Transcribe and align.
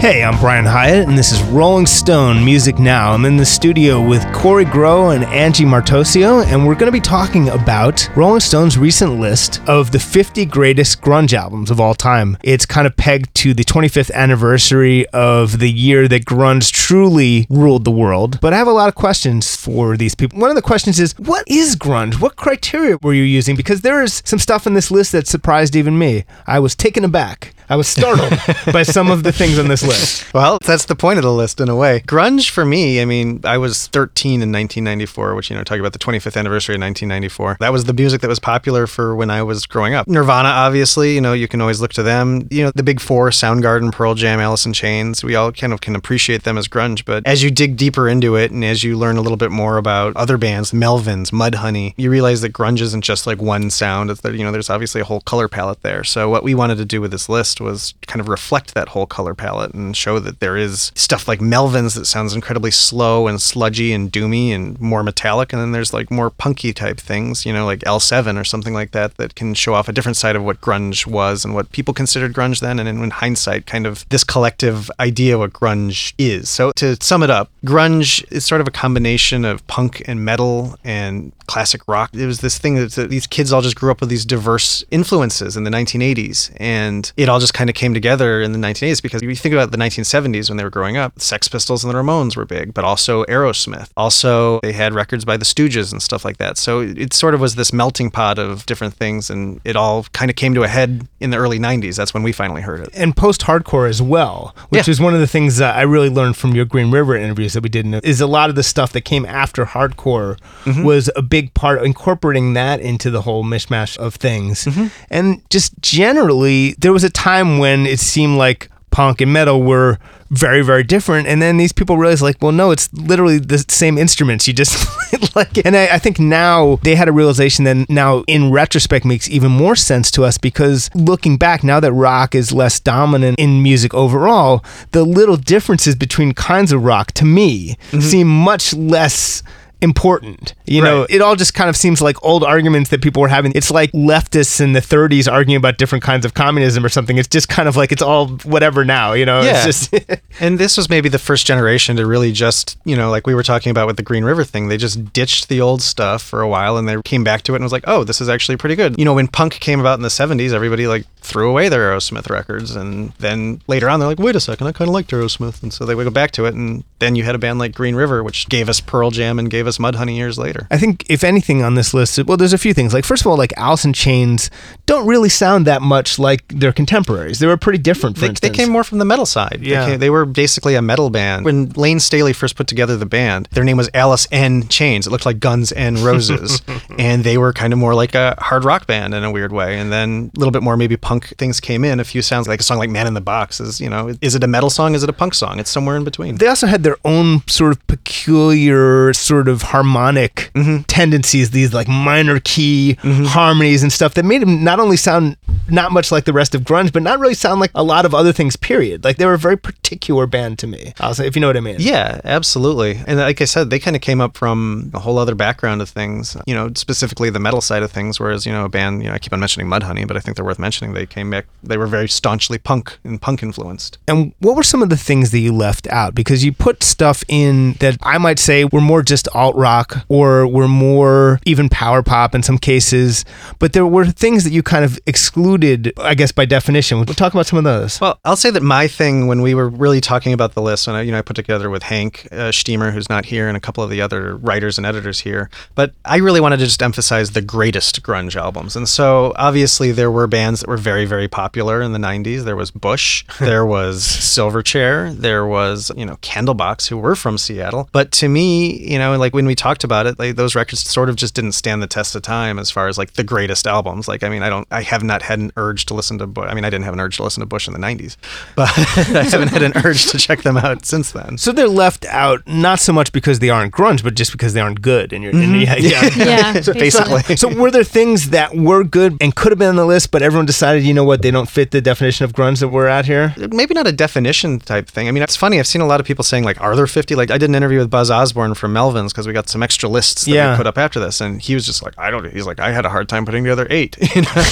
Hey, 0.00 0.24
I'm 0.24 0.40
Brian 0.40 0.64
Hiatt, 0.64 1.08
and 1.08 1.18
this 1.18 1.30
is 1.30 1.42
Rolling 1.50 1.84
Stone 1.84 2.42
Music 2.42 2.78
Now. 2.78 3.12
I'm 3.12 3.26
in 3.26 3.36
the 3.36 3.44
studio 3.44 4.00
with 4.00 4.24
Kory 4.32 4.64
Grow 4.64 5.10
and 5.10 5.24
Angie 5.24 5.66
Martoccio, 5.66 6.42
and 6.46 6.66
we're 6.66 6.74
going 6.74 6.90
to 6.90 6.90
be 6.90 7.02
talking 7.02 7.50
about 7.50 8.08
Rolling 8.16 8.40
Stone's 8.40 8.78
recent 8.78 9.20
list 9.20 9.60
of 9.68 9.90
the 9.90 9.98
50 9.98 10.46
greatest 10.46 11.02
grunge 11.02 11.34
albums 11.34 11.70
of 11.70 11.82
all 11.82 11.94
time. 11.94 12.38
It's 12.42 12.64
kind 12.64 12.86
of 12.86 12.96
pegged 12.96 13.34
to 13.34 13.52
the 13.52 13.62
25th 13.62 14.10
anniversary 14.12 15.06
of 15.08 15.58
the 15.58 15.70
year 15.70 16.08
that 16.08 16.24
grunge 16.24 16.72
truly 16.72 17.46
ruled 17.50 17.84
the 17.84 17.90
world. 17.90 18.40
But 18.40 18.54
I 18.54 18.56
have 18.56 18.68
a 18.68 18.72
lot 18.72 18.88
of 18.88 18.94
questions 18.94 19.54
for 19.54 19.98
these 19.98 20.14
people. 20.14 20.40
One 20.40 20.48
of 20.48 20.56
the 20.56 20.62
questions 20.62 20.98
is, 20.98 21.12
what 21.18 21.44
is 21.46 21.76
grunge? 21.76 22.22
What 22.22 22.36
criteria 22.36 22.96
were 23.02 23.12
you 23.12 23.22
using? 23.22 23.54
Because 23.54 23.82
there 23.82 24.02
is 24.02 24.22
some 24.24 24.38
stuff 24.38 24.66
in 24.66 24.72
this 24.72 24.90
list 24.90 25.12
that 25.12 25.26
surprised 25.26 25.76
even 25.76 25.98
me. 25.98 26.24
I 26.46 26.58
was 26.58 26.74
taken 26.74 27.04
aback. 27.04 27.52
I 27.70 27.76
was 27.76 27.86
startled 27.86 28.32
by 28.72 28.82
some 28.82 29.12
of 29.12 29.22
the 29.22 29.30
things 29.30 29.56
on 29.56 29.68
this 29.68 29.84
list. 29.84 30.34
Well, 30.34 30.58
that's 30.66 30.86
the 30.86 30.96
point 30.96 31.18
of 31.18 31.22
the 31.22 31.32
list 31.32 31.60
in 31.60 31.68
a 31.68 31.76
way. 31.76 32.02
Grunge 32.04 32.50
for 32.50 32.64
me, 32.64 33.00
I 33.00 33.04
mean, 33.04 33.42
I 33.44 33.58
was 33.58 33.86
13 33.86 34.42
in 34.42 34.50
1994, 34.50 35.36
which, 35.36 35.50
you 35.50 35.56
know, 35.56 35.62
talking 35.62 35.80
about 35.80 35.92
the 35.92 36.00
25th 36.00 36.36
anniversary 36.36 36.74
of 36.74 36.80
1994. 36.80 37.58
That 37.60 37.72
was 37.72 37.84
the 37.84 37.92
music 37.92 38.22
that 38.22 38.28
was 38.28 38.40
popular 38.40 38.88
for 38.88 39.14
when 39.14 39.30
I 39.30 39.44
was 39.44 39.66
growing 39.66 39.94
up. 39.94 40.08
Nirvana, 40.08 40.48
obviously, 40.48 41.14
you 41.14 41.20
know, 41.20 41.32
you 41.32 41.46
can 41.46 41.60
always 41.60 41.80
look 41.80 41.92
to 41.92 42.02
them. 42.02 42.48
You 42.50 42.64
know, 42.64 42.72
the 42.74 42.82
big 42.82 42.98
four, 42.98 43.30
Soundgarden, 43.30 43.92
Pearl 43.92 44.16
Jam, 44.16 44.40
Alice 44.40 44.66
in 44.66 44.72
Chains, 44.72 45.22
we 45.22 45.36
all 45.36 45.52
kind 45.52 45.72
of 45.72 45.80
can 45.80 45.94
appreciate 45.94 46.42
them 46.42 46.58
as 46.58 46.66
grunge. 46.66 47.04
But 47.04 47.24
as 47.24 47.44
you 47.44 47.52
dig 47.52 47.76
deeper 47.76 48.08
into 48.08 48.34
it 48.34 48.50
and 48.50 48.64
as 48.64 48.82
you 48.82 48.98
learn 48.98 49.16
a 49.16 49.20
little 49.20 49.36
bit 49.36 49.52
more 49.52 49.76
about 49.76 50.16
other 50.16 50.38
bands, 50.38 50.72
Melvins, 50.72 51.30
Mudhoney, 51.30 51.94
you 51.96 52.10
realize 52.10 52.40
that 52.40 52.52
grunge 52.52 52.80
isn't 52.80 53.02
just 53.02 53.28
like 53.28 53.40
one 53.40 53.70
sound. 53.70 54.10
It's 54.10 54.22
that, 54.22 54.34
you 54.34 54.42
know, 54.42 54.50
there's 54.50 54.70
obviously 54.70 55.00
a 55.00 55.04
whole 55.04 55.20
color 55.20 55.46
palette 55.46 55.82
there. 55.82 56.02
So 56.02 56.28
what 56.28 56.42
we 56.42 56.56
wanted 56.56 56.78
to 56.78 56.84
do 56.84 57.00
with 57.00 57.12
this 57.12 57.28
list 57.28 57.59
was 57.60 57.94
kind 58.06 58.20
of 58.20 58.28
reflect 58.28 58.74
that 58.74 58.88
whole 58.88 59.06
color 59.06 59.34
palette 59.34 59.74
and 59.74 59.96
show 59.96 60.18
that 60.18 60.40
there 60.40 60.56
is 60.56 60.92
stuff 60.94 61.28
like 61.28 61.40
Melvins 61.40 61.94
that 61.94 62.06
sounds 62.06 62.34
incredibly 62.34 62.70
slow 62.70 63.26
and 63.26 63.40
sludgy 63.40 63.92
and 63.92 64.10
doomy 64.10 64.50
and 64.50 64.80
more 64.80 65.02
metallic. 65.02 65.52
And 65.52 65.60
then 65.60 65.72
there's 65.72 65.92
like 65.92 66.10
more 66.10 66.30
punky 66.30 66.72
type 66.72 66.98
things, 66.98 67.44
you 67.46 67.52
know, 67.52 67.66
like 67.66 67.80
L7 67.80 68.40
or 68.40 68.44
something 68.44 68.74
like 68.74 68.92
that, 68.92 69.16
that 69.16 69.34
can 69.34 69.54
show 69.54 69.74
off 69.74 69.88
a 69.88 69.92
different 69.92 70.16
side 70.16 70.36
of 70.36 70.44
what 70.44 70.60
grunge 70.60 71.06
was 71.06 71.44
and 71.44 71.54
what 71.54 71.70
people 71.72 71.94
considered 71.94 72.32
grunge 72.32 72.60
then. 72.60 72.78
And 72.78 72.88
in 72.88 73.10
hindsight, 73.10 73.66
kind 73.66 73.86
of 73.86 74.08
this 74.08 74.24
collective 74.24 74.90
idea 74.98 75.38
what 75.38 75.52
grunge 75.52 76.12
is. 76.18 76.48
So 76.48 76.72
to 76.76 76.96
sum 77.02 77.22
it 77.22 77.30
up, 77.30 77.50
grunge 77.64 78.24
is 78.30 78.44
sort 78.44 78.60
of 78.60 78.68
a 78.68 78.70
combination 78.70 79.44
of 79.44 79.66
punk 79.66 80.02
and 80.06 80.24
metal 80.24 80.76
and 80.84 81.32
classic 81.46 81.82
rock. 81.88 82.10
It 82.14 82.26
was 82.26 82.40
this 82.40 82.58
thing 82.58 82.76
that, 82.76 82.92
that 82.92 83.10
these 83.10 83.26
kids 83.26 83.52
all 83.52 83.60
just 83.60 83.76
grew 83.76 83.90
up 83.90 84.00
with 84.00 84.08
these 84.08 84.24
diverse 84.24 84.84
influences 84.90 85.56
in 85.56 85.64
the 85.64 85.70
1980s. 85.70 86.54
And 86.58 87.12
it 87.16 87.28
all 87.28 87.40
just 87.40 87.49
kind 87.52 87.68
of 87.70 87.76
came 87.76 87.94
together 87.94 88.40
in 88.40 88.52
the 88.52 88.58
1980s 88.58 89.02
because 89.02 89.22
if 89.22 89.28
you 89.28 89.34
think 89.36 89.52
about 89.52 89.70
the 89.70 89.76
1970s 89.78 90.48
when 90.50 90.56
they 90.56 90.64
were 90.64 90.70
growing 90.70 90.96
up, 90.96 91.20
Sex 91.20 91.48
Pistols 91.48 91.84
and 91.84 91.92
the 91.92 91.98
Ramones 91.98 92.36
were 92.36 92.44
big, 92.44 92.72
but 92.74 92.84
also 92.84 93.24
Aerosmith. 93.24 93.90
Also, 93.96 94.60
they 94.60 94.72
had 94.72 94.94
records 94.94 95.24
by 95.24 95.36
the 95.36 95.44
Stooges 95.44 95.92
and 95.92 96.02
stuff 96.02 96.24
like 96.24 96.36
that. 96.38 96.56
So 96.58 96.80
it 96.80 97.12
sort 97.12 97.34
of 97.34 97.40
was 97.40 97.54
this 97.54 97.72
melting 97.72 98.10
pot 98.10 98.38
of 98.38 98.66
different 98.66 98.94
things. 98.94 99.30
And 99.30 99.60
it 99.64 99.76
all 99.76 100.04
kind 100.12 100.30
of 100.30 100.36
came 100.36 100.54
to 100.54 100.62
a 100.62 100.68
head 100.68 101.06
in 101.20 101.30
the 101.30 101.36
early 101.36 101.58
90s. 101.58 101.96
That's 101.96 102.12
when 102.14 102.22
we 102.22 102.32
finally 102.32 102.62
heard 102.62 102.80
it. 102.80 102.90
And 102.94 103.16
post 103.16 103.42
hardcore 103.42 103.88
as 103.88 104.00
well, 104.02 104.54
which 104.68 104.86
Yeah. 104.86 104.90
is 104.92 105.00
one 105.00 105.14
of 105.14 105.20
the 105.20 105.26
things 105.26 105.56
that 105.58 105.76
I 105.76 105.82
really 105.82 106.10
learned 106.10 106.36
from 106.36 106.54
your 106.54 106.64
Green 106.64 106.90
River 106.90 107.16
interviews 107.16 107.52
that 107.54 107.62
we 107.62 107.68
did, 107.68 107.86
is 108.04 108.20
a 108.20 108.26
lot 108.26 108.50
of 108.50 108.56
the 108.56 108.62
stuff 108.62 108.92
that 108.92 109.02
came 109.02 109.24
after 109.26 109.64
hardcore 109.66 110.36
Mm-hmm. 110.64 110.82
was 110.84 111.10
a 111.16 111.22
big 111.22 111.54
part 111.54 111.78
of 111.78 111.84
incorporating 111.84 112.52
that 112.52 112.80
into 112.80 113.10
the 113.10 113.22
whole 113.22 113.42
mishmash 113.44 113.96
of 113.96 114.14
things. 114.16 114.64
Mm-hmm. 114.66 114.86
And 115.10 115.40
just 115.50 115.72
generally, 115.80 116.74
there 116.78 116.92
was 116.92 117.02
a 117.04 117.10
time 117.10 117.39
when 117.58 117.86
it 117.86 118.00
seemed 118.00 118.36
like 118.36 118.70
punk 118.90 119.20
and 119.20 119.32
metal 119.32 119.62
were 119.62 119.98
very 120.30 120.62
very 120.62 120.82
different 120.82 121.26
and 121.26 121.40
then 121.40 121.56
these 121.56 121.72
people 121.72 121.96
realized 121.96 122.22
like 122.22 122.36
well 122.40 122.52
no 122.52 122.70
it's 122.70 122.92
literally 122.92 123.38
the 123.38 123.64
same 123.68 123.98
instruments 123.98 124.46
you 124.46 124.54
just 124.54 124.76
like 125.36 125.58
it. 125.58 125.66
and 125.66 125.76
I, 125.76 125.94
I 125.94 125.98
think 125.98 126.18
now 126.18 126.76
they 126.82 126.94
had 126.94 127.08
a 127.08 127.12
realization 127.12 127.64
that 127.64 127.88
now 127.88 128.24
in 128.26 128.52
retrospect 128.52 129.04
makes 129.04 129.28
even 129.28 129.50
more 129.50 129.74
sense 129.74 130.10
to 130.12 130.24
us 130.24 130.38
because 130.38 130.90
looking 130.94 131.36
back 131.36 131.64
now 131.64 131.80
that 131.80 131.92
rock 131.92 132.34
is 132.34 132.52
less 132.52 132.78
dominant 132.78 133.38
in 133.38 133.62
music 133.62 133.92
overall 133.94 134.64
the 134.92 135.04
little 135.04 135.36
differences 135.36 135.96
between 135.96 136.32
kinds 136.32 136.72
of 136.72 136.84
rock 136.84 137.12
to 137.12 137.24
me 137.24 137.76
mm-hmm. 137.90 138.00
seem 138.00 138.28
much 138.28 138.72
less 138.74 139.42
important. 139.82 140.54
You 140.66 140.82
know, 140.82 141.06
it 141.08 141.20
all 141.20 141.36
just 141.36 141.54
kind 141.54 141.68
of 141.68 141.76
seems 141.76 142.00
like 142.00 142.22
old 142.24 142.44
arguments 142.44 142.90
that 142.90 143.02
people 143.02 143.22
were 143.22 143.28
having. 143.28 143.52
It's 143.54 143.70
like 143.70 143.90
leftists 143.92 144.60
in 144.60 144.72
the 144.72 144.80
30s 144.80 145.30
arguing 145.30 145.56
about 145.56 145.78
different 145.78 146.04
kinds 146.04 146.24
of 146.24 146.34
communism 146.34 146.84
or 146.84 146.88
something. 146.88 147.18
It's 147.18 147.28
just 147.28 147.48
kind 147.48 147.68
of 147.68 147.76
like 147.76 147.92
it's 147.92 148.02
all 148.02 148.28
whatever 148.44 148.84
now, 148.84 149.12
you 149.12 149.26
know? 149.26 149.40
Yeah. 149.40 149.66
It's 149.66 149.88
just 149.88 150.20
And 150.40 150.58
this 150.58 150.76
was 150.76 150.88
maybe 150.88 151.08
the 151.08 151.18
first 151.18 151.46
generation 151.46 151.96
to 151.96 152.06
really 152.06 152.32
just, 152.32 152.78
you 152.84 152.96
know, 152.96 153.10
like 153.10 153.26
we 153.26 153.34
were 153.34 153.42
talking 153.42 153.70
about 153.70 153.86
with 153.86 153.96
the 153.96 154.02
Green 154.02 154.24
River 154.24 154.44
thing, 154.44 154.68
they 154.68 154.76
just 154.76 155.12
ditched 155.12 155.48
the 155.48 155.60
old 155.60 155.82
stuff 155.82 156.22
for 156.22 156.40
a 156.40 156.48
while 156.48 156.76
and 156.76 156.88
they 156.88 157.00
came 157.02 157.24
back 157.24 157.42
to 157.42 157.52
it 157.52 157.56
and 157.56 157.64
was 157.64 157.72
like, 157.72 157.84
oh, 157.86 158.04
this 158.04 158.20
is 158.20 158.28
actually 158.28 158.56
pretty 158.56 158.76
good. 158.76 158.98
You 158.98 159.04
know, 159.04 159.14
when 159.14 159.28
punk 159.28 159.54
came 159.54 159.80
about 159.80 159.98
in 159.98 160.02
the 160.02 160.08
70s, 160.08 160.52
everybody 160.52 160.86
like 160.86 161.04
threw 161.18 161.50
away 161.50 161.68
their 161.68 161.90
Aerosmith 161.90 162.30
records. 162.30 162.74
And 162.74 163.12
then 163.18 163.60
later 163.66 163.88
on, 163.88 164.00
they're 164.00 164.08
like, 164.08 164.18
wait 164.18 164.36
a 164.36 164.40
second, 164.40 164.66
I 164.66 164.72
kind 164.72 164.88
of 164.88 164.94
liked 164.94 165.10
Aerosmith. 165.10 165.62
And 165.62 165.72
so 165.72 165.84
they 165.84 165.94
would 165.94 166.04
go 166.04 166.10
back 166.10 166.30
to 166.32 166.46
it. 166.46 166.54
And 166.54 166.84
then 166.98 167.14
you 167.16 167.24
had 167.24 167.34
a 167.34 167.38
band 167.38 167.58
like 167.58 167.74
Green 167.74 167.94
River, 167.94 168.22
which 168.22 168.48
gave 168.48 168.68
us 168.68 168.80
Pearl 168.80 169.10
Jam 169.10 169.38
and 169.38 169.50
gave 169.50 169.66
us 169.66 169.69
Mudhoney 169.78 170.16
years 170.16 170.38
later. 170.38 170.66
I 170.70 170.78
think 170.78 171.04
if 171.08 171.24
anything 171.24 171.62
on 171.62 171.74
this 171.74 171.94
list, 171.94 172.22
well, 172.24 172.36
there's 172.36 172.52
a 172.52 172.58
few 172.58 172.74
things. 172.74 172.94
Like 172.94 173.04
first 173.04 173.22
of 173.22 173.26
all, 173.26 173.36
like 173.36 173.52
Alice 173.56 173.84
in 173.84 173.92
Chains 173.92 174.50
don't 174.86 175.06
really 175.06 175.28
sound 175.28 175.66
that 175.66 175.82
much 175.82 176.18
like 176.18 176.46
their 176.48 176.72
contemporaries. 176.72 177.38
They 177.38 177.46
were 177.46 177.56
pretty 177.56 177.78
different. 177.78 178.18
For 178.18 178.28
They, 178.28 178.48
they 178.48 178.50
came 178.50 178.70
more 178.70 178.84
from 178.84 178.98
the 178.98 179.04
metal 179.04 179.26
side. 179.26 179.60
Yeah. 179.62 179.84
They, 179.84 179.90
came, 179.92 180.00
they 180.00 180.10
were 180.10 180.24
basically 180.24 180.74
a 180.74 180.82
metal 180.82 181.10
band. 181.10 181.44
When 181.44 181.70
Layne 181.70 182.00
Staley 182.00 182.32
first 182.32 182.56
put 182.56 182.66
together 182.66 182.96
the 182.96 183.06
band, 183.06 183.48
their 183.52 183.64
name 183.64 183.76
was 183.76 183.90
Alice 183.94 184.26
N 184.30 184.68
Chains. 184.68 185.06
It 185.06 185.10
looked 185.10 185.26
like 185.26 185.40
Guns 185.40 185.72
N 185.72 186.02
Roses. 186.02 186.62
and 186.98 187.24
they 187.24 187.38
were 187.38 187.52
kind 187.52 187.72
of 187.72 187.78
more 187.78 187.94
like 187.94 188.14
a 188.14 188.36
hard 188.38 188.64
rock 188.64 188.86
band 188.86 189.14
in 189.14 189.24
a 189.24 189.30
weird 189.30 189.52
way. 189.52 189.78
And 189.78 189.92
then 189.92 190.30
a 190.34 190.38
little 190.38 190.52
bit 190.52 190.62
more 190.62 190.76
maybe 190.76 190.96
punk 190.96 191.28
things 191.38 191.60
came 191.60 191.84
in. 191.84 192.00
A 192.00 192.04
few 192.04 192.22
sounds 192.22 192.48
like 192.48 192.60
a 192.60 192.62
song 192.62 192.78
like 192.78 192.90
Man 192.90 193.06
in 193.06 193.14
the 193.14 193.20
Box 193.20 193.60
is, 193.60 193.80
you 193.80 193.88
know, 193.88 194.14
is 194.20 194.34
it 194.34 194.44
a 194.44 194.46
metal 194.46 194.70
song? 194.70 194.94
Is 194.94 195.02
it 195.02 195.08
a 195.08 195.12
punk 195.12 195.34
song? 195.34 195.58
It's 195.58 195.70
somewhere 195.70 195.96
in 195.96 196.04
between. 196.04 196.36
They 196.36 196.46
also 196.46 196.66
had 196.66 196.82
their 196.82 196.96
own 197.04 197.46
sort 197.46 197.72
of 197.72 197.86
peculiar, 197.86 199.12
sort 199.12 199.48
of 199.48 199.59
harmonic 199.62 200.50
Mm-hmm. 200.54 200.82
tendencies, 200.82 201.50
these 201.50 201.72
like 201.72 201.86
minor 201.88 202.40
key 202.40 202.94
harmonies 203.02 203.82
and 203.82 203.92
stuff 203.92 204.14
that 204.14 204.24
made 204.24 204.42
them 204.42 204.64
not 204.64 204.80
only 204.80 204.96
sound 204.96 205.36
not 205.68 205.92
much 205.92 206.10
like 206.10 206.24
the 206.24 206.32
rest 206.32 206.54
of 206.54 206.62
grunge, 206.62 206.92
but 206.92 207.02
not 207.02 207.18
really 207.20 207.34
sound 207.34 207.60
like 207.60 207.70
a 207.74 207.82
lot 207.82 208.04
of 208.04 208.14
other 208.14 208.32
things, 208.32 208.56
period. 208.56 209.04
Like 209.04 209.16
they 209.16 209.26
were 209.26 209.34
a 209.34 209.38
very 209.38 209.56
particular 209.56 210.26
band 210.26 210.58
to 210.60 210.66
me. 210.66 210.92
I'll 211.00 211.18
if 211.20 211.36
you 211.36 211.40
know 211.40 211.46
what 211.46 211.56
I 211.56 211.60
mean. 211.60 211.76
Yeah, 211.78 212.20
absolutely. 212.24 213.00
And 213.06 213.18
like 213.18 213.40
I 213.40 213.44
said, 213.44 213.70
they 213.70 213.78
kind 213.78 213.94
of 213.96 214.02
came 214.02 214.20
up 214.20 214.36
from 214.36 214.90
a 214.94 214.98
whole 214.98 215.18
other 215.18 215.34
background 215.34 215.80
of 215.82 215.88
things, 215.88 216.36
you 216.46 216.54
know, 216.54 216.70
specifically 216.74 217.30
the 217.30 217.38
metal 217.38 217.60
side 217.60 217.82
of 217.82 217.92
things. 217.92 218.18
Whereas, 218.18 218.44
you 218.44 218.52
know, 218.52 218.64
a 218.64 218.68
band, 218.68 219.02
you 219.02 219.08
know, 219.08 219.14
I 219.14 219.18
keep 219.18 219.32
on 219.32 219.40
mentioning 219.40 219.68
Mudhoney, 219.68 220.06
but 220.06 220.16
I 220.16 220.20
think 220.20 220.36
they're 220.36 220.44
worth 220.44 220.58
mentioning. 220.58 220.94
They 220.94 221.06
came 221.06 221.30
back, 221.30 221.46
they 221.62 221.76
were 221.76 221.86
very 221.86 222.08
staunchly 222.08 222.58
punk 222.58 222.98
and 223.04 223.20
punk 223.20 223.42
influenced. 223.42 223.98
And 224.08 224.34
what 224.40 224.56
were 224.56 224.62
some 224.62 224.82
of 224.82 224.88
the 224.90 224.96
things 224.96 225.30
that 225.30 225.38
you 225.38 225.52
left 225.52 225.86
out? 225.88 226.14
Because 226.14 226.44
you 226.44 226.52
put 226.52 226.82
stuff 226.82 227.22
in 227.28 227.74
that 227.74 227.96
I 228.02 228.18
might 228.18 228.38
say 228.38 228.64
were 228.64 228.80
more 228.80 229.02
just 229.02 229.28
alt 229.50 229.56
rock 229.56 230.04
or 230.08 230.46
were 230.46 230.68
more 230.68 231.40
even 231.44 231.68
power 231.68 232.02
pop 232.02 232.34
in 232.34 232.42
some 232.42 232.58
cases, 232.58 233.24
but 233.58 233.72
there 233.72 233.86
were 233.86 234.06
things 234.06 234.44
that 234.44 234.52
you 234.52 234.62
kind 234.62 234.84
of 234.84 234.98
excluded, 235.06 235.92
I 235.98 236.14
guess, 236.14 236.32
by 236.32 236.44
definition. 236.44 236.98
We'll 236.98 237.06
talk 237.06 237.34
about 237.34 237.46
some 237.46 237.58
of 237.58 237.64
those. 237.64 238.00
Well, 238.00 238.18
I'll 238.24 238.36
say 238.36 238.50
that 238.50 238.62
my 238.62 238.86
thing 238.86 239.26
when 239.26 239.42
we 239.42 239.54
were 239.54 239.68
really 239.68 240.00
talking 240.00 240.32
about 240.32 240.54
the 240.54 240.62
list, 240.62 240.86
when 240.86 240.96
I, 240.96 241.02
you 241.02 241.12
know, 241.12 241.18
I 241.18 241.22
put 241.22 241.36
together 241.36 241.70
with 241.70 241.82
Hank 241.82 242.28
uh, 242.30 242.50
Shteamer, 242.50 242.92
who's 242.92 243.08
not 243.08 243.24
here, 243.24 243.48
and 243.48 243.56
a 243.56 243.60
couple 243.60 243.82
of 243.82 243.90
the 243.90 244.00
other 244.00 244.36
writers 244.36 244.78
and 244.78 244.86
editors 244.86 245.20
here, 245.20 245.50
but 245.74 245.92
I 246.04 246.16
really 246.18 246.40
wanted 246.40 246.58
to 246.58 246.64
just 246.64 246.82
emphasize 246.82 247.32
the 247.32 247.42
greatest 247.42 248.02
grunge 248.02 248.36
albums. 248.36 248.76
And 248.76 248.88
so 248.88 249.32
obviously 249.36 249.92
there 249.92 250.10
were 250.10 250.26
bands 250.26 250.60
that 250.60 250.68
were 250.68 250.76
very, 250.76 251.04
very 251.04 251.28
popular 251.28 251.82
in 251.82 251.92
the 251.92 251.98
90s. 251.98 252.44
There 252.44 252.56
was 252.56 252.70
Bush, 252.70 253.24
there 253.40 253.66
was 253.66 254.02
Silverchair, 254.02 255.14
there 255.16 255.46
was, 255.46 255.90
you 255.96 256.06
know, 256.06 256.16
Candlebox, 256.16 256.88
who 256.88 256.98
were 256.98 257.16
from 257.16 257.38
Seattle. 257.38 257.88
But 257.92 258.12
to 258.12 258.28
me, 258.28 258.78
you 258.90 258.98
know, 258.98 259.16
like 259.16 259.34
when 259.40 259.46
we 259.46 259.54
talked 259.54 259.84
about 259.84 260.06
it, 260.06 260.18
like 260.18 260.36
those 260.36 260.54
records 260.54 260.82
sort 260.82 261.08
of 261.08 261.16
just 261.16 261.34
didn't 261.34 261.52
stand 261.52 261.82
the 261.82 261.86
test 261.86 262.14
of 262.14 262.20
time 262.20 262.58
as 262.58 262.70
far 262.70 262.88
as 262.88 262.98
like 262.98 263.14
the 263.14 263.24
greatest 263.24 263.66
albums. 263.66 264.06
Like, 264.06 264.22
I 264.22 264.28
mean, 264.28 264.42
I 264.42 264.50
don't, 264.50 264.68
I 264.70 264.82
have 264.82 265.02
not 265.02 265.22
had 265.22 265.38
an 265.38 265.50
urge 265.56 265.86
to 265.86 265.94
listen 265.94 266.18
to, 266.18 266.26
Bu- 266.26 266.42
I 266.42 266.52
mean, 266.52 266.66
I 266.66 266.68
didn't 266.68 266.84
have 266.84 266.92
an 266.92 267.00
urge 267.00 267.16
to 267.16 267.22
listen 267.22 267.40
to 267.40 267.46
Bush 267.46 267.66
in 267.66 267.72
the 267.72 267.78
90s, 267.78 268.18
but 268.54 268.68
I 268.76 269.22
haven't 269.22 269.48
had 269.48 269.62
an 269.62 269.72
urge 269.82 270.10
to 270.10 270.18
check 270.18 270.42
them 270.42 270.58
out 270.58 270.84
since 270.84 271.12
then. 271.12 271.38
So 271.38 271.52
they're 271.52 271.68
left 271.68 272.04
out 272.04 272.46
not 272.46 272.80
so 272.80 272.92
much 272.92 273.12
because 273.12 273.38
they 273.38 273.48
aren't 273.48 273.72
grunge, 273.72 274.04
but 274.04 274.14
just 274.14 274.30
because 274.30 274.52
they 274.52 274.60
aren't 274.60 274.82
good. 274.82 275.14
And 275.14 275.24
you're, 275.24 275.34
and 275.34 275.58
yeah, 275.58 275.76
yeah. 275.78 276.10
Yeah, 276.16 276.60
So 276.60 276.74
basically. 276.74 277.36
So 277.36 277.48
were 277.58 277.70
there 277.70 277.82
things 277.82 278.28
that 278.30 278.54
were 278.54 278.84
good 278.84 279.16
and 279.22 279.34
could 279.34 279.52
have 279.52 279.58
been 279.58 279.70
on 279.70 279.76
the 279.76 279.86
list, 279.86 280.10
but 280.10 280.20
everyone 280.20 280.44
decided, 280.44 280.84
you 280.84 280.92
know 280.92 281.04
what, 281.04 281.22
they 281.22 281.30
don't 281.30 281.48
fit 281.48 281.70
the 281.70 281.80
definition 281.80 282.26
of 282.26 282.32
grunge 282.32 282.60
that 282.60 282.68
we're 282.68 282.88
at 282.88 283.06
here? 283.06 283.34
maybe 283.50 283.72
not 283.72 283.86
a 283.86 283.92
definition 283.92 284.58
type 284.58 284.86
thing. 284.86 285.08
I 285.08 285.12
mean, 285.12 285.22
it's 285.22 285.36
funny. 285.36 285.58
I've 285.58 285.66
seen 285.66 285.80
a 285.80 285.86
lot 285.86 285.98
of 286.00 286.06
people 286.06 286.24
saying 286.24 286.44
like, 286.44 286.60
"Are 286.60 286.76
there 286.76 286.86
50?" 286.86 287.14
Like, 287.14 287.30
I 287.30 287.38
did 287.38 287.48
an 287.48 287.54
interview 287.54 287.78
with 287.78 287.90
Buzz 287.90 288.10
Osborne 288.10 288.54
from 288.54 288.74
Melvins 288.74 289.08
because 289.08 289.26
we 289.30 289.34
got 289.34 289.48
some 289.48 289.62
extra 289.62 289.88
lists 289.88 290.24
that 290.24 290.30
Yeah. 290.32 290.50
we 290.52 290.56
put 290.56 290.66
up 290.66 290.76
after 290.76 290.98
this, 290.98 291.20
and 291.20 291.40
he 291.40 291.54
was 291.54 291.64
just 291.64 291.82
like, 291.84 291.94
"I 291.96 292.10
don't." 292.10 292.28
He's 292.32 292.46
like, 292.46 292.58
"I 292.58 292.72
had 292.72 292.84
a 292.84 292.88
hard 292.88 293.08
time 293.08 293.24
putting 293.24 293.44
together 293.44 293.66
eight. 293.70 293.96
You 294.16 294.22
know? 294.22 294.42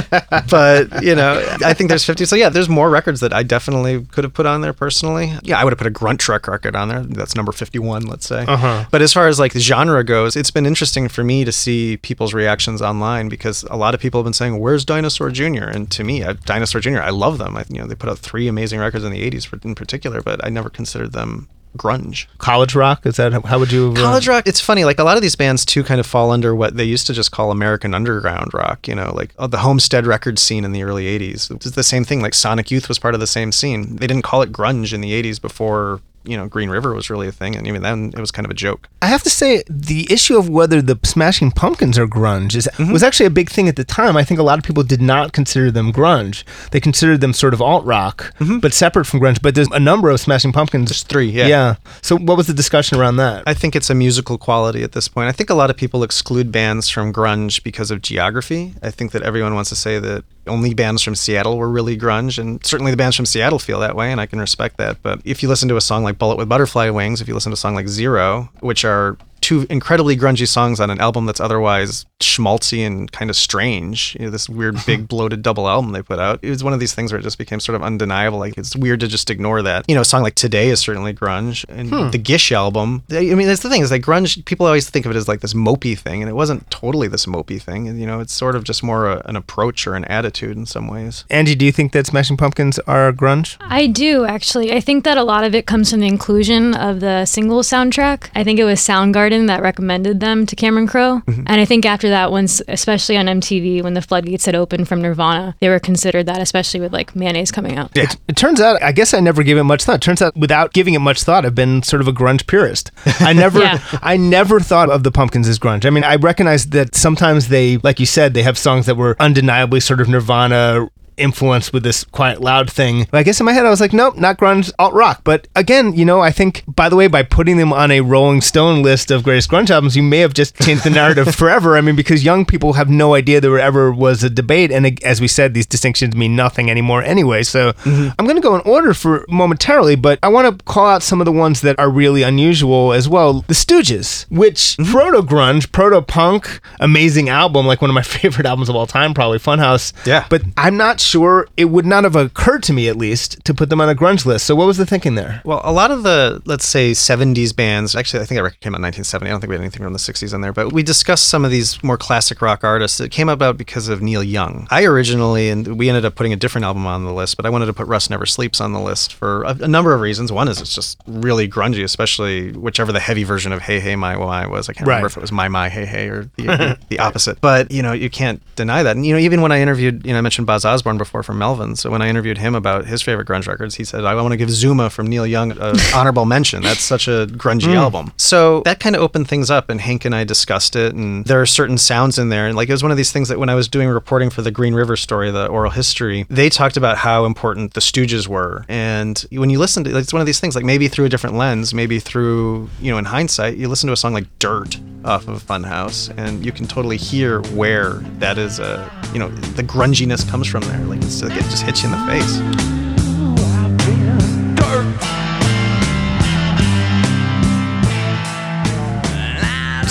but 0.50 1.02
you 1.02 1.14
know, 1.14 1.44
I 1.64 1.74
think 1.74 1.88
there's 1.88 2.04
50. 2.04 2.24
So 2.26 2.36
yeah, 2.36 2.48
there's 2.48 2.68
more 2.68 2.90
records 2.90 3.20
that 3.20 3.32
I 3.32 3.42
definitely 3.42 4.04
could 4.04 4.24
have 4.24 4.32
put 4.34 4.46
on 4.46 4.60
there 4.60 4.72
personally. 4.72 5.32
Yeah, 5.42 5.58
I 5.58 5.64
would 5.64 5.72
have 5.72 5.78
put 5.78 5.86
a 5.86 5.90
Gruntruck 5.90 6.46
record 6.46 6.76
on 6.76 6.88
there. 6.88 7.00
That's 7.02 7.34
number 7.34 7.52
51, 7.52 8.06
let's 8.06 8.26
say. 8.26 8.44
Uh-huh. 8.46 8.84
But 8.90 9.02
as 9.02 9.12
far 9.12 9.26
as 9.28 9.38
like 9.40 9.52
the 9.52 9.60
genre 9.60 10.04
goes, 10.04 10.36
it's 10.36 10.50
been 10.50 10.66
interesting 10.66 11.08
for 11.08 11.24
me 11.24 11.44
to 11.44 11.52
see 11.52 11.96
people's 11.96 12.32
reactions 12.34 12.80
online 12.80 13.28
because 13.28 13.64
a 13.64 13.76
lot 13.76 13.94
of 13.94 14.00
people 14.00 14.20
have 14.20 14.24
been 14.24 14.32
saying, 14.32 14.58
"Where's 14.58 14.84
Dinosaur 14.84 15.30
Jr.?" 15.30 15.64
And 15.64 15.90
to 15.90 16.04
me, 16.04 16.24
I, 16.24 16.34
Dinosaur 16.34 16.80
Jr. 16.80 17.00
I 17.00 17.10
love 17.10 17.38
them. 17.38 17.56
I, 17.56 17.64
you 17.68 17.80
know, 17.80 17.86
they 17.86 17.94
put 17.94 18.08
out 18.10 18.18
three 18.18 18.48
amazing 18.48 18.78
records 18.80 19.04
in 19.04 19.12
the 19.12 19.28
80s 19.28 19.44
for, 19.46 19.58
in 19.64 19.74
particular, 19.74 20.22
but 20.22 20.44
I 20.44 20.48
never 20.48 20.70
considered 20.70 21.12
them 21.12 21.48
grunge. 21.76 22.26
College 22.38 22.74
rock 22.74 23.06
is 23.06 23.16
that 23.16 23.32
how 23.44 23.58
would 23.58 23.72
you 23.72 23.92
uh, 23.92 23.96
College 23.96 24.28
rock, 24.28 24.46
it's 24.46 24.60
funny. 24.60 24.84
Like 24.84 24.98
a 24.98 25.04
lot 25.04 25.16
of 25.16 25.22
these 25.22 25.36
bands 25.36 25.64
too 25.64 25.82
kind 25.82 26.00
of 26.00 26.06
fall 26.06 26.30
under 26.30 26.54
what 26.54 26.76
they 26.76 26.84
used 26.84 27.06
to 27.06 27.12
just 27.12 27.30
call 27.30 27.50
American 27.50 27.94
underground 27.94 28.52
rock, 28.54 28.86
you 28.88 28.94
know, 28.94 29.12
like 29.14 29.34
oh, 29.38 29.46
the 29.46 29.58
Homestead 29.58 30.06
record 30.06 30.38
scene 30.38 30.64
in 30.64 30.72
the 30.72 30.82
early 30.82 31.04
80s. 31.18 31.50
It's 31.50 31.70
the 31.70 31.82
same 31.82 32.04
thing. 32.04 32.20
Like 32.20 32.34
Sonic 32.34 32.70
Youth 32.70 32.88
was 32.88 32.98
part 32.98 33.14
of 33.14 33.20
the 33.20 33.26
same 33.26 33.52
scene. 33.52 33.96
They 33.96 34.06
didn't 34.06 34.22
call 34.24 34.42
it 34.42 34.52
grunge 34.52 34.92
in 34.92 35.00
the 35.00 35.22
80s 35.22 35.40
before 35.40 36.00
you 36.24 36.36
know 36.36 36.46
Green 36.48 36.70
River 36.70 36.94
was 36.94 37.10
really 37.10 37.28
a 37.28 37.32
thing, 37.32 37.56
and 37.56 37.66
even 37.66 37.82
then 37.82 38.12
it 38.16 38.20
was 38.20 38.30
kind 38.30 38.44
of 38.44 38.50
a 38.50 38.54
joke. 38.54 38.88
I 39.00 39.06
have 39.06 39.22
to 39.24 39.30
say 39.30 39.62
the 39.68 40.06
issue 40.10 40.36
of 40.38 40.48
whether 40.48 40.80
the 40.82 40.98
Smashing 41.04 41.50
Pumpkins 41.52 41.98
are 41.98 42.06
grunge 42.06 42.54
is 42.56 42.68
Mm-hmm. 42.72 42.92
was 42.92 43.02
actually 43.02 43.26
a 43.26 43.30
big 43.30 43.50
thing 43.50 43.68
at 43.68 43.76
the 43.76 43.84
time. 43.84 44.16
I 44.16 44.24
think 44.24 44.40
a 44.40 44.42
lot 44.42 44.58
of 44.58 44.64
people 44.64 44.82
did 44.82 45.02
not 45.02 45.32
consider 45.32 45.70
them 45.70 45.92
grunge. 45.92 46.44
They 46.70 46.80
considered 46.80 47.20
them 47.20 47.32
sort 47.32 47.52
of 47.54 47.60
alt 47.60 47.84
rock, 47.84 48.32
but 48.60 48.72
separate 48.72 49.04
from 49.04 49.20
grunge. 49.20 49.42
But 49.42 49.54
there's 49.54 49.68
a 49.72 49.80
number 49.80 50.08
of 50.10 50.20
Smashing 50.20 50.52
Pumpkins. 50.52 50.84
Mm-hmm. 50.84 50.88
There's 50.88 51.02
three, 51.02 51.30
yeah. 51.30 51.46
Yeah. 51.48 51.74
So 52.00 52.16
what 52.16 52.36
was 52.36 52.46
the 52.46 52.54
discussion 52.54 52.98
around 52.98 53.16
that? 53.16 53.42
I 53.46 53.54
think 53.54 53.76
it's 53.76 53.90
a 53.90 53.94
musical 53.94 54.38
quality 54.38 54.82
at 54.82 54.92
this 54.92 55.08
point. 55.08 55.28
I 55.28 55.32
think 55.32 55.50
a 55.50 55.54
lot 55.54 55.70
of 55.70 55.76
people 55.76 56.02
exclude 56.02 56.50
bands 56.50 56.88
from 56.88 57.12
grunge 57.12 57.62
because 57.62 57.90
of 57.90 58.00
geography. 58.00 58.74
I 58.82 58.90
think 58.90 59.12
that 59.12 59.22
everyone 59.22 59.54
wants 59.54 59.70
to 59.70 59.76
say 59.76 59.98
that 59.98 60.24
only 60.46 60.74
bands 60.74 61.02
from 61.02 61.14
Seattle 61.14 61.56
were 61.56 61.68
really 61.68 61.96
grunge, 61.96 62.38
and 62.38 62.64
certainly 62.64 62.90
the 62.90 62.96
bands 62.96 63.16
from 63.16 63.26
Seattle 63.26 63.58
feel 63.58 63.80
that 63.80 63.94
way, 63.94 64.10
and 64.10 64.20
I 64.20 64.26
can 64.26 64.40
respect 64.40 64.76
that. 64.78 65.02
But 65.02 65.20
if 65.24 65.42
you 65.42 65.48
listen 65.48 65.68
to 65.68 65.76
a 65.76 65.80
song 65.80 66.02
like 66.02 66.18
Bullet 66.18 66.36
with 66.36 66.48
Butterfly 66.48 66.90
Wings, 66.90 67.20
if 67.20 67.28
you 67.28 67.34
listen 67.34 67.50
to 67.50 67.54
a 67.54 67.56
song 67.56 67.74
like 67.74 67.88
Zero, 67.88 68.50
which 68.60 68.84
are 68.84 69.16
two 69.42 69.66
incredibly 69.68 70.16
grungy 70.16 70.48
songs 70.48 70.80
on 70.80 70.88
an 70.88 71.00
album 71.00 71.26
that's 71.26 71.40
otherwise 71.40 72.06
schmaltzy 72.20 72.86
and 72.86 73.10
kind 73.10 73.28
of 73.28 73.36
strange. 73.36 74.16
You 74.18 74.26
know, 74.26 74.30
this 74.30 74.48
weird, 74.48 74.76
big, 74.86 75.08
bloated 75.08 75.42
double 75.42 75.68
album 75.68 75.92
they 75.92 76.02
put 76.02 76.18
out. 76.18 76.38
It 76.42 76.48
was 76.48 76.64
one 76.64 76.72
of 76.72 76.80
these 76.80 76.94
things 76.94 77.12
where 77.12 77.18
it 77.18 77.22
just 77.22 77.38
became 77.38 77.60
sort 77.60 77.76
of 77.76 77.82
undeniable. 77.82 78.38
Like 78.38 78.56
it's 78.56 78.74
weird 78.74 79.00
to 79.00 79.08
just 79.08 79.28
ignore 79.28 79.60
that. 79.62 79.84
You 79.88 79.94
know, 79.94 80.00
a 80.00 80.06
song 80.06 80.22
like 80.22 80.36
Today 80.36 80.68
is 80.68 80.80
certainly 80.80 81.12
grunge, 81.12 81.64
and 81.68 81.90
hmm. 81.90 82.10
the 82.10 82.18
Gish 82.18 82.52
album. 82.52 83.02
I 83.10 83.34
mean, 83.34 83.46
that's 83.46 83.62
the 83.62 83.68
thing 83.68 83.82
is 83.82 83.90
like 83.90 84.02
grunge. 84.02 84.42
People 84.44 84.66
always 84.66 84.88
think 84.88 85.04
of 85.04 85.10
it 85.10 85.16
as 85.16 85.28
like 85.28 85.40
this 85.40 85.54
mopey 85.54 85.98
thing, 85.98 86.22
and 86.22 86.30
it 86.30 86.34
wasn't 86.34 86.70
totally 86.70 87.08
this 87.08 87.26
mopey 87.26 87.60
thing. 87.60 87.88
And, 87.88 88.00
you 88.00 88.06
know, 88.06 88.20
it's 88.20 88.32
sort 88.32 88.54
of 88.54 88.64
just 88.64 88.82
more 88.82 89.10
a, 89.10 89.22
an 89.26 89.36
approach 89.36 89.86
or 89.86 89.94
an 89.94 90.04
attitude 90.04 90.56
in 90.56 90.66
some 90.66 90.88
ways. 90.88 91.24
Angie, 91.28 91.54
do 91.54 91.66
you 91.66 91.72
think 91.72 91.92
that 91.92 92.06
Smashing 92.06 92.36
Pumpkins 92.36 92.78
are 92.80 93.12
grunge? 93.12 93.56
I 93.60 93.88
do 93.88 94.24
actually. 94.24 94.72
I 94.72 94.80
think 94.80 95.04
that 95.04 95.18
a 95.18 95.24
lot 95.24 95.44
of 95.44 95.54
it 95.54 95.66
comes 95.66 95.90
from 95.90 96.00
the 96.00 96.06
inclusion 96.06 96.74
of 96.74 97.00
the 97.00 97.24
single 97.26 97.62
soundtrack. 97.62 98.30
I 98.34 98.44
think 98.44 98.58
it 98.58 98.64
was 98.64 98.80
Soundgarden 98.80 99.31
that 99.46 99.62
recommended 99.62 100.20
them 100.20 100.46
to 100.46 100.56
Cameron 100.56 100.86
Crowe, 100.86 101.22
mm-hmm. 101.26 101.44
and 101.46 101.60
I 101.60 101.64
think 101.64 101.84
after 101.84 102.08
that, 102.08 102.30
once 102.30 102.62
especially 102.68 103.16
on 103.16 103.26
MTV 103.26 103.82
when 103.82 103.94
the 103.94 104.02
floodgates 104.02 104.46
had 104.46 104.54
opened 104.54 104.88
from 104.88 105.02
Nirvana, 105.02 105.56
they 105.60 105.68
were 105.68 105.78
considered 105.78 106.26
that, 106.26 106.40
especially 106.40 106.80
with 106.80 106.92
like 106.92 107.14
Mayonnaise 107.16 107.50
coming 107.50 107.76
out. 107.76 107.96
It, 107.96 108.16
it 108.28 108.36
turns 108.36 108.60
out, 108.60 108.82
I 108.82 108.92
guess 108.92 109.14
I 109.14 109.20
never 109.20 109.42
gave 109.42 109.56
it 109.56 109.64
much 109.64 109.84
thought. 109.84 109.96
It 109.96 110.02
turns 110.02 110.22
out, 110.22 110.36
without 110.36 110.72
giving 110.72 110.94
it 110.94 111.00
much 111.00 111.22
thought, 111.22 111.44
I've 111.44 111.54
been 111.54 111.82
sort 111.82 112.02
of 112.02 112.08
a 112.08 112.12
grunge 112.12 112.46
purist. 112.46 112.90
I 113.20 113.32
never, 113.42 113.60
Yeah. 113.60 113.80
I 114.02 114.16
never 114.16 114.60
thought 114.60 114.90
of 114.90 115.02
the 115.02 115.10
Pumpkins 115.10 115.48
as 115.48 115.58
grunge. 115.58 115.84
I 115.84 115.90
mean, 115.90 116.04
I 116.04 116.16
recognize 116.16 116.66
that 116.68 116.94
sometimes 116.94 117.48
they, 117.48 117.78
like 117.78 118.00
you 118.00 118.06
said, 118.06 118.34
they 118.34 118.42
have 118.42 118.58
songs 118.58 118.86
that 118.86 118.96
were 118.96 119.16
undeniably 119.20 119.80
sort 119.80 120.00
of 120.00 120.08
Nirvana 120.08 120.88
influenced 121.16 121.72
with 121.72 121.82
this 121.82 122.04
quiet 122.04 122.40
loud 122.40 122.70
thing. 122.70 123.06
But 123.10 123.18
I 123.18 123.22
guess 123.22 123.40
in 123.40 123.46
my 123.46 123.52
head 123.52 123.66
I 123.66 123.70
was 123.70 123.80
like, 123.80 123.92
nope, 123.92 124.16
not 124.16 124.38
grunge, 124.38 124.72
alt 124.78 124.94
rock. 124.94 125.22
But 125.24 125.48
again, 125.54 125.92
you 125.94 126.04
know, 126.04 126.20
I 126.20 126.30
think 126.30 126.64
by 126.66 126.88
the 126.88 126.96
way, 126.96 127.06
by 127.06 127.22
putting 127.22 127.56
them 127.56 127.72
on 127.72 127.90
a 127.90 128.00
Rolling 128.00 128.40
Stone 128.40 128.82
list 128.82 129.10
of 129.10 129.22
greatest 129.22 129.50
grunge 129.50 129.70
albums, 129.70 129.96
you 129.96 130.02
may 130.02 130.18
have 130.18 130.34
just 130.34 130.56
changed 130.60 130.84
the 130.84 130.90
narrative 131.02 131.34
forever. 131.34 131.76
I 131.76 131.80
mean, 131.80 131.96
because 131.96 132.24
young 132.24 132.44
people 132.44 132.74
have 132.74 132.88
no 132.90 133.14
idea 133.14 133.40
there 133.40 133.58
ever 133.58 133.92
was 133.92 134.22
a 134.22 134.30
debate, 134.30 134.70
and 134.70 135.02
as 135.04 135.20
we 135.20 135.28
said, 135.28 135.54
these 135.54 135.66
distinctions 135.66 136.16
mean 136.16 136.36
nothing 136.36 136.70
anymore 136.70 137.02
anyway. 137.02 137.42
So 137.42 137.72
mm-hmm. 137.72 138.08
I'm 138.18 138.26
going 138.26 138.36
to 138.36 138.42
go 138.42 138.54
in 138.54 138.60
order 138.62 138.94
for 138.94 139.24
momentarily, 139.28 139.96
but 139.96 140.18
I 140.22 140.28
want 140.28 140.58
to 140.58 140.64
call 140.64 140.86
out 140.86 141.02
some 141.02 141.20
of 141.20 141.24
the 141.24 141.32
ones 141.32 141.60
that 141.62 141.78
are 141.78 141.90
really 141.90 142.22
unusual 142.22 142.92
as 142.92 143.08
well. 143.08 143.42
The 143.42 143.54
Stooges, 143.54 144.26
which 144.30 144.76
mm-hmm. 144.76 144.90
proto 144.90 145.22
grunge, 145.22 145.70
proto 145.72 146.02
punk, 146.02 146.60
amazing 146.80 147.28
album, 147.28 147.66
like 147.66 147.80
one 147.80 147.90
of 147.90 147.94
my 147.94 148.02
favorite 148.20 148.46
albums 148.46 148.68
of 148.68 148.76
all 148.76 148.86
time, 148.86 149.14
probably 149.14 149.38
Funhouse. 149.38 149.92
Yeah. 150.06 150.26
But 150.28 150.42
I'm 150.56 150.76
not 150.76 151.00
sure 151.02 151.46
it 151.56 151.66
would 151.66 151.84
not 151.86 152.04
have 152.04 152.16
occurred 152.16 152.62
to 152.64 152.72
me 152.72 152.88
at 152.88 152.96
least 152.96 153.44
to 153.44 153.54
put 153.54 153.68
them 153.70 153.80
on 153.80 153.88
a 153.88 153.94
grunge 153.94 154.24
list. 154.26 154.46
So 154.46 154.54
what 154.54 154.66
was 154.66 154.76
the 154.78 154.86
thinking 154.86 155.14
there? 155.14 155.42
Well, 155.44 155.60
a 155.64 155.72
lot 155.72 155.90
of 155.90 156.02
the, 156.02 156.42
let's 156.44 156.64
say, 156.66 156.92
70s 156.92 157.54
bands, 157.54 157.94
actually, 157.96 158.22
I 158.22 158.26
think 158.26 158.38
that 158.38 158.42
record 158.42 158.60
came 158.60 158.74
out 158.74 158.78
in 158.78 158.82
1970. 158.82 159.28
I 159.28 159.30
don't 159.32 159.40
think 159.40 159.48
we 159.50 159.54
had 159.56 159.60
anything 159.62 159.82
from 159.82 159.92
the 159.92 159.98
60s 159.98 160.32
on 160.34 160.40
there, 160.40 160.52
but 160.52 160.72
we 160.72 160.82
discussed 160.82 161.28
some 161.28 161.44
of 161.44 161.50
these 161.50 161.82
more 161.82 161.96
classic 161.98 162.40
rock 162.42 162.64
artists 162.64 162.98
that 162.98 163.10
came 163.10 163.28
about 163.28 163.56
because 163.58 163.88
of 163.88 164.02
Neil 164.02 164.22
Young. 164.22 164.66
I 164.70 164.84
originally, 164.84 165.48
and 165.50 165.78
we 165.78 165.88
ended 165.88 166.04
up 166.04 166.14
putting 166.14 166.32
a 166.32 166.36
different 166.36 166.64
album 166.64 166.86
on 166.86 167.04
the 167.04 167.12
list, 167.12 167.36
but 167.36 167.46
I 167.46 167.50
wanted 167.50 167.66
to 167.66 167.72
put 167.72 167.86
Rust 167.86 168.10
Never 168.10 168.26
Sleeps 168.26 168.60
on 168.60 168.72
the 168.72 168.80
list 168.80 169.12
for 169.14 169.42
a, 169.44 169.56
a 169.62 169.68
number 169.68 169.94
of 169.94 170.00
reasons. 170.00 170.30
One 170.32 170.48
is 170.48 170.60
it's 170.60 170.74
just 170.74 170.98
really 171.06 171.48
grungy, 171.48 171.82
especially 171.84 172.52
whichever 172.52 172.92
the 172.92 173.00
heavy 173.00 173.24
version 173.24 173.52
of 173.52 173.62
Hey 173.62 173.80
Hey 173.80 173.96
My 173.96 174.16
My 174.16 174.46
was. 174.46 174.68
I 174.68 174.72
can't 174.72 174.86
Right. 174.86 174.94
remember 174.96 175.06
if 175.08 175.16
it 175.16 175.20
was 175.20 175.32
My 175.32 175.48
My 175.48 175.68
Hey 175.68 175.84
Hey 175.86 176.08
or 176.08 176.30
the, 176.36 176.78
the 176.88 176.98
opposite. 176.98 177.40
But, 177.40 177.70
you 177.70 177.82
know, 177.82 177.92
you 177.92 178.10
can't 178.10 178.42
deny 178.56 178.82
that. 178.82 178.96
And, 178.96 179.04
you 179.06 179.12
know, 179.14 179.18
even 179.20 179.40
when 179.42 179.52
I 179.52 179.60
interviewed, 179.60 180.06
you 180.06 180.12
know, 180.12 180.18
I 180.18 180.20
mentioned 180.20 180.46
Buzz 180.46 180.64
Osborne 180.64 180.91
before 180.98 181.22
from 181.22 181.38
Melvin. 181.38 181.76
So 181.76 181.90
when 181.90 182.02
I 182.02 182.08
interviewed 182.08 182.38
him 182.38 182.54
about 182.54 182.86
his 182.86 183.02
favorite 183.02 183.26
grunge 183.26 183.46
records, 183.46 183.76
he 183.76 183.84
said, 183.84 184.04
I 184.04 184.14
want 184.14 184.32
to 184.32 184.36
give 184.36 184.50
Zuma 184.50 184.90
from 184.90 185.06
Neil 185.06 185.26
Young 185.26 185.52
an 185.52 185.76
honorable 185.94 186.24
mention. 186.24 186.62
That's 186.62 186.82
such 186.82 187.08
a 187.08 187.26
grungy 187.26 187.64
hmm. 187.64 187.76
album. 187.76 188.12
So 188.16 188.60
that 188.62 188.80
kind 188.80 188.96
of 188.96 189.02
opened 189.02 189.28
things 189.28 189.50
up, 189.50 189.70
and 189.70 189.80
Hank 189.80 190.04
and 190.04 190.14
I 190.14 190.24
discussed 190.24 190.76
it. 190.76 190.94
And 190.94 191.24
there 191.24 191.40
are 191.40 191.46
certain 191.46 191.78
sounds 191.78 192.18
in 192.18 192.28
there. 192.28 192.46
And 192.46 192.56
like 192.56 192.68
it 192.68 192.72
was 192.72 192.82
one 192.82 192.92
of 192.92 192.96
these 192.96 193.12
things 193.12 193.28
that 193.28 193.38
when 193.38 193.48
I 193.48 193.54
was 193.54 193.68
doing 193.68 193.88
reporting 193.88 194.30
for 194.30 194.42
the 194.42 194.50
Green 194.50 194.74
River 194.74 194.96
story, 194.96 195.30
the 195.30 195.46
oral 195.46 195.70
history, 195.70 196.26
they 196.28 196.48
talked 196.48 196.76
about 196.76 196.98
how 196.98 197.24
important 197.24 197.74
the 197.74 197.80
Stooges 197.80 198.26
were. 198.28 198.64
And 198.68 199.18
when 199.30 199.50
you 199.50 199.58
listen 199.58 199.84
to 199.84 199.96
it's 199.96 200.12
one 200.12 200.20
of 200.20 200.26
these 200.26 200.40
things, 200.40 200.54
like 200.54 200.64
maybe 200.64 200.88
through 200.88 201.06
a 201.06 201.08
different 201.08 201.36
lens, 201.36 201.74
maybe 201.74 201.98
through, 201.98 202.68
you 202.80 202.90
know, 202.90 202.98
in 202.98 203.04
hindsight, 203.04 203.56
you 203.56 203.68
listen 203.68 203.86
to 203.88 203.92
a 203.92 203.96
song 203.96 204.12
like 204.12 204.26
Dirt 204.38 204.78
off 205.04 205.28
of 205.28 205.42
Funhouse, 205.42 206.12
and 206.16 206.44
you 206.44 206.52
can 206.52 206.66
totally 206.66 206.96
hear 206.96 207.42
where 207.50 207.94
that 208.18 208.38
is, 208.38 208.60
uh, 208.60 208.88
you 209.12 209.18
know, 209.18 209.28
the 209.28 209.62
grunginess 209.62 210.28
comes 210.28 210.46
from 210.46 210.62
there. 210.64 210.84
Like 210.84 211.02
it's, 211.02 211.22
like, 211.22 211.32
it 211.32 211.44
just 211.44 211.62
hits 211.62 211.82
you 211.82 211.92
in 211.92 211.98
the 211.98 212.06
face. 212.06 212.72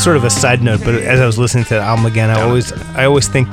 sort 0.01 0.17
of 0.17 0.23
a 0.23 0.31
side 0.31 0.63
note, 0.63 0.79
but 0.83 0.95
as 0.95 1.19
I 1.19 1.27
was 1.27 1.37
listening 1.37 1.63
to 1.65 1.75
the 1.75 1.79
album 1.79 2.07
again, 2.07 2.31
I 2.31 2.41
always 2.41 2.73
I 2.95 3.05
always 3.05 3.27
think 3.27 3.47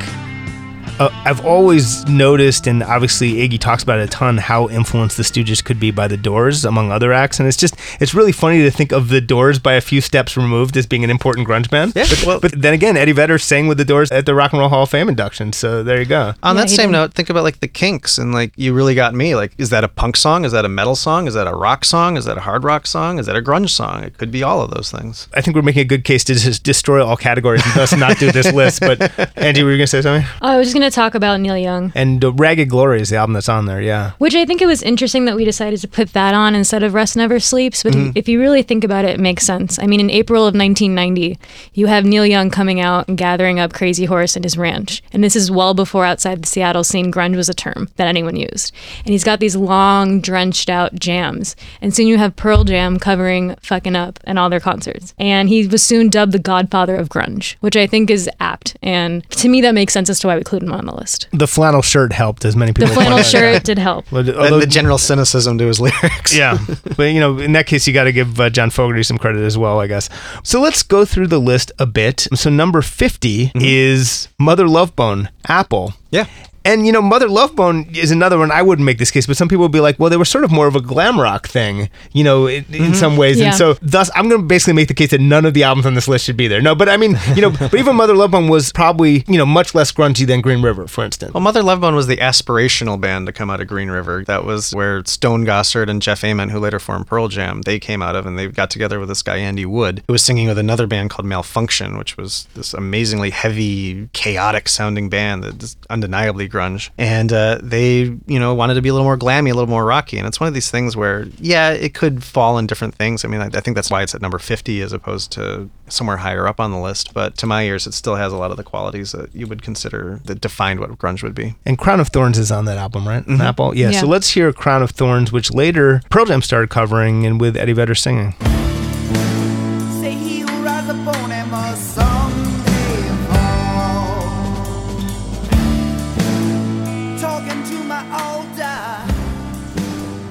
uh, 1.00 1.10
I've 1.24 1.44
always 1.44 2.04
noticed, 2.08 2.66
and 2.66 2.82
obviously 2.82 3.34
Iggy 3.34 3.58
talks 3.58 3.82
about 3.82 3.98
it 4.00 4.02
a 4.02 4.06
ton, 4.08 4.36
how 4.38 4.68
influenced 4.68 5.16
the 5.16 5.22
Stooges 5.22 5.62
could 5.64 5.78
be 5.78 5.90
by 5.90 6.08
the 6.08 6.16
Doors, 6.16 6.64
among 6.64 6.90
other 6.90 7.12
acts, 7.12 7.38
and 7.38 7.46
it's 7.48 7.56
just 7.56 7.74
it's 8.00 8.14
really 8.14 8.32
funny 8.32 8.62
to 8.62 8.70
think 8.70 8.92
of 8.92 9.08
the 9.08 9.20
Doors 9.20 9.58
by 9.58 9.74
a 9.74 9.80
few 9.80 10.00
steps 10.00 10.36
removed 10.36 10.76
as 10.76 10.86
being 10.86 11.04
an 11.04 11.10
important 11.10 11.46
grunge 11.48 11.70
band. 11.70 11.92
Yeah, 11.94 12.04
but, 12.08 12.24
well- 12.26 12.40
but 12.40 12.52
then 12.60 12.74
again, 12.74 12.96
Eddie 12.96 13.12
Vedder 13.12 13.38
sang 13.38 13.66
with 13.68 13.78
the 13.78 13.84
Doors 13.84 14.10
at 14.10 14.26
the 14.26 14.34
Rock 14.34 14.52
and 14.52 14.60
Roll 14.60 14.68
Hall 14.68 14.82
of 14.84 14.90
Fame 14.90 15.08
induction, 15.08 15.52
so 15.52 15.82
there 15.82 15.98
you 15.98 16.06
go. 16.06 16.34
On 16.42 16.56
Yeah, 16.56 16.62
that 16.62 16.70
same 16.70 16.88
did. 16.90 16.92
note, 16.98 17.14
think 17.14 17.30
about 17.30 17.44
like 17.44 17.60
the 17.60 17.68
Kinks 17.68 18.18
and 18.18 18.32
like 18.32 18.52
you 18.56 18.72
really 18.74 18.94
got 18.94 19.14
me. 19.14 19.34
Like, 19.34 19.52
is 19.58 19.70
that 19.70 19.84
a 19.84 19.88
punk 19.88 20.16
song? 20.16 20.44
Is 20.44 20.52
that 20.52 20.64
a 20.64 20.68
metal 20.68 20.96
song? 20.96 21.26
Is 21.26 21.34
that 21.34 21.46
a 21.46 21.54
rock 21.54 21.84
song? 21.84 22.16
Is 22.16 22.24
that 22.24 22.36
a 22.36 22.40
hard 22.40 22.64
rock 22.64 22.86
song? 22.86 23.18
Is 23.18 23.26
that 23.26 23.36
a 23.36 23.42
grunge 23.42 23.70
song? 23.70 24.02
It 24.04 24.18
could 24.18 24.30
be 24.30 24.42
all 24.42 24.60
of 24.62 24.70
those 24.70 24.90
things. 24.90 25.28
I 25.34 25.40
think 25.40 25.54
we're 25.54 25.62
making 25.62 25.82
a 25.82 25.84
good 25.84 26.04
case 26.04 26.24
to 26.24 26.34
just 26.34 26.62
destroy 26.64 27.04
all 27.04 27.16
categories 27.16 27.62
and 27.64 27.74
thus 27.74 27.94
not 27.96 28.18
do 28.18 28.32
this 28.32 28.52
list. 28.52 28.80
But 28.80 28.98
Angie, 29.36 29.62
were 29.62 29.70
you 29.70 29.76
gonna 29.78 29.86
say 29.86 30.02
something? 30.02 30.26
Oh, 30.42 30.48
I 30.48 30.56
was 30.56 30.66
just 30.66 30.74
going 30.74 30.82
to 30.82 30.87
talk 30.90 31.14
about 31.14 31.40
Neil 31.40 31.56
Young. 31.56 31.92
And 31.94 32.24
uh, 32.24 32.32
Ragged 32.32 32.68
Glory 32.68 33.00
is 33.00 33.10
the 33.10 33.16
album 33.16 33.34
that's 33.34 33.48
on 33.48 33.66
there. 33.66 33.80
Yeah. 33.80 34.12
Which 34.18 34.34
I 34.34 34.44
think 34.44 34.62
it 34.62 34.66
was 34.66 34.82
interesting 34.82 35.24
that 35.26 35.36
we 35.36 35.44
decided 35.44 35.80
to 35.80 35.88
put 35.88 36.12
that 36.12 36.34
on 36.34 36.54
instead 36.54 36.82
of 36.82 36.94
Rust 36.94 37.16
Never 37.16 37.40
Sleeps. 37.40 37.82
But 37.82 37.94
if 38.16 38.28
you 38.28 38.40
really 38.40 38.62
think 38.62 38.84
about 38.84 39.04
it, 39.04 39.12
it 39.12 39.20
makes 39.20 39.44
sense. 39.44 39.78
I 39.78 39.86
mean, 39.86 40.00
in 40.00 40.10
April 40.10 40.42
of 40.42 40.54
1990, 40.54 41.38
you 41.74 41.86
have 41.86 42.04
Neil 42.04 42.26
Young 42.26 42.50
coming 42.50 42.80
out 42.80 43.08
and 43.08 43.16
gathering 43.16 43.58
up 43.58 43.72
Crazy 43.72 44.04
Horse 44.04 44.36
and 44.36 44.44
his 44.44 44.58
ranch. 44.58 45.02
And 45.12 45.22
this 45.22 45.36
is 45.36 45.50
well 45.50 45.74
before 45.74 46.04
outside 46.04 46.42
the 46.42 46.48
Seattle 46.48 46.84
scene, 46.84 47.12
grunge 47.12 47.36
was 47.36 47.48
a 47.48 47.54
term 47.54 47.88
that 47.96 48.08
anyone 48.08 48.36
used. 48.36 48.72
And 49.04 49.12
he's 49.12 49.24
got 49.24 49.40
these 49.40 49.56
long, 49.56 50.20
drenched 50.20 50.70
out 50.70 50.94
jams. 50.94 51.56
And 51.80 51.94
soon 51.94 52.06
you 52.06 52.18
have 52.18 52.36
Pearl 52.36 52.64
Jam 52.64 52.98
covering 52.98 53.54
Fucking 53.62 53.96
Up 53.96 54.18
and 54.24 54.38
all 54.38 54.50
their 54.50 54.60
concerts. 54.60 55.14
And 55.18 55.48
he 55.48 55.66
was 55.66 55.82
soon 55.82 56.08
dubbed 56.08 56.32
the 56.32 56.38
godfather 56.38 56.96
of 56.96 57.08
grunge, 57.08 57.56
which 57.60 57.76
I 57.76 57.86
think 57.86 58.10
is 58.10 58.28
apt. 58.40 58.76
And 58.82 59.28
to 59.30 59.48
me, 59.48 59.60
that 59.62 59.74
makes 59.74 59.92
sense 59.92 60.10
as 60.10 60.20
to 60.20 60.26
why 60.26 60.34
we 60.34 60.38
included 60.38 60.66
him 60.66 60.74
on 60.78 60.86
the 60.86 60.94
list. 60.94 61.28
The 61.32 61.46
flannel 61.46 61.82
shirt 61.82 62.12
helped, 62.12 62.44
as 62.44 62.54
many 62.56 62.72
people. 62.72 62.88
The 62.88 62.94
flannel 62.94 63.12
point 63.18 63.26
out. 63.26 63.30
shirt 63.30 63.64
did 63.64 63.78
help. 63.78 64.06
But, 64.10 64.28
And 64.28 64.36
although- 64.36 64.60
the 64.60 64.66
general 64.66 64.98
cynicism 64.98 65.58
to 65.58 65.66
his 65.66 65.80
lyrics. 65.86 66.36
yeah, 66.36 66.58
but 66.96 67.04
you 67.04 67.20
know, 67.20 67.38
in 67.38 67.52
that 67.52 67.66
case, 67.66 67.86
you 67.86 67.92
got 67.92 68.04
to 68.04 68.12
give 68.12 68.38
uh, 68.40 68.50
John 68.50 68.70
Fogerty 68.70 69.02
some 69.02 69.18
credit 69.18 69.42
as 69.44 69.58
well, 69.58 69.80
I 69.80 69.86
guess. 69.86 70.08
So 70.42 70.60
let's 70.60 70.82
go 70.82 71.04
through 71.04 71.26
the 71.28 71.40
list 71.40 71.72
a 71.78 71.86
bit. 71.86 72.26
So 72.34 72.50
number 72.50 72.82
50 72.82 73.18
Mm-hmm. 73.48 73.58
is 73.62 74.28
Mother 74.38 74.66
Love 74.68 74.94
Bone, 74.96 75.28
Apple. 75.48 75.92
Yeah. 76.10 76.26
And 76.64 76.86
you 76.86 76.92
know, 76.92 77.02
Mother 77.02 77.28
Love 77.28 77.56
Bone 77.56 77.88
is 77.94 78.10
another 78.10 78.38
one. 78.38 78.50
I 78.50 78.62
wouldn't 78.62 78.84
make 78.84 78.98
this 78.98 79.10
case, 79.10 79.26
but 79.26 79.36
some 79.36 79.48
people 79.48 79.62
would 79.62 79.72
be 79.72 79.80
like, 79.80 79.98
well, 79.98 80.10
they 80.10 80.16
were 80.16 80.24
sort 80.24 80.44
of 80.44 80.50
more 80.50 80.66
of 80.66 80.76
a 80.76 80.80
glam 80.80 81.20
rock 81.20 81.48
thing, 81.48 81.88
you 82.12 82.24
know, 82.24 82.46
in, 82.46 82.64
in 82.64 82.64
mm-hmm. 82.64 82.92
some 82.94 83.16
ways. 83.16 83.38
Yeah. 83.38 83.46
And 83.46 83.54
so, 83.54 83.74
thus, 83.74 84.10
I'm 84.14 84.28
going 84.28 84.42
to 84.42 84.46
basically 84.46 84.74
make 84.74 84.88
the 84.88 84.94
case 84.94 85.10
that 85.10 85.20
none 85.20 85.44
of 85.44 85.54
the 85.54 85.62
albums 85.62 85.86
on 85.86 85.94
this 85.94 86.08
list 86.08 86.24
should 86.24 86.36
be 86.36 86.48
there. 86.48 86.60
No, 86.60 86.74
but 86.74 86.88
I 86.88 86.96
mean, 86.96 87.16
you 87.34 87.42
know, 87.42 87.50
but 87.50 87.74
even 87.74 87.96
Mother 87.96 88.14
Love 88.14 88.32
Bone 88.32 88.48
was 88.48 88.72
probably, 88.72 89.24
you 89.28 89.38
know, 89.38 89.46
much 89.46 89.74
less 89.74 89.92
grungy 89.92 90.26
than 90.26 90.40
Green 90.40 90.62
River, 90.62 90.86
for 90.86 91.04
instance. 91.04 91.32
Well, 91.32 91.42
Mother 91.42 91.62
Love 91.62 91.80
Bone 91.80 91.94
was 91.94 92.06
the 92.06 92.16
aspirational 92.16 93.00
band 93.00 93.26
to 93.26 93.32
come 93.32 93.50
out 93.50 93.60
of 93.60 93.68
Green 93.68 93.90
River. 93.90 94.24
That 94.24 94.44
was 94.44 94.74
where 94.74 95.04
Stone 95.04 95.46
Gossard 95.46 95.88
and 95.88 96.02
Jeff 96.02 96.24
Ament, 96.24 96.50
who 96.50 96.58
later 96.58 96.78
formed 96.78 97.06
Pearl 97.06 97.28
Jam, 97.28 97.62
they 97.62 97.78
came 97.78 98.02
out 98.02 98.16
of, 98.16 98.26
and 98.26 98.38
they 98.38 98.48
got 98.48 98.70
together 98.70 98.98
with 98.98 99.08
this 99.08 99.22
guy 99.22 99.36
Andy 99.36 99.64
Wood, 99.64 100.02
who 100.06 100.12
was 100.12 100.22
singing 100.22 100.48
with 100.48 100.58
another 100.58 100.86
band 100.86 101.10
called 101.10 101.26
Malfunction, 101.26 101.96
which 101.96 102.16
was 102.16 102.48
this 102.54 102.74
amazingly 102.74 103.30
heavy, 103.30 104.08
chaotic 104.12 104.68
sounding 104.68 105.08
band 105.08 105.44
that 105.44 105.62
is 105.62 105.76
undeniably 105.88 106.47
grunge. 106.48 106.90
And 106.98 107.32
uh, 107.32 107.58
they, 107.62 108.00
you 108.26 108.38
know, 108.38 108.54
wanted 108.54 108.74
to 108.74 108.82
be 108.82 108.88
a 108.88 108.92
little 108.92 109.06
more 109.06 109.16
glammy, 109.18 109.50
a 109.50 109.54
little 109.54 109.66
more 109.66 109.84
rocky. 109.84 110.18
And 110.18 110.26
it's 110.26 110.40
one 110.40 110.48
of 110.48 110.54
these 110.54 110.70
things 110.70 110.96
where, 110.96 111.24
yeah, 111.38 111.70
it 111.70 111.94
could 111.94 112.22
fall 112.24 112.58
in 112.58 112.66
different 112.66 112.94
things. 112.94 113.24
I 113.24 113.28
mean, 113.28 113.40
I, 113.40 113.46
I 113.46 113.60
think 113.60 113.74
that's 113.74 113.90
why 113.90 114.02
it's 114.02 114.14
at 114.14 114.22
number 114.22 114.38
50 114.38 114.82
as 114.82 114.92
opposed 114.92 115.32
to 115.32 115.68
somewhere 115.88 116.18
higher 116.18 116.46
up 116.46 116.60
on 116.60 116.70
the 116.70 116.78
list. 116.78 117.14
But 117.14 117.36
to 117.38 117.46
my 117.46 117.64
ears, 117.64 117.86
it 117.86 117.94
still 117.94 118.16
has 118.16 118.32
a 118.32 118.36
lot 118.36 118.50
of 118.50 118.56
the 118.56 118.64
qualities 118.64 119.12
that 119.12 119.34
you 119.34 119.46
would 119.46 119.62
consider 119.62 120.20
that 120.24 120.40
defined 120.40 120.80
what 120.80 120.90
grunge 120.98 121.22
would 121.22 121.34
be. 121.34 121.56
And 121.64 121.78
Crown 121.78 122.00
of 122.00 122.08
Thorns 122.08 122.38
is 122.38 122.50
on 122.50 122.64
that 122.66 122.78
album, 122.78 123.06
right? 123.06 123.24
Apple? 123.40 123.76
Yeah, 123.76 123.90
Yeah. 123.90 124.00
So 124.00 124.06
let's 124.06 124.30
hear 124.30 124.52
Crown 124.52 124.82
of 124.82 124.90
Thorns, 124.90 125.32
which 125.32 125.52
later 125.52 126.00
Pearl 126.10 126.26
Jam 126.26 126.42
started 126.42 126.70
covering 126.70 127.26
and 127.26 127.40
with 127.40 127.56
Eddie 127.56 127.72
Vedder 127.72 127.94
singing. 127.94 128.34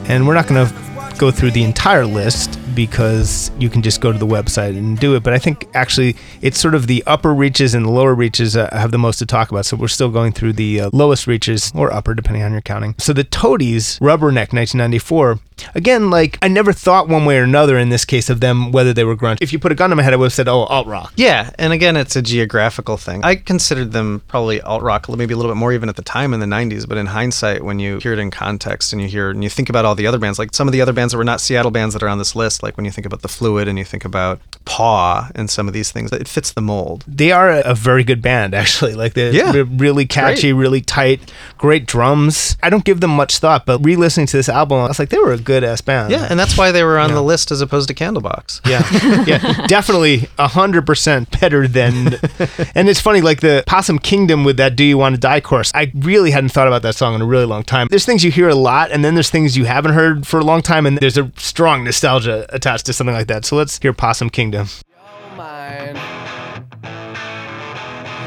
And 0.07 0.27
we're 0.27 0.33
not 0.33 0.47
going 0.47 0.67
to 0.67 1.15
go 1.17 1.31
through 1.31 1.51
the 1.51 1.63
entire 1.63 2.05
list 2.05 2.59
because 2.77 3.49
you 3.57 3.71
can 3.71 3.81
just 3.81 4.01
go 4.01 4.11
to 4.11 4.19
the 4.19 4.27
website 4.27 4.77
and 4.77 4.99
do 4.99 5.15
it. 5.15 5.23
But 5.23 5.33
I 5.33 5.39
think 5.39 5.67
actually 5.73 6.15
it's 6.43 6.59
sort 6.59 6.75
of 6.75 6.85
the 6.85 7.03
upper 7.07 7.33
reaches 7.33 7.73
and 7.73 7.83
the 7.83 7.89
lower 7.89 8.13
reaches 8.13 8.55
uh, 8.55 8.69
have 8.71 8.91
the 8.91 8.99
most 8.99 9.17
to 9.17 9.25
talk 9.25 9.49
about. 9.49 9.65
So 9.65 9.75
we're 9.75 9.87
still 9.87 10.11
going 10.11 10.31
through 10.31 10.53
the 10.53 10.81
uh, 10.81 10.89
lowest 10.93 11.25
reaches 11.25 11.71
or 11.73 11.91
upper, 11.91 12.13
depending 12.13 12.43
on 12.43 12.51
your 12.51 12.61
counting. 12.61 12.93
So 12.99 13.13
the 13.13 13.23
Toadies, 13.23 13.97
Rubberneck 13.97 14.53
1994. 14.53 15.39
Again, 15.73 16.11
like 16.11 16.37
I 16.41 16.47
never 16.47 16.71
thought 16.71 17.07
one 17.07 17.25
way 17.25 17.39
or 17.39 17.43
another 17.43 17.77
in 17.79 17.89
this 17.89 18.05
case 18.05 18.29
of 18.29 18.41
them 18.41 18.71
whether 18.71 18.93
they 18.93 19.03
were 19.03 19.15
grunge. 19.15 19.39
If 19.41 19.51
you 19.51 19.57
put 19.57 19.71
a 19.71 19.75
gun 19.75 19.89
to 19.89 19.95
my 19.95 20.03
head, 20.03 20.13
I 20.13 20.15
would 20.15 20.25
have 20.25 20.33
said, 20.33 20.47
oh, 20.47 20.59
alt 20.65 20.87
rock. 20.87 21.13
Yeah, 21.15 21.49
and 21.57 21.73
again, 21.73 21.97
it's 21.97 22.15
a 22.15 22.21
geographical 22.21 22.97
thing. 22.97 23.23
I 23.23 23.35
considered 23.35 23.91
them 23.91 24.21
probably 24.27 24.61
alt 24.61 24.83
rock, 24.83 25.09
maybe 25.09 25.33
a 25.33 25.37
little 25.37 25.51
bit 25.51 25.57
more 25.57 25.73
even 25.73 25.89
at 25.89 25.95
the 25.95 26.03
time 26.03 26.33
in 26.33 26.39
the 26.39 26.45
'90s. 26.45 26.87
But 26.87 26.99
in 26.99 27.07
hindsight, 27.07 27.63
when 27.63 27.79
you 27.79 27.97
hear 27.97 28.13
it 28.13 28.19
in 28.19 28.29
context 28.29 28.93
and 28.93 29.01
you 29.01 29.07
hear 29.07 29.31
and 29.31 29.43
you 29.43 29.49
think 29.49 29.69
about 29.69 29.83
all 29.83 29.95
the 29.95 30.05
other 30.05 30.19
bands, 30.19 30.37
like 30.37 30.53
some 30.53 30.67
of 30.67 30.73
the 30.73 30.81
other 30.81 30.93
bands 30.93 31.13
that 31.13 31.17
were 31.17 31.23
not 31.23 31.41
Seattle 31.41 31.71
bands 31.71 31.93
that 31.93 32.03
are 32.03 32.07
on 32.07 32.19
this 32.19 32.35
list, 32.35 32.61
like 32.61 32.66
when 32.75 32.85
you 32.85 32.91
think 32.91 33.05
about 33.05 33.21
the 33.21 33.27
Fluid 33.29 33.67
and 33.69 33.77
you 33.79 33.85
think 33.85 34.03
about 34.03 34.41
Paw 34.65 35.29
and 35.35 35.49
some 35.49 35.67
of 35.67 35.73
these 35.73 35.91
things, 35.91 36.11
it 36.11 36.27
fits 36.27 36.51
the 36.51 36.61
mold. 36.61 37.05
They 37.07 37.31
are 37.31 37.49
a, 37.49 37.73
very 37.75 38.03
good 38.03 38.21
band, 38.21 38.53
actually. 38.53 38.95
Like 38.95 39.13
they're 39.13 39.31
Yeah. 39.31 39.51
re- 39.53 39.61
really 39.61 40.05
catchy, 40.05 40.51
really 40.51 40.81
tight, 40.81 41.31
great 41.57 41.85
drums. 41.85 42.57
I 42.63 42.69
don't 42.69 42.83
give 42.83 42.99
them 42.99 43.11
much 43.11 43.37
thought, 43.37 43.65
but 43.65 43.79
re-listening 43.85 44.25
to 44.27 44.37
this 44.37 44.49
album, 44.49 44.79
I 44.79 44.87
was 44.87 44.99
like, 44.99 45.09
they 45.09 45.19
were 45.19 45.31
a 45.31 45.37
good 45.37 45.63
ass 45.63 45.79
band. 45.81 46.11
Yeah, 46.11 46.27
and 46.29 46.37
that's 46.39 46.57
why 46.57 46.71
they 46.71 46.83
were 46.83 46.97
on 46.99 47.13
the 47.13 47.21
list 47.21 47.51
as 47.51 47.61
opposed 47.61 47.87
to 47.89 47.93
Candlebox. 47.93 48.61
Yeah, 48.67 48.83
yeah, 49.25 49.67
definitely 49.67 50.27
a 50.39 50.47
hundred 50.47 50.85
percent 50.85 51.29
better 51.39 51.67
than. 51.67 52.15
And 52.75 52.89
it's 52.89 52.99
funny, 53.01 53.21
like 53.21 53.41
the 53.41 53.63
Possum 53.67 53.99
Kingdom 53.99 54.43
with 54.43 54.57
that 54.57 54.75
"Do 54.75 54.83
You 54.83 54.97
Want 54.97 55.15
to 55.15 55.19
Die" 55.21 55.41
course, 55.41 55.71
I 55.73 55.91
really 55.95 56.31
hadn't 56.31 56.49
thought 56.49 56.67
about 56.67 56.81
that 56.83 56.95
song 56.95 57.15
in 57.15 57.21
a 57.21 57.25
really 57.25 57.45
long 57.45 57.63
time. 57.63 57.87
There's 57.89 58.05
things 58.05 58.23
you 58.23 58.31
hear 58.31 58.49
a 58.49 58.55
lot, 58.55 58.91
and 58.91 59.03
then 59.05 59.13
there's 59.13 59.29
things 59.29 59.55
you 59.57 59.65
haven't 59.65 59.93
heard 59.93 60.25
for 60.27 60.39
a 60.39 60.43
long 60.43 60.61
time, 60.61 60.85
and 60.85 60.97
there's 60.97 61.17
a 61.17 61.31
strong 61.37 61.83
nostalgia 61.83 62.45
attached 62.57 62.85
to 62.87 62.93
something 62.93 63.15
like 63.15 63.27
that. 63.27 63.45
So 63.45 63.55
let's 63.55 63.79
hear 63.79 63.93
Possum 63.93 64.29
Kingdom. 64.29 64.67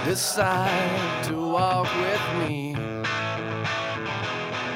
Decide 0.07 1.25
to 1.25 1.35
walk 1.37 1.87
with 1.95 2.49
me 2.49 2.75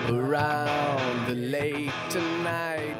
around 0.08 1.26
the 1.26 1.34
lake 1.34 1.90
tonight. 2.10 2.94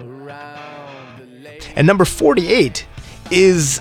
Around 0.00 1.18
the 1.18 1.26
lake. 1.42 1.72
And 1.76 1.86
number 1.86 2.04
48 2.04 2.86
is 3.30 3.80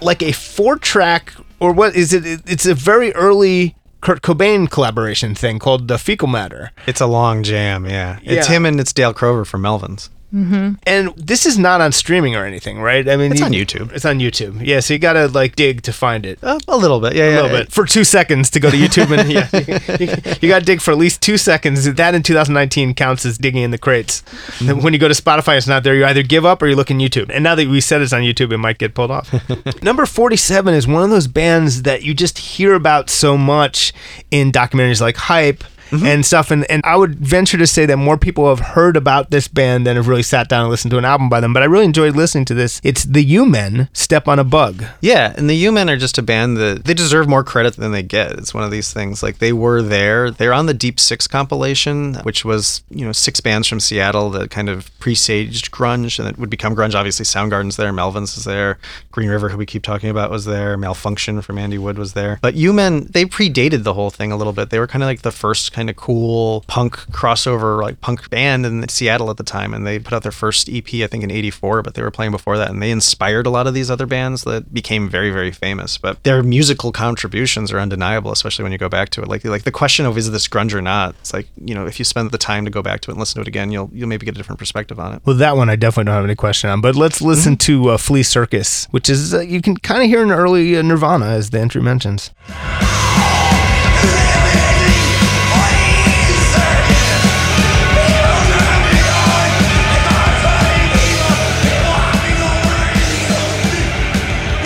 like 0.00 0.22
a 0.22 0.32
four 0.32 0.76
track, 0.76 1.32
or 1.58 1.72
what 1.72 1.96
is 1.96 2.12
it? 2.12 2.24
It's 2.46 2.66
a 2.66 2.74
very 2.74 3.12
early 3.14 3.74
Kurt 4.00 4.22
Cobain 4.22 4.70
collaboration 4.70 5.34
thing 5.34 5.58
called 5.58 5.88
the 5.88 5.98
Fecal 5.98 6.28
Matter. 6.28 6.70
It's 6.86 7.00
a 7.00 7.06
long 7.06 7.42
jam, 7.42 7.86
yeah. 7.86 8.18
It's 8.22 8.48
Yeah. 8.48 8.54
him 8.56 8.66
and 8.66 8.78
it's 8.78 8.92
Dale 8.92 9.14
Crover 9.14 9.44
from 9.44 9.62
Melvins. 9.62 10.10
And 10.32 11.14
this 11.16 11.44
is 11.44 11.58
not 11.58 11.80
on 11.82 11.92
streaming 11.92 12.34
or 12.34 12.44
anything, 12.46 12.80
right? 12.80 13.06
I 13.08 13.16
mean, 13.16 13.32
It's 13.32 13.40
you- 13.40 13.46
on 13.46 13.52
YouTube. 13.52 13.92
It's 13.92 14.04
on 14.06 14.18
YouTube. 14.18 14.64
Yeah, 14.66 14.80
so 14.80 14.94
you 14.94 14.98
gotta 14.98 15.28
like 15.28 15.56
dig 15.56 15.82
to 15.82 15.92
find 15.92 16.24
it. 16.24 16.38
Uh, 16.42 16.58
a 16.68 16.76
little 16.76 17.00
bit, 17.00 17.14
yeah, 17.14 17.24
A 17.24 17.30
yeah. 17.30 17.40
little 17.42 17.58
bit 17.58 17.70
for 17.70 17.84
two 17.84 18.02
seconds 18.04 18.48
to 18.50 18.60
go 18.60 18.70
to 18.70 18.76
YouTube 18.76 19.16
and 19.16 19.30
yeah, 19.30 19.48
you, 20.00 20.36
you 20.40 20.48
gotta 20.48 20.64
dig 20.64 20.80
for 20.80 20.90
at 20.92 20.96
least 20.98 21.20
two 21.20 21.36
seconds. 21.36 21.84
That 21.92 22.14
in 22.14 22.22
2019 22.22 22.94
counts 22.94 23.26
as 23.26 23.36
digging 23.36 23.62
in 23.62 23.70
the 23.72 23.78
crates. 23.78 24.22
And 24.60 24.82
when 24.82 24.92
you 24.94 24.98
go 24.98 25.08
to 25.08 25.14
Spotify, 25.14 25.58
it's 25.58 25.66
not 25.66 25.84
there. 25.84 25.94
You 25.94 26.06
either 26.06 26.22
give 26.22 26.46
up 26.46 26.62
or 26.62 26.66
you 26.68 26.76
look 26.76 26.90
in 26.90 26.98
YouTube. 26.98 27.30
And 27.32 27.44
now 27.44 27.54
that 27.54 27.68
we 27.68 27.80
said 27.82 28.00
it's 28.00 28.12
on 28.14 28.22
YouTube, 28.22 28.52
it 28.52 28.58
might 28.58 28.78
get 28.78 28.94
pulled 28.94 29.10
off. 29.10 29.30
Number 29.82 30.06
47 30.06 30.72
is 30.74 30.86
one 30.86 31.02
of 31.02 31.10
those 31.10 31.26
bands 31.26 31.82
that 31.82 32.02
you 32.02 32.14
just 32.14 32.38
hear 32.38 32.74
about 32.74 33.10
so 33.10 33.36
much 33.36 33.92
in 34.30 34.50
documentaries 34.50 35.00
like 35.00 35.16
Hype. 35.16 35.62
Mm-hmm. 35.92 36.06
And 36.06 36.24
stuff, 36.26 36.50
and, 36.50 36.68
and 36.70 36.82
I 36.84 36.96
would 36.96 37.16
venture 37.16 37.58
to 37.58 37.66
say 37.66 37.84
that 37.86 37.98
more 37.98 38.16
people 38.16 38.48
have 38.48 38.60
heard 38.74 38.96
about 38.96 39.30
this 39.30 39.46
band 39.46 39.86
than 39.86 39.96
have 39.96 40.08
really 40.08 40.22
sat 40.22 40.48
down 40.48 40.62
and 40.62 40.70
listened 40.70 40.90
to 40.92 40.98
an 40.98 41.04
album 41.04 41.28
by 41.28 41.38
them. 41.38 41.52
But 41.52 41.62
I 41.62 41.66
really 41.66 41.84
enjoyed 41.84 42.16
listening 42.16 42.46
to 42.46 42.54
this. 42.54 42.80
It's 42.82 43.04
the 43.04 43.22
U 43.22 43.44
Men, 43.44 43.88
Step 43.92 44.26
on 44.26 44.38
a 44.38 44.44
Bug. 44.44 44.84
Yeah, 45.00 45.32
and 45.36 45.48
the 45.48 45.54
U-Men 45.54 45.90
are 45.90 45.96
just 45.96 46.18
a 46.18 46.22
band 46.22 46.56
that 46.56 46.84
they 46.84 46.94
deserve 46.94 47.28
more 47.28 47.44
credit 47.44 47.76
than 47.76 47.92
they 47.92 48.02
get. 48.02 48.32
It's 48.32 48.54
one 48.54 48.64
of 48.64 48.70
these 48.70 48.92
things. 48.92 49.22
Like 49.22 49.38
they 49.38 49.52
were 49.52 49.82
there. 49.82 50.30
They're 50.30 50.52
on 50.52 50.66
the 50.66 50.74
Deep 50.74 50.98
Six 50.98 51.26
compilation, 51.26 52.14
which 52.16 52.44
was 52.44 52.82
you 52.90 53.04
know 53.04 53.12
six 53.12 53.40
bands 53.40 53.68
from 53.68 53.80
Seattle 53.80 54.30
that 54.30 54.50
kind 54.50 54.68
of 54.68 54.90
presaged 54.98 55.70
grunge, 55.70 56.18
and 56.18 56.28
it 56.28 56.38
would 56.38 56.50
become 56.50 56.74
grunge. 56.74 56.94
Obviously, 56.94 57.24
Soundgarden's 57.24 57.76
there, 57.76 57.92
Melvins 57.92 58.36
is 58.36 58.44
there, 58.44 58.78
Green 59.10 59.28
River, 59.28 59.48
who 59.48 59.58
we 59.58 59.66
keep 59.66 59.82
talking 59.82 60.10
about, 60.10 60.30
was 60.30 60.44
there, 60.44 60.76
Malfunction 60.76 61.42
from 61.42 61.58
Andy 61.58 61.78
Wood 61.78 61.98
was 61.98 62.12
there. 62.12 62.38
But 62.40 62.54
U-Men 62.54 63.08
they 63.10 63.24
predated 63.24 63.82
the 63.82 63.94
whole 63.94 64.10
thing 64.10 64.32
a 64.32 64.36
little 64.36 64.52
bit. 64.52 64.70
They 64.70 64.78
were 64.78 64.86
kind 64.86 65.02
of 65.02 65.06
like 65.06 65.22
the 65.22 65.32
first 65.32 65.72
kind 65.72 65.81
of 65.90 65.96
cool 65.96 66.64
punk 66.66 66.96
crossover 67.12 67.82
like 67.82 68.00
punk 68.00 68.28
band 68.30 68.66
in 68.66 68.88
Seattle 68.88 69.30
at 69.30 69.36
the 69.36 69.42
time, 69.42 69.74
and 69.74 69.86
they 69.86 69.98
put 69.98 70.12
out 70.12 70.22
their 70.22 70.32
first 70.32 70.68
EP 70.68 70.86
I 70.94 71.06
think 71.06 71.24
in 71.24 71.30
'84, 71.30 71.82
but 71.82 71.94
they 71.94 72.02
were 72.02 72.10
playing 72.10 72.32
before 72.32 72.58
that, 72.58 72.70
and 72.70 72.82
they 72.82 72.90
inspired 72.90 73.46
a 73.46 73.50
lot 73.50 73.66
of 73.66 73.74
these 73.74 73.90
other 73.90 74.06
bands 74.06 74.42
that 74.44 74.72
became 74.72 75.08
very 75.08 75.30
very 75.30 75.52
famous. 75.52 75.98
But 75.98 76.22
their 76.24 76.42
musical 76.42 76.92
contributions 76.92 77.72
are 77.72 77.78
undeniable, 77.78 78.32
especially 78.32 78.62
when 78.62 78.72
you 78.72 78.78
go 78.78 78.88
back 78.88 79.10
to 79.10 79.22
it. 79.22 79.28
Like 79.28 79.44
like 79.44 79.64
the 79.64 79.70
question 79.70 80.06
of 80.06 80.16
is 80.18 80.30
this 80.30 80.48
grunge 80.48 80.72
or 80.74 80.82
not? 80.82 81.14
It's 81.20 81.32
like 81.32 81.48
you 81.62 81.74
know 81.74 81.86
if 81.86 81.98
you 81.98 82.04
spend 82.04 82.30
the 82.30 82.38
time 82.38 82.64
to 82.64 82.70
go 82.70 82.82
back 82.82 83.00
to 83.02 83.10
it 83.10 83.14
and 83.14 83.20
listen 83.20 83.36
to 83.36 83.42
it 83.42 83.48
again, 83.48 83.70
you'll 83.72 83.90
you'll 83.92 84.08
maybe 84.08 84.26
get 84.26 84.34
a 84.34 84.38
different 84.38 84.58
perspective 84.58 84.98
on 84.98 85.14
it. 85.14 85.22
Well, 85.24 85.36
that 85.36 85.56
one 85.56 85.68
I 85.68 85.76
definitely 85.76 86.04
don't 86.04 86.16
have 86.16 86.24
any 86.24 86.34
question 86.34 86.70
on. 86.70 86.80
But 86.80 86.96
let's 86.96 87.20
listen 87.20 87.56
to 87.58 87.90
uh, 87.90 87.96
Flea 87.96 88.22
Circus, 88.22 88.86
which 88.90 89.08
is 89.08 89.34
uh, 89.34 89.40
you 89.40 89.60
can 89.60 89.76
kind 89.76 90.02
of 90.02 90.08
hear 90.08 90.22
an 90.22 90.30
early 90.30 90.76
uh, 90.76 90.82
Nirvana, 90.82 91.26
as 91.26 91.50
the 91.50 91.60
entry 91.60 91.82
mentions. 91.82 92.30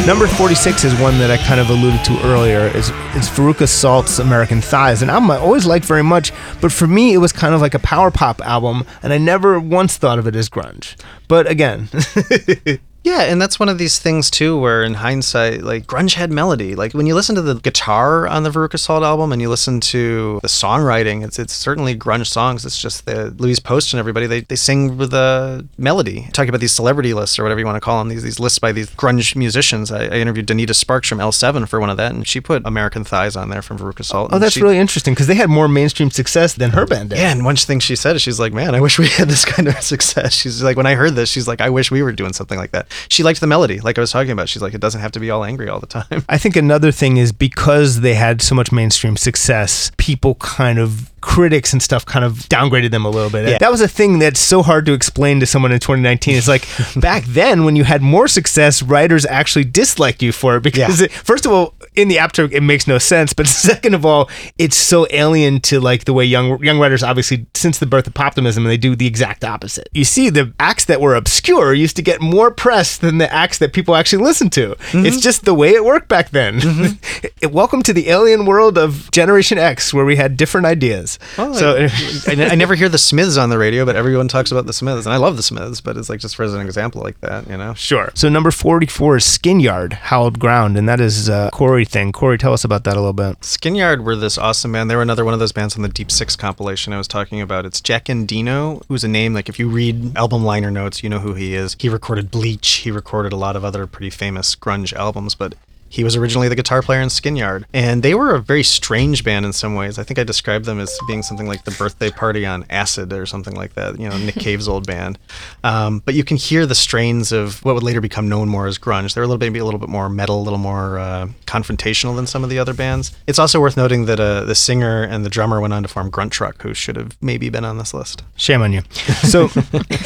Number 0.07 0.29
46 0.29 0.85
is 0.85 1.01
one 1.01 1.19
that 1.19 1.33
I 1.33 1.37
kind 1.37 1.59
of 1.59 1.69
alluded 1.69 2.05
to 2.05 2.23
earlier. 2.23 2.67
Is 2.69 2.91
it's 3.17 3.29
Veruca 3.29 3.67
Salt's 3.67 4.21
American 4.21 4.61
Thighs, 4.61 5.03
an 5.03 5.11
album 5.11 5.33
I 5.33 5.37
always 5.37 5.67
liked 5.67 5.85
very 5.85 6.05
much, 6.05 6.31
but 6.61 6.71
for 6.71 6.87
me 6.87 7.13
it 7.13 7.19
was 7.19 7.33
kind 7.33 7.57
of 7.57 7.61
like 7.61 7.75
a 7.75 7.81
power 7.81 8.13
pop 8.13 8.41
album, 8.43 8.85
and 9.03 9.13
I 9.13 9.19
never 9.19 9.59
once 9.59 9.97
thought 9.97 10.21
of 10.21 10.29
it 10.29 10.37
as 10.37 10.49
grunge. 10.49 10.95
But 11.27 11.51
again, 11.51 11.89
Yeah, 13.07 13.23
and 13.23 13.41
that's 13.41 13.61
one 13.61 13.69
of 13.69 13.79
these 13.79 14.01
things 14.01 14.31
too, 14.31 14.59
where 14.59 14.83
in 14.83 14.95
hindsight, 14.95 15.63
like 15.63 15.87
grunge 15.87 16.15
had 16.15 16.33
melody. 16.33 16.75
Like 16.75 16.93
when 16.93 17.07
you 17.07 17.15
listen 17.15 17.37
to 17.37 17.43
the 17.43 17.55
guitar 17.55 18.27
on 18.27 18.43
the 18.43 18.51
Veruca 18.51 18.79
Salt 18.81 19.05
album, 19.05 19.31
and 19.33 19.41
you 19.41 19.49
listen 19.49 19.81
to 19.95 20.41
the 20.43 20.49
songwriting, 20.49 21.25
it's 21.25 21.39
it's 21.39 21.53
certainly 21.53 21.97
grunge 21.97 22.27
songs. 22.27 22.67
It's 22.67 22.81
just 22.83 23.07
the 23.07 23.31
Louise 23.39 23.61
Post 23.61 23.93
and 23.93 24.01
everybody 24.01 24.27
they, 24.27 24.41
they 24.41 24.57
sing 24.57 24.99
with 24.99 25.15
a 25.15 25.65
melody. 25.79 26.29
Talking 26.33 26.49
about 26.49 26.61
these 26.61 26.73
celebrity 26.73 27.15
lists 27.15 27.39
or 27.39 27.45
whatever 27.45 27.61
you 27.61 27.67
want 27.67 27.77
to 27.77 27.81
call 27.81 27.99
them, 28.01 28.09
these 28.09 28.25
these 28.25 28.41
lists 28.41 28.59
by 28.59 28.73
these 28.73 28.91
grunge 28.91 29.37
musicians. 29.37 29.93
I, 29.93 30.07
I 30.07 30.15
interviewed 30.17 30.49
Donita 30.49 30.75
Sparks 30.75 31.09
from 31.09 31.19
L7 31.19 31.69
for 31.69 31.79
one 31.79 31.91
of 31.91 31.97
that, 31.99 32.13
and 32.13 32.27
she 32.27 32.41
put 32.41 32.67
American 32.67 33.05
Thighs 33.05 33.37
on 33.37 33.51
there 33.51 33.63
from 33.63 33.79
Veruca 33.79 34.05
Salt. 34.05 34.31
oh, 34.33 34.41
that's 34.41 34.55
she- 34.55 34.63
really 34.63 34.79
interesting 34.79 35.15
because 35.15 35.29
they 35.29 35.37
had 35.37 35.49
more 35.49 35.69
mainstream 35.69 36.11
success 36.11 36.55
than 36.55 36.71
her 36.71 36.85
band 36.87 37.11
did. 37.11 37.19
yeah, 37.21 37.31
and 37.31 37.45
one 37.45 37.55
thing 37.55 37.79
she 37.79 37.95
said 37.95 38.17
is 38.17 38.23
she's 38.23 38.41
like, 38.41 38.53
man, 38.53 38.75
I 38.75 38.81
wish 38.81 38.99
we 38.99 39.07
had 39.07 39.29
this 39.29 39.45
kind 39.45 39.69
of 39.69 39.77
success. 39.81 40.35
She's 40.35 40.61
like, 40.61 40.77
when 40.77 40.87
I 40.87 40.97
heard 40.97 41.15
this, 41.15 41.29
she's 41.31 41.47
like, 41.47 41.61
I 41.61 41.71
wish 41.71 41.93
we 41.93 42.03
were 42.03 42.11
doing 42.11 42.33
something 42.33 42.59
like 42.59 42.73
that. 42.73 42.89
She 43.09 43.23
liked 43.23 43.41
the 43.41 43.47
melody, 43.47 43.81
like 43.81 43.99
I 43.99 44.00
was 44.00 44.11
talking 44.11 44.31
about. 44.33 44.49
She's 44.49 44.62
like, 44.62 44.75
it 44.75 44.81
doesn't 44.81 45.00
have 45.00 45.12
to 45.12 45.21
be 45.21 45.31
all 45.31 45.45
angry 45.45 45.69
all 45.69 45.81
the 45.81 45.87
time. 45.87 46.25
I 46.29 46.38
think 46.38 46.57
another 46.57 46.93
thing 46.93 47.17
is 47.17 47.33
because 47.33 48.00
they 48.00 48.15
had 48.15 48.43
so 48.43 48.55
much 48.55 48.73
mainstream 48.73 49.17
success, 49.17 49.91
people 49.97 50.35
kind 50.37 50.79
of 50.79 51.11
critics 51.21 51.73
and 51.73 51.83
stuff 51.83 52.07
kind 52.07 52.25
of 52.25 52.35
downgraded 52.49 52.93
them 52.93 53.05
a 53.05 53.11
little 53.11 53.31
bit. 53.31 53.49
Yeah. 53.49 53.59
That 53.59 53.71
was 53.73 53.81
a 53.81 53.88
thing 53.88 54.21
that's 54.21 54.38
so 54.38 54.62
hard 54.62 54.87
to 54.87 54.93
explain 54.93 55.41
to 55.41 55.47
someone 55.47 55.73
in 55.73 55.81
2019. 55.81 56.37
It's 56.37 56.47
like 56.47 56.69
back 57.00 57.25
then 57.25 57.65
when 57.65 57.75
you 57.75 57.83
had 57.85 58.00
more 58.00 58.29
success, 58.29 58.81
writers 58.83 59.26
actually 59.26 59.65
disliked 59.65 60.23
you 60.23 60.31
for 60.31 60.57
it 60.57 60.62
because 60.62 61.00
Yeah. 61.00 61.07
it, 61.07 61.12
first 61.12 61.45
of 61.45 61.50
all, 61.53 61.75
in 61.97 62.09
the 62.09 62.19
abstract, 62.19 62.53
it 62.53 62.61
makes 62.61 62.87
no 62.87 62.99
sense. 62.99 63.33
But 63.33 63.47
second 63.47 63.95
of 63.95 64.07
all, 64.07 64.31
it's 64.59 64.76
so 64.76 65.07
alien 65.11 65.61
to 65.62 65.81
like 65.81 66.05
the 66.05 66.12
way 66.12 66.25
young 66.25 66.62
young 66.62 66.79
writers 66.79 67.03
obviously 67.03 67.47
since 67.55 67.79
the 67.79 67.87
birth 67.87 68.07
of 68.07 68.15
poptimism, 68.15 68.65
they 68.65 68.76
do 68.76 68.95
the 68.95 69.07
exact 69.07 69.45
opposite. 69.45 69.88
You 69.93 70.05
see, 70.05 70.31
the 70.31 70.53
acts 70.61 70.85
that 70.85 71.00
were 71.00 71.15
obscure 71.15 71.75
used 71.75 71.97
to 71.97 72.03
get 72.03 72.21
more 72.21 72.50
press 72.50 72.99
than 72.99 73.19
the 73.19 73.33
acts 73.33 73.59
that 73.59 73.73
people 73.73 73.97
actually 73.97 74.23
listened 74.23 74.53
to. 74.53 74.76
Mm-hmm. 74.76 75.07
It's 75.07 75.21
just 75.21 75.45
the 75.45 75.55
way 75.55 75.71
it 75.71 75.85
worked 75.85 76.09
back 76.09 76.31
then. 76.31 76.61
Mm-hmm. 76.61 77.49
Welcome 77.53 77.83
to 77.85 77.93
the 77.93 78.11
alien 78.11 78.47
world 78.47 78.76
of 78.76 79.11
Generation 79.11 79.59
X, 79.59 79.95
where 79.95 80.05
we 80.05 80.17
had 80.17 80.37
different 80.37 80.67
ideas. 80.67 81.19
Oh, 81.38 81.53
so. 81.55 81.88
I, 82.29 82.50
I 82.53 82.55
never 82.55 82.75
hear 82.75 82.88
the 82.88 82.99
Smiths 82.99 83.37
on 83.37 83.50
the 83.50 83.59
radio, 83.59 83.85
but 83.85 83.97
everyone 83.97 84.29
talks 84.29 84.53
about 84.53 84.67
the 84.67 84.73
Smiths, 84.73 85.07
and 85.07 85.12
I 85.12 85.17
love 85.17 85.37
the 85.37 85.43
Smiths. 85.43 85.81
But 85.81 85.97
it's 85.97 86.09
like 86.09 86.21
just 86.21 86.37
for 86.37 86.43
as 86.43 86.55
an 86.55 86.61
example 86.61 87.03
like 87.03 87.21
that, 87.21 87.49
you 87.49 87.57
know. 87.57 87.75
Sure. 87.75 88.11
So 88.15 88.29
number 88.29 88.50
44 88.50 89.17
is 89.17 89.25
Skin 89.25 89.61
Yard, 89.61 89.95
Hallowed 89.95 90.38
Ground, 90.38 90.76
and 90.76 90.88
that 90.88 91.00
is 91.00 91.29
a 91.29 91.50
Kory 91.53 91.86
thing. 91.88 92.12
Kory, 92.12 92.38
tell 92.38 92.52
us 92.52 92.64
about 92.64 92.85
that 92.85 92.95
a 92.95 93.00
little 93.00 93.12
bit. 93.12 93.40
Skinyard 93.40 94.05
were 94.05 94.16
this 94.16 94.38
awesome 94.38 94.73
band. 94.73 94.90
They 94.90 94.97
were 94.97 95.02
another 95.02 95.25
one 95.25 95.35
of 95.35 95.40
those 95.40 95.52
bands 95.52 95.76
on 95.76 95.83
the 95.83 95.88
Deep 95.88 96.11
Six 96.11 96.37
compilation 96.37 96.93
I 96.93 96.99
was 96.99 97.09
talking 97.09 97.40
about. 97.40 97.64
It's 97.64 97.81
Jack 97.81 98.07
Endino, 98.07 98.83
who's 98.88 99.05
a 99.05 99.09
name 99.09 99.35
like 99.35 99.49
if 99.49 99.59
you 99.59 99.69
read 99.69 100.16
album 100.16 100.45
liner 100.45 100.71
notes, 100.71 101.02
you 101.02 101.09
know 101.09 101.21
who 101.21 101.35
he 101.35 101.55
is. 101.55 101.76
He 101.78 101.88
recorded 101.88 102.31
Bleach. 102.31 102.69
He 102.69 102.90
recorded 102.90 103.33
a 103.33 103.37
lot 103.37 103.57
of 103.57 103.64
other 103.64 103.87
pretty 103.87 104.11
famous 104.11 104.55
grunge 104.55 104.93
albums, 104.93 105.35
but 105.35 105.55
he 105.88 106.05
was 106.05 106.16
originally 106.16 106.49
the 106.49 106.57
guitar 106.57 106.83
player 106.83 107.00
in 107.00 107.09
Skinyard. 107.09 107.64
And 107.73 108.02
they 108.02 108.14
were 108.14 108.35
a 108.35 108.40
very 108.40 108.62
strange 108.62 109.25
band 109.25 109.47
in 109.47 109.52
some 109.52 109.75
ways. 109.75 109.99
I 109.99 110.02
think 110.02 110.19
I 110.19 110.25
described 110.25 110.64
them 110.64 110.81
as 110.81 110.97
being 111.07 111.23
something 111.23 111.47
like 111.47 111.64
the 111.64 111.71
birthday 111.73 112.11
party 112.11 112.45
on 112.45 112.64
acid 112.71 113.12
or 113.12 113.26
something 113.26 113.55
like 113.55 113.75
that, 113.75 113.99
you 113.99 114.09
know, 114.09 114.16
Nick 114.19 114.35
Cave's 114.37 114.69
old 114.69 114.87
band. 114.87 115.19
Um, 115.64 116.02
but 116.05 116.14
you 116.14 116.25
can 116.25 116.37
hear 116.37 116.66
the 116.66 116.75
strains 116.75 117.33
of 117.33 117.64
what 117.64 117.75
would 117.75 117.85
later 117.85 118.00
become 118.00 118.28
known 118.28 118.49
more 118.49 118.66
as 118.66 118.78
grunge. 118.78 119.14
They're 119.14 119.23
a 119.23 119.26
little 119.26 119.38
bit, 119.38 119.47
maybe 119.47 119.61
a 119.61 119.64
little 119.64 119.81
bit 119.81 119.88
more 119.88 120.09
metal, 120.09 120.40
a 120.40 120.43
little 120.43 120.59
more 120.59 120.99
uh, 120.99 121.28
confrontational 121.47 122.16
than 122.16 122.26
some 122.26 122.45
of 122.45 122.50
the 122.50 122.59
other 122.59 122.75
bands. 122.75 123.16
It's 123.26 123.38
also 123.38 123.61
worth 123.61 123.76
noting 123.76 124.07
that 124.07 124.21
uh, 124.21 124.45
the 124.45 124.55
singer 124.55 125.02
and 125.02 125.25
the 125.25 125.31
drummer 125.31 125.61
went 125.61 125.73
on 125.73 125.83
to 125.83 125.88
form 125.88 126.11
Gruntruck, 126.11 126.62
who 126.62 126.75
should 126.75 126.97
have 126.97 127.16
maybe 127.21 127.49
been 127.49 127.64
on 127.64 127.78
this 127.78 127.95
list. 127.95 128.23
Shame 128.37 128.62
on 128.62 128.73
you. 128.73 128.83
So 129.23 129.50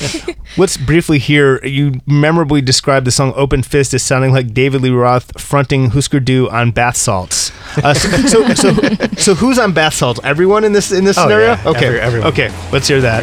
let's 0.57 0.77
briefly 0.77 1.19
hear 1.19 1.65
you 1.65 2.01
memorably 2.07 2.61
describe 2.61 3.05
the 3.05 3.11
song 3.11 3.33
Open 3.37 3.63
Fist 3.63 3.95
as 3.95 4.03
sounding 4.03 4.33
like 4.33 4.53
David 4.53 4.83
Lee 4.83 4.91
Roth 4.91 5.39
fronting 5.71 5.91
Husker 5.91 6.19
Du 6.19 6.49
on 6.51 6.73
bath 6.73 6.97
salts. 6.97 7.53
Uh, 7.77 7.95
so, 7.95 8.09
so, 8.27 8.55
so, 8.55 8.73
so 9.17 9.35
who's 9.37 9.57
on 9.59 9.73
bath 9.73 9.95
salts? 9.95 10.19
Everyone 10.25 10.65
in 10.65 10.73
this 10.73 10.91
in 10.91 11.05
this 11.05 11.17
Oh, 11.17 11.23
scenario? 11.23 11.47
yeah. 11.55 11.63
Okay. 11.65 11.87
Every- 11.87 12.01
everyone. 12.01 12.29
Okay. 12.33 12.51
Let's 12.73 12.89
hear 12.89 13.01
that. 13.03 13.23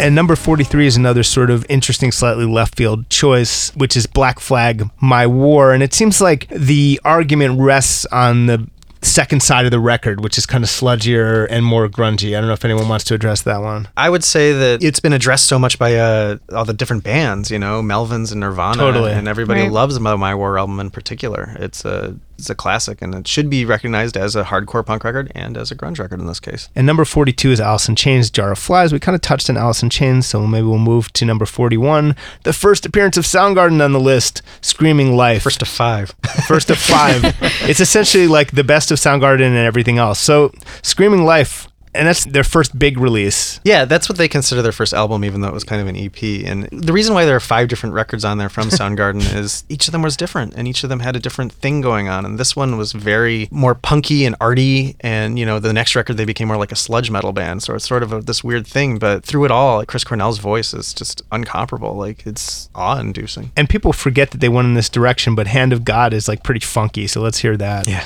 And 0.00 0.14
number 0.14 0.36
43 0.36 0.86
is 0.86 0.96
another 0.96 1.22
sort 1.22 1.50
of 1.50 1.64
interesting, 1.70 2.12
slightly 2.12 2.44
left 2.44 2.74
field 2.74 3.08
choice, 3.08 3.70
which 3.76 3.96
is 3.96 4.06
Black 4.06 4.38
Flag, 4.38 4.90
My 5.00 5.26
War. 5.26 5.72
And 5.72 5.82
it 5.82 5.94
seems 5.94 6.20
like 6.20 6.46
the 6.48 7.00
argument 7.06 7.58
rests 7.60 8.04
on 8.06 8.44
the 8.46 8.68
second 9.04 9.42
side 9.42 9.64
of 9.64 9.70
the 9.70 9.78
record, 9.80 10.22
which 10.22 10.38
is 10.38 10.46
kind 10.46 10.64
of 10.64 10.70
sludgier 10.70 11.46
and 11.50 11.64
more 11.64 11.88
grungy. 11.88 12.36
I 12.36 12.40
don't 12.40 12.46
know 12.48 12.52
if 12.54 12.64
anyone 12.64 12.88
wants 12.88 13.04
to 13.06 13.14
address 13.14 13.42
that 13.42 13.58
one. 13.60 13.88
I 13.96 14.10
would 14.10 14.24
say 14.24 14.52
that 14.52 14.82
it's 14.82 15.00
been 15.00 15.12
addressed 15.12 15.46
so 15.46 15.58
much 15.58 15.78
by 15.78 15.96
uh, 15.96 16.38
all 16.52 16.64
the 16.64 16.72
different 16.72 17.04
bands, 17.04 17.50
you 17.50 17.58
know, 17.58 17.82
Melvins 17.82 18.32
and 18.32 18.40
Nirvana, 18.40 18.78
Totally. 18.78 19.12
and 19.12 19.28
everybody 19.28 19.62
Right. 19.62 19.72
loves 19.72 20.00
my, 20.00 20.16
my 20.16 20.34
War 20.34 20.58
album 20.58 20.80
in 20.80 20.90
particular. 20.90 21.54
It's 21.60 21.84
a 21.84 22.16
it's 22.38 22.50
a 22.50 22.54
classic, 22.54 23.00
and 23.00 23.14
it 23.14 23.28
should 23.28 23.48
be 23.48 23.64
recognized 23.64 24.16
as 24.16 24.34
a 24.36 24.44
hardcore 24.44 24.84
punk 24.84 25.04
record 25.04 25.30
and 25.34 25.56
as 25.56 25.70
a 25.70 25.76
grunge 25.76 25.98
record 25.98 26.20
in 26.20 26.26
this 26.26 26.40
case. 26.40 26.68
And 26.74 26.86
number 26.86 27.04
42 27.04 27.52
is 27.52 27.60
Alice 27.60 27.88
in 27.88 27.96
Chains, 27.96 28.30
Jar 28.30 28.52
of 28.52 28.58
Flies. 28.58 28.92
We 28.92 29.00
kind 29.00 29.14
of 29.14 29.20
touched 29.20 29.48
on 29.48 29.56
Alice 29.56 29.82
in 29.82 29.90
Chains, 29.90 30.26
so 30.26 30.46
maybe 30.46 30.66
we'll 30.66 30.78
move 30.78 31.12
to 31.14 31.24
number 31.24 31.46
41. 31.46 32.16
The 32.42 32.52
first 32.52 32.86
appearance 32.86 33.16
of 33.16 33.24
Soundgarden 33.24 33.84
on 33.84 33.92
the 33.92 34.00
list, 34.00 34.42
Screaming 34.60 35.16
Life. 35.16 35.42
First 35.42 35.62
of 35.62 35.68
five. 35.68 36.14
first 36.46 36.70
of 36.70 36.78
five. 36.78 37.22
it's 37.68 37.80
essentially 37.80 38.26
like 38.26 38.52
the 38.52 38.64
best 38.64 38.90
of 38.90 38.98
Soundgarden 38.98 39.46
and 39.46 39.56
everything 39.56 39.98
else. 39.98 40.18
So, 40.18 40.52
Screaming 40.82 41.24
Life, 41.24 41.68
and 41.94 42.08
that's 42.08 42.24
their 42.24 42.44
first 42.44 42.78
big 42.78 42.98
release. 42.98 43.60
Yeah, 43.64 43.84
that's 43.84 44.08
what 44.08 44.18
they 44.18 44.28
consider 44.28 44.62
their 44.62 44.72
first 44.72 44.92
album, 44.92 45.24
even 45.24 45.40
though 45.40 45.48
it 45.48 45.54
was 45.54 45.64
kind 45.64 45.80
of 45.80 45.86
an 45.86 45.96
EP. 45.96 46.22
And 46.44 46.68
the 46.72 46.92
reason 46.92 47.14
why 47.14 47.24
there 47.24 47.36
are 47.36 47.40
five 47.40 47.68
different 47.68 47.94
records 47.94 48.24
on 48.24 48.38
there 48.38 48.48
from 48.48 48.68
Soundgarden 48.68 49.34
is 49.34 49.64
each 49.68 49.86
of 49.86 49.92
them 49.92 50.02
was 50.02 50.16
different, 50.16 50.54
and 50.54 50.66
each 50.66 50.82
of 50.82 50.90
them 50.90 51.00
had 51.00 51.16
a 51.16 51.20
different 51.20 51.52
thing 51.52 51.80
going 51.80 52.08
on. 52.08 52.24
And 52.24 52.38
this 52.38 52.56
one 52.56 52.76
was 52.76 52.92
very 52.92 53.48
more 53.50 53.74
punky 53.74 54.24
and 54.24 54.34
arty. 54.40 54.96
And 55.00 55.38
you 55.38 55.46
know, 55.46 55.58
the 55.60 55.72
next 55.72 55.94
record 55.94 56.16
they 56.16 56.24
became 56.24 56.48
more 56.48 56.56
like 56.56 56.72
a 56.72 56.76
sludge 56.76 57.10
metal 57.10 57.32
band. 57.32 57.62
So 57.62 57.74
it's 57.74 57.86
sort 57.86 58.02
of 58.02 58.12
a, 58.12 58.20
this 58.20 58.42
weird 58.42 58.66
thing. 58.66 58.98
But 58.98 59.24
through 59.24 59.44
it 59.44 59.50
all, 59.50 59.78
like 59.78 59.88
Chris 59.88 60.04
Cornell's 60.04 60.38
voice 60.38 60.74
is 60.74 60.92
just 60.92 61.28
uncomparable. 61.30 61.96
Like 61.96 62.26
it's 62.26 62.68
awe-inducing. 62.74 63.52
And 63.56 63.68
people 63.68 63.92
forget 63.92 64.32
that 64.32 64.38
they 64.38 64.48
went 64.48 64.66
in 64.66 64.74
this 64.74 64.88
direction, 64.88 65.34
but 65.34 65.46
Hand 65.46 65.72
of 65.72 65.84
God 65.84 66.12
is 66.12 66.28
like 66.28 66.42
pretty 66.42 66.60
funky. 66.60 67.06
So 67.06 67.20
let's 67.20 67.38
hear 67.38 67.56
that. 67.56 67.86
Yeah. 67.86 68.04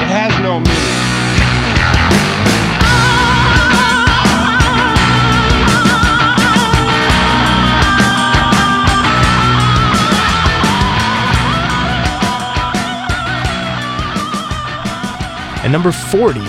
It 0.00 0.06
has 0.06 0.38
no 0.42 0.58
meaning. 0.60 1.19
And 15.62 15.74
number 15.74 15.92
40 15.92 16.40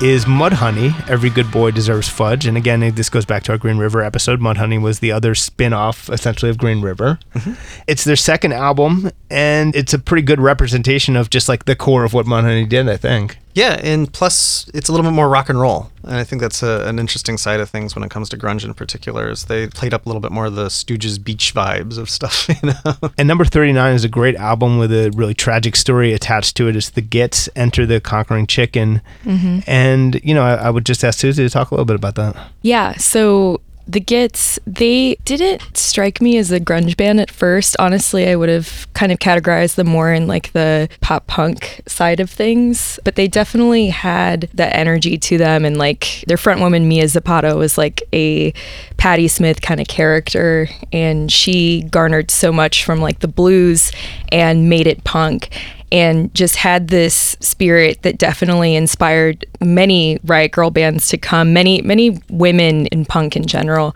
is 0.00 0.24
Mudhoney. 0.24 0.94
Every 1.10 1.28
good 1.28 1.50
boy 1.50 1.72
deserves 1.72 2.08
fudge. 2.08 2.46
And 2.46 2.56
again, 2.56 2.94
this 2.94 3.10
goes 3.10 3.26
back 3.26 3.42
to 3.42 3.52
our 3.52 3.58
Green 3.58 3.76
River 3.76 4.02
episode. 4.02 4.40
Mudhoney 4.40 4.80
was 4.80 5.00
the 5.00 5.12
other 5.12 5.34
spin 5.34 5.74
off, 5.74 6.08
essentially, 6.08 6.48
of 6.48 6.56
Green 6.56 6.80
River. 6.80 7.18
Mm-hmm. 7.34 7.52
It's 7.86 8.04
their 8.04 8.16
second 8.16 8.52
album, 8.52 9.10
and 9.30 9.76
it's 9.76 9.92
a 9.92 9.98
pretty 9.98 10.22
good 10.22 10.40
representation 10.40 11.16
of 11.16 11.28
just 11.28 11.50
like 11.50 11.66
the 11.66 11.76
core 11.76 12.04
of 12.04 12.14
what 12.14 12.24
Mudhoney 12.24 12.66
did, 12.66 12.88
I 12.88 12.96
think. 12.96 13.36
Yeah, 13.56 13.80
and 13.82 14.12
plus 14.12 14.68
it's 14.74 14.90
a 14.90 14.92
little 14.92 15.02
bit 15.02 15.14
more 15.14 15.30
rock 15.30 15.48
and 15.48 15.58
roll, 15.58 15.90
and 16.02 16.16
I 16.16 16.24
think 16.24 16.42
that's 16.42 16.62
a, 16.62 16.86
an 16.86 16.98
interesting 16.98 17.38
side 17.38 17.58
of 17.58 17.70
things 17.70 17.94
when 17.96 18.04
it 18.04 18.10
comes 18.10 18.28
to 18.28 18.36
grunge 18.36 18.66
in 18.66 18.74
particular. 18.74 19.30
Is 19.30 19.46
they 19.46 19.66
played 19.68 19.94
up 19.94 20.04
a 20.04 20.10
little 20.10 20.20
bit 20.20 20.30
more 20.30 20.44
of 20.44 20.56
the 20.56 20.66
Stooges 20.66 21.22
beach 21.22 21.54
vibes 21.54 21.96
of 21.96 22.10
stuff, 22.10 22.48
you 22.62 22.70
know. 22.70 23.10
And 23.16 23.26
number 23.26 23.46
39 23.46 23.94
is 23.94 24.04
a 24.04 24.10
great 24.10 24.36
album 24.36 24.76
with 24.76 24.92
a 24.92 25.10
really 25.14 25.32
tragic 25.32 25.74
story 25.74 26.12
attached 26.12 26.54
to 26.58 26.68
it. 26.68 26.76
It's 26.76 26.90
The 26.90 27.00
Gits, 27.00 27.48
Enter 27.56 27.86
the 27.86 27.98
Conquering 27.98 28.46
Chicken. 28.46 29.00
Mm-hmm. 29.24 29.60
And, 29.66 30.20
you 30.22 30.34
know, 30.34 30.42
I, 30.42 30.56
I 30.56 30.70
would 30.70 30.84
just 30.84 31.02
ask 31.02 31.18
Suzy 31.18 31.42
to 31.42 31.48
talk 31.48 31.70
a 31.70 31.74
little 31.74 31.86
bit 31.86 31.96
about 31.96 32.16
that. 32.16 32.36
Yeah, 32.60 32.92
so 32.98 33.62
the 33.86 34.00
Gits, 34.00 34.58
they 34.66 35.16
didn't 35.24 35.76
strike 35.76 36.20
me 36.20 36.38
as 36.38 36.50
a 36.50 36.58
grunge 36.58 36.96
band 36.96 37.20
at 37.20 37.30
first. 37.30 37.76
Honestly, 37.78 38.28
I 38.28 38.34
would 38.34 38.48
have 38.48 38.86
kind 38.94 39.12
of 39.12 39.18
categorized 39.18 39.76
them 39.76 39.86
more 39.86 40.12
in 40.12 40.26
like 40.26 40.52
the 40.52 40.88
pop 41.00 41.26
punk 41.28 41.82
side 41.86 42.18
of 42.18 42.28
things, 42.28 42.98
but 43.04 43.14
they 43.14 43.28
definitely 43.28 43.88
had 43.88 44.48
that 44.54 44.74
energy 44.74 45.16
to 45.18 45.38
them. 45.38 45.64
And 45.64 45.76
like 45.76 46.24
their 46.26 46.36
front 46.36 46.60
woman, 46.60 46.88
Mia 46.88 47.06
Zapata, 47.06 47.54
was 47.54 47.78
like 47.78 48.02
a 48.12 48.52
Patti 48.96 49.28
Smith 49.28 49.62
kind 49.62 49.80
of 49.80 49.86
character, 49.86 50.68
and 50.92 51.30
she 51.30 51.82
garnered 51.84 52.30
so 52.30 52.52
much 52.52 52.84
from 52.84 53.00
like 53.00 53.20
the 53.20 53.28
blues 53.28 53.92
and 54.32 54.68
made 54.68 54.86
it 54.86 55.04
punk 55.04 55.50
and 55.92 56.34
just 56.34 56.56
had 56.56 56.88
this 56.88 57.36
spirit 57.40 58.02
that 58.02 58.18
definitely 58.18 58.74
inspired 58.74 59.44
many 59.60 60.18
riot 60.24 60.52
girl 60.52 60.70
bands 60.70 61.08
to 61.08 61.16
come 61.16 61.52
many 61.52 61.80
many 61.82 62.20
women 62.30 62.86
in 62.86 63.04
punk 63.04 63.36
in 63.36 63.46
general. 63.46 63.94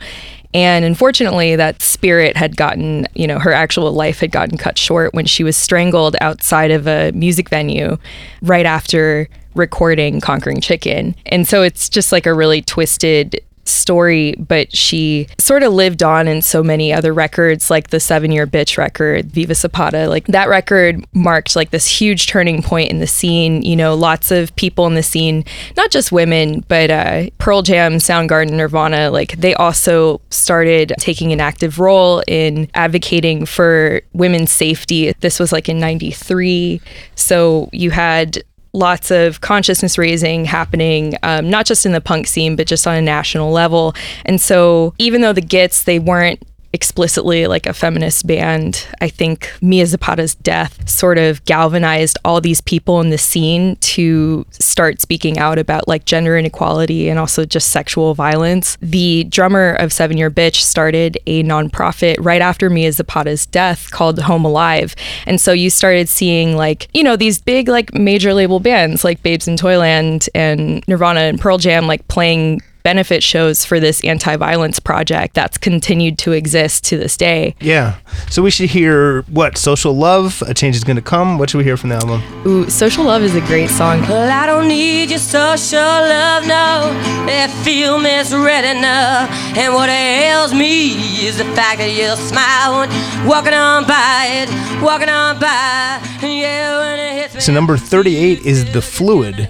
And 0.53 0.85
unfortunately 0.85 1.57
that 1.57 1.81
spirit 1.83 2.37
had 2.37 2.57
gotten 2.57 3.07
you 3.15 3.27
know 3.27 3.39
her 3.39 3.53
actual 3.53 3.93
life 3.93 4.21
had 4.21 4.31
gotten 4.31 4.59
cut 4.59 4.79
short 4.79 5.15
when 5.15 5.27
she 5.27 5.45
was 5.45 5.57
strangled 5.57 6.17
outside 6.21 6.71
of 6.71 6.87
a 6.87 7.13
music 7.13 7.49
venue 7.49 7.97
right 8.43 8.67
after 8.67 9.29
recording 9.55 10.21
conquering 10.21 10.61
chicken. 10.61 11.15
And 11.27 11.47
so 11.47 11.63
it's 11.63 11.89
just 11.89 12.13
like 12.13 12.27
a 12.27 12.35
really 12.35 12.63
twisted 12.63 13.41
story, 13.71 14.35
but 14.39 14.75
she 14.75 15.27
sort 15.39 15.63
of 15.63 15.73
lived 15.73 16.03
on 16.03 16.29
in 16.29 16.43
so 16.43 16.63
many 16.63 16.93
other 16.93 17.13
records, 17.13 17.71
like 17.71 17.91
the 17.91 18.01
Seven 18.01 18.33
Year 18.33 18.47
Bitch 18.47 18.77
record, 18.77 19.31
Viva 19.31 19.55
Zapata. 19.55 20.09
Like 20.09 20.27
that 20.29 20.49
record 20.49 21.05
marked 21.15 21.57
like 21.57 21.71
this 21.71 21.87
huge 21.87 22.27
turning 22.27 22.63
point 22.63 22.91
in 22.91 22.99
the 22.99 23.07
scene. 23.07 23.63
You 23.63 23.77
know, 23.77 23.95
lots 23.95 24.31
of 24.31 24.55
people 24.57 24.87
in 24.87 24.95
the 24.95 25.03
scene, 25.03 25.45
not 25.77 25.91
just 25.91 26.13
women, 26.13 26.65
but 26.69 26.91
uh, 26.91 27.31
Pearl 27.39 27.63
Jam, 27.63 27.95
Soundgarden, 27.95 28.53
Nirvana, 28.53 29.11
like 29.11 29.33
they 29.33 29.55
also 29.55 30.21
started 30.31 30.93
taking 30.99 31.33
an 31.33 31.41
active 31.41 31.79
role 31.79 32.23
in 32.27 32.69
advocating 32.75 33.47
for 33.47 34.03
women's 34.13 34.51
safety. 34.51 35.13
This 35.21 35.39
was 35.39 35.53
like 35.53 35.69
in 35.69 35.79
93. 35.79 36.81
So 37.15 37.69
you 37.73 37.91
had 37.91 38.43
lots 38.73 39.11
of 39.11 39.41
consciousness 39.41 39.99
raising 39.99 40.45
happening, 40.45 41.15
um, 41.23 41.51
not 41.51 41.67
just 41.67 41.85
in 41.85 41.93
the 41.93 42.01
punk 42.01 42.27
scene, 42.27 42.57
but 42.57 42.67
just 42.67 42.87
on 42.87 42.95
a 42.95 43.03
national 43.03 43.51
level. 43.51 43.95
And 44.25 44.41
so, 44.41 44.95
even 44.99 45.21
though 45.21 45.33
the 45.33 45.41
Gits, 45.41 45.85
they 45.85 45.99
weren't 45.99 46.43
explicitly 46.73 47.47
like 47.47 47.67
a 47.67 47.75
feminist 47.75 48.27
band. 48.27 48.87
I 49.01 49.09
think 49.09 49.53
Mia 49.61 49.87
Zapata's 49.87 50.35
death 50.37 50.89
sort 50.89 51.19
of 51.19 51.45
galvanized 51.45 52.19
all 52.25 52.41
these 52.41 52.61
people 52.61 53.01
in 53.01 53.11
the 53.11 53.19
scene 53.19 53.77
to 53.77 54.47
start 54.51 55.01
speaking 55.01 55.39
out 55.39 55.59
about 55.59 55.89
like 55.89 56.05
gender 56.05 56.37
inequality 56.37 57.09
and 57.09 57.19
also 57.19 57.45
just 57.45 57.69
sexual 57.69 58.15
violence. 58.15 58.77
The 58.81 59.25
drummer 59.25 59.73
of 59.75 59.93
Seven 59.93 60.17
Year 60.17 60.31
Bitch 60.31 60.57
started 60.57 61.19
a 61.27 61.43
nonprofit 61.43 62.17
right 62.21 62.41
after 62.41 62.71
Mia 62.71 62.93
Zapata's 62.93 63.47
death 63.47 63.91
called 63.91 64.21
Home 64.21 64.45
Alive. 64.45 64.95
And 65.27 65.41
so 65.41 65.53
you 65.53 65.71
started 65.71 66.09
seeing 66.09 66.57
like, 66.57 66.89
you 66.95 67.03
know, 67.03 67.17
these 67.17 67.41
big 67.41 67.69
like 67.69 67.95
major 67.95 68.33
label 68.33 68.61
bands 68.61 69.05
like 69.05 69.23
Babes 69.23 69.49
in 69.49 69.57
Toyland 69.57 70.29
and 70.35 70.87
Nirvana 70.87 71.21
and 71.21 71.41
Pearl 71.41 71.59
Jam 71.59 71.87
like 71.87 72.07
playing 72.09 72.63
benefit 72.83 73.23
shows 73.23 73.65
for 73.65 73.81
this 73.81 74.03
anti-violence 74.05 74.81
project 74.81 75.35
that's 75.35 75.59
continued 75.59 76.19
to 76.19 76.33
exist 76.33 76.85
to 76.85 76.97
this 76.97 77.17
day. 77.17 77.55
Yeah. 77.61 77.99
So 78.29 78.43
we 78.43 78.51
should 78.51 78.71
hear 78.71 79.23
what? 79.23 79.59
Social 79.59 79.95
Love, 79.95 80.43
A 80.47 80.55
Change 80.55 80.77
is 80.77 80.85
Gonna 80.85 81.03
Come. 81.03 81.39
What 81.39 81.51
should 81.51 81.59
we 81.59 81.65
hear 81.65 81.77
from 81.77 81.91
the 81.91 81.97
album? 81.97 82.23
Ooh, 82.47 82.69
Social 82.71 83.05
Love 83.05 83.23
is 83.23 83.35
a 83.35 83.41
great 83.43 83.71
song. 83.71 84.01
Well, 84.03 84.31
I 84.31 84.47
don't 84.47 84.69
need 84.69 85.11
your 85.11 85.19
social 85.19 85.79
love, 85.79 86.47
no. 86.47 86.91
If 87.29 87.67
you 87.67 87.99
misread 87.99 88.65
enough. 88.65 89.31
And 89.57 89.75
what 89.75 89.89
ails 89.89 90.55
me 90.55 90.93
is 91.27 91.39
the 91.39 91.45
fact 91.57 91.79
that 91.79 91.93
you'll 91.93 92.17
smile 92.17 92.81
when 92.81 92.89
walking 93.27 93.55
on 93.55 93.87
by 93.87 94.27
it, 94.31 94.83
walking 94.83 95.09
on 95.09 95.39
by. 95.39 96.01
Yeah, 96.23 96.79
when 96.79 96.99
it 96.99 97.23
hits 97.23 97.35
me. 97.35 97.41
So 97.41 97.53
number 97.53 97.77
38 97.77 98.41
is 98.47 98.73
The 98.73 98.83
Fluid, 98.83 99.49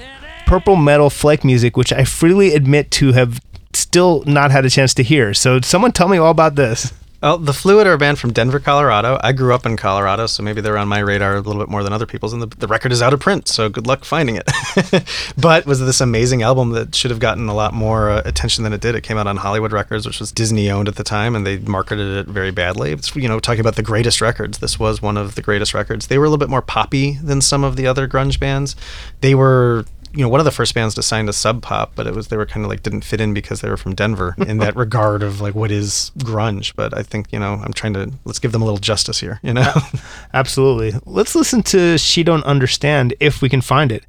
purple 0.50 0.74
metal 0.74 1.10
flake 1.10 1.44
music, 1.44 1.76
which 1.76 1.92
I 1.92 2.02
freely 2.02 2.54
admit 2.54 2.90
to 2.90 3.12
have 3.12 3.40
still 3.72 4.24
not 4.26 4.50
had 4.50 4.64
a 4.64 4.70
chance 4.70 4.92
to 4.94 5.04
hear. 5.04 5.32
So 5.32 5.60
someone 5.60 5.92
tell 5.92 6.08
me 6.08 6.18
all 6.18 6.32
about 6.32 6.56
this. 6.56 6.92
Well, 7.22 7.38
the 7.38 7.52
Fluid 7.52 7.86
are 7.86 7.92
a 7.92 7.98
band 7.98 8.18
from 8.18 8.32
Denver, 8.32 8.58
Colorado. 8.58 9.20
I 9.22 9.30
grew 9.30 9.54
up 9.54 9.64
in 9.64 9.76
Colorado, 9.76 10.26
so 10.26 10.42
maybe 10.42 10.60
they're 10.60 10.76
on 10.76 10.88
my 10.88 10.98
radar 10.98 11.36
a 11.36 11.40
little 11.40 11.62
bit 11.62 11.68
more 11.68 11.84
than 11.84 11.92
other 11.92 12.06
people's. 12.06 12.32
And 12.32 12.42
the, 12.42 12.46
the 12.46 12.66
record 12.66 12.90
is 12.90 13.00
out 13.00 13.12
of 13.12 13.20
print, 13.20 13.46
so 13.46 13.68
good 13.68 13.86
luck 13.86 14.04
finding 14.04 14.40
it. 14.42 14.50
but 15.38 15.66
was 15.66 15.78
this 15.78 16.00
amazing 16.00 16.42
album 16.42 16.70
that 16.70 16.96
should 16.96 17.12
have 17.12 17.20
gotten 17.20 17.48
a 17.48 17.54
lot 17.54 17.72
more 17.72 18.10
uh, 18.10 18.22
attention 18.24 18.64
than 18.64 18.72
it 18.72 18.80
did. 18.80 18.96
It 18.96 19.02
came 19.02 19.18
out 19.18 19.28
on 19.28 19.36
Hollywood 19.36 19.70
Records, 19.70 20.04
which 20.04 20.18
was 20.18 20.32
Disney 20.32 20.68
owned 20.68 20.88
at 20.88 20.96
the 20.96 21.04
time, 21.04 21.36
and 21.36 21.46
they 21.46 21.58
marketed 21.58 22.16
it 22.16 22.26
very 22.26 22.50
badly. 22.50 22.90
It's 22.90 23.14
you 23.14 23.28
know 23.28 23.38
talking 23.38 23.60
about 23.60 23.76
the 23.76 23.84
greatest 23.84 24.20
records. 24.20 24.58
This 24.58 24.80
was 24.80 25.00
one 25.00 25.16
of 25.16 25.36
the 25.36 25.42
greatest 25.42 25.74
records. 25.74 26.08
They 26.08 26.18
were 26.18 26.24
a 26.24 26.28
little 26.28 26.44
bit 26.44 26.50
more 26.50 26.62
poppy 26.62 27.18
than 27.22 27.40
some 27.40 27.62
of 27.62 27.76
the 27.76 27.86
other 27.86 28.08
grunge 28.08 28.40
bands. 28.40 28.74
They 29.20 29.36
were 29.36 29.84
you 30.12 30.23
know 30.23 30.29
one 30.29 30.40
of 30.40 30.44
the 30.44 30.51
first 30.51 30.75
bands 30.75 30.94
to 30.96 31.03
sign 31.03 31.27
to 31.27 31.33
Sub 31.33 31.62
Pop, 31.62 31.92
but 31.94 32.07
it 32.07 32.14
was 32.14 32.29
they 32.29 32.37
were 32.37 32.46
kind 32.46 32.64
of 32.64 32.70
like 32.70 32.83
didn't 32.83 33.05
fit 33.05 33.20
in 33.20 33.35
because 33.35 33.61
they 33.61 33.68
were 33.68 33.77
from 33.77 33.94
Denver 33.94 34.35
in 34.46 34.59
that 34.59 34.77
regard 34.77 35.23
of 35.23 35.40
like 35.40 35.55
what 35.55 35.70
is 35.70 36.12
grunge. 36.18 36.75
But 36.75 36.96
I 36.96 37.03
think 37.03 37.33
you 37.33 37.38
know 37.38 37.61
I'm 37.64 37.73
trying 37.73 37.94
to 37.94 38.12
let's 38.25 38.38
give 38.38 38.53
them 38.53 38.62
a 38.62 38.64
little 38.64 38.79
justice 38.79 39.20
here. 39.20 39.40
You 39.42 39.55
know, 39.55 39.73
Absolutely. 40.35 40.99
Let's 41.07 41.35
listen 41.35 41.62
to 41.64 41.99
She 41.99 42.23
Don't 42.23 42.44
Understand 42.44 43.14
if 43.20 43.42
we 43.42 43.49
can 43.49 43.61
find 43.61 43.90
it. 43.92 44.05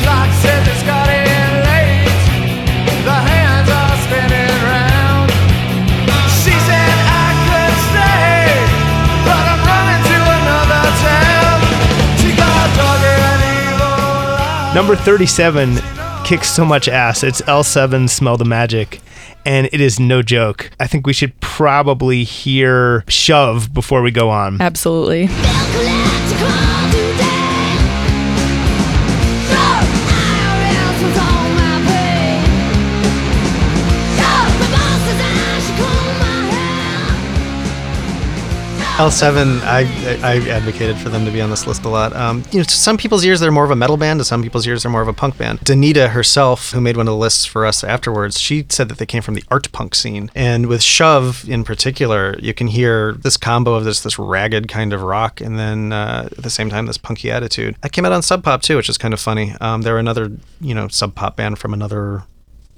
Number 14.73 14.95
37 14.95 15.79
kicks 16.23 16.49
so 16.49 16.63
much 16.63 16.87
ass. 16.87 17.23
It's 17.23 17.41
L7 17.41 18.09
Smell 18.09 18.37
the 18.37 18.45
Magic. 18.45 19.01
And 19.45 19.67
it 19.73 19.81
is 19.81 19.99
no 19.99 20.21
joke. 20.21 20.71
I 20.79 20.87
think 20.87 21.05
we 21.05 21.11
should 21.11 21.37
probably 21.41 22.23
hear 22.23 23.03
Shove 23.09 23.73
before 23.73 24.01
we 24.01 24.11
go 24.11 24.29
on. 24.29 24.61
Absolutely. 24.61 25.27
L7, 39.01 39.61
I, 39.61 39.79
I 40.21 40.47
advocated 40.47 40.95
for 40.95 41.09
them 41.09 41.25
to 41.25 41.31
be 41.31 41.41
on 41.41 41.49
this 41.49 41.65
list 41.65 41.85
a 41.85 41.89
lot. 41.89 42.15
Um, 42.15 42.43
you 42.51 42.59
know, 42.59 42.63
to 42.63 42.69
some 42.69 42.97
people's 42.97 43.25
ears, 43.25 43.39
they're 43.39 43.49
more 43.49 43.65
of 43.65 43.71
a 43.71 43.75
metal 43.75 43.97
band. 43.97 44.19
To 44.19 44.23
some 44.23 44.43
people's 44.43 44.67
ears, 44.67 44.83
they're 44.83 44.91
more 44.91 45.01
of 45.01 45.07
a 45.07 45.13
punk 45.13 45.39
band. 45.39 45.61
Donita 45.61 46.11
herself, 46.11 46.69
who 46.69 46.79
made 46.79 46.97
one 46.97 47.07
of 47.07 47.11
the 47.11 47.17
lists 47.17 47.43
for 47.43 47.65
us 47.65 47.83
afterwards, 47.83 48.39
she 48.39 48.63
said 48.69 48.89
that 48.89 48.99
they 48.99 49.07
came 49.07 49.23
from 49.23 49.33
the 49.33 49.43
art 49.49 49.71
punk 49.71 49.95
scene. 49.95 50.29
And 50.35 50.67
with 50.67 50.83
Shove 50.83 51.49
in 51.49 51.63
particular, 51.63 52.37
you 52.37 52.53
can 52.53 52.67
hear 52.67 53.13
this 53.13 53.37
combo 53.37 53.73
of 53.73 53.85
this 53.85 54.01
this 54.01 54.19
ragged 54.19 54.67
kind 54.67 54.93
of 54.93 55.01
rock, 55.01 55.41
and 55.41 55.57
then 55.57 55.91
uh, 55.91 56.29
at 56.31 56.43
the 56.43 56.51
same 56.51 56.69
time 56.69 56.85
this 56.85 56.99
punky 56.99 57.31
attitude. 57.31 57.77
That 57.81 57.93
came 57.93 58.05
out 58.05 58.11
on 58.11 58.21
Sub 58.21 58.43
Pop 58.43 58.61
too, 58.61 58.77
which 58.77 58.87
is 58.87 58.99
kind 58.99 59.15
of 59.15 59.19
funny. 59.19 59.55
Um, 59.59 59.81
they're 59.81 59.97
another 59.97 60.31
you 60.59 60.75
know 60.75 60.87
sub 60.89 61.15
pop 61.15 61.35
band 61.35 61.57
from 61.57 61.73
another 61.73 62.21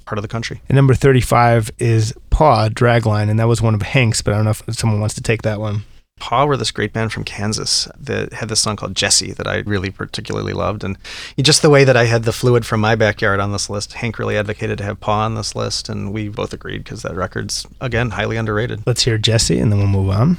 part 0.05 0.17
of 0.17 0.21
the 0.21 0.29
country. 0.29 0.61
And 0.69 0.77
number 0.77 0.93
35 0.93 1.71
is 1.79 2.13
Paw 2.29 2.69
Dragline. 2.69 3.29
And 3.29 3.39
that 3.39 3.49
was 3.49 3.61
one 3.61 3.73
of 3.75 3.81
Hank's, 3.81 4.21
but 4.21 4.33
I 4.33 4.37
don't 4.37 4.45
know 4.45 4.51
if 4.51 4.63
someone 4.75 5.01
wants 5.01 5.15
to 5.15 5.21
take 5.21 5.41
that 5.41 5.59
one. 5.59 5.83
Paw 6.19 6.45
were 6.45 6.57
this 6.57 6.71
great 6.71 6.93
band 6.93 7.11
from 7.11 7.23
Kansas 7.23 7.87
that 7.99 8.33
had 8.33 8.47
this 8.49 8.61
song 8.61 8.75
called 8.75 8.95
Jesse 8.95 9.33
that 9.33 9.47
I 9.47 9.57
really 9.59 9.89
particularly 9.89 10.53
loved. 10.53 10.83
And 10.83 10.97
just 11.37 11.61
the 11.61 11.69
way 11.69 11.83
that 11.83 11.97
I 11.97 12.05
had 12.05 12.23
the 12.23 12.31
fluid 12.31 12.65
from 12.65 12.79
my 12.79 12.95
backyard 12.95 13.39
on 13.39 13.51
this 13.51 13.69
list, 13.69 13.93
Hank 13.93 14.17
really 14.19 14.37
advocated 14.37 14.77
to 14.77 14.83
have 14.83 14.99
Paw 14.99 15.25
on 15.25 15.35
this 15.35 15.55
list. 15.55 15.89
And 15.89 16.13
we 16.13 16.29
both 16.29 16.53
agreed 16.53 16.83
because 16.83 17.01
that 17.01 17.15
record's, 17.15 17.67
again, 17.81 18.11
highly 18.11 18.37
underrated. 18.37 18.83
Let's 18.85 19.03
hear 19.03 19.17
Jesse 19.17 19.59
and 19.59 19.71
then 19.71 19.79
we'll 19.79 19.87
move 19.87 20.09
on. 20.09 20.37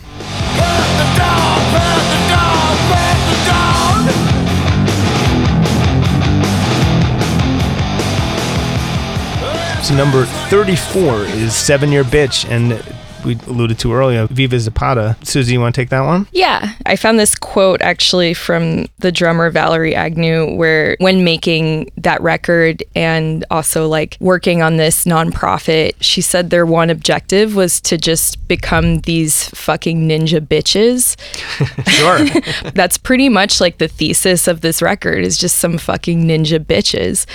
So 9.84 9.94
number 9.94 10.24
34 10.48 11.24
is 11.24 11.54
Seven 11.54 11.92
Year 11.92 12.04
Bitch. 12.04 12.48
And 12.48 12.82
we 13.24 13.38
alluded 13.46 13.78
to 13.80 13.92
earlier, 13.92 14.26
Viva 14.26 14.58
Zapata. 14.58 15.16
Suzy, 15.22 15.54
you 15.54 15.60
want 15.60 15.74
to 15.74 15.80
take 15.80 15.90
that 15.90 16.02
one? 16.02 16.26
Yeah, 16.32 16.74
I 16.86 16.96
found 16.96 17.18
this 17.18 17.34
quote 17.34 17.80
actually 17.80 18.34
from 18.34 18.86
the 18.98 19.12
drummer 19.12 19.50
Valerie 19.50 19.94
Agnew, 19.94 20.54
where 20.54 20.96
when 21.00 21.24
making 21.24 21.90
that 21.96 22.20
record 22.20 22.82
and 22.94 23.44
also 23.50 23.88
like 23.88 24.16
working 24.20 24.62
on 24.62 24.76
this 24.76 25.04
nonprofit, 25.04 25.94
she 26.00 26.20
said 26.20 26.50
their 26.50 26.66
one 26.66 26.90
objective 26.90 27.54
was 27.54 27.80
to 27.82 27.96
just 27.96 28.46
become 28.48 29.00
these 29.00 29.48
fucking 29.50 30.08
ninja 30.08 30.40
bitches. 30.40 31.16
Sure. 31.94 32.24
That's 32.74 32.98
pretty 32.98 33.28
much 33.28 33.60
like 33.60 33.78
the 33.78 33.88
thesis 33.88 34.48
of 34.48 34.62
this 34.62 34.82
record 34.82 35.24
is 35.24 35.38
just 35.38 35.58
some 35.58 35.78
fucking 35.78 36.24
ninja 36.24 36.58
bitches. 36.58 37.26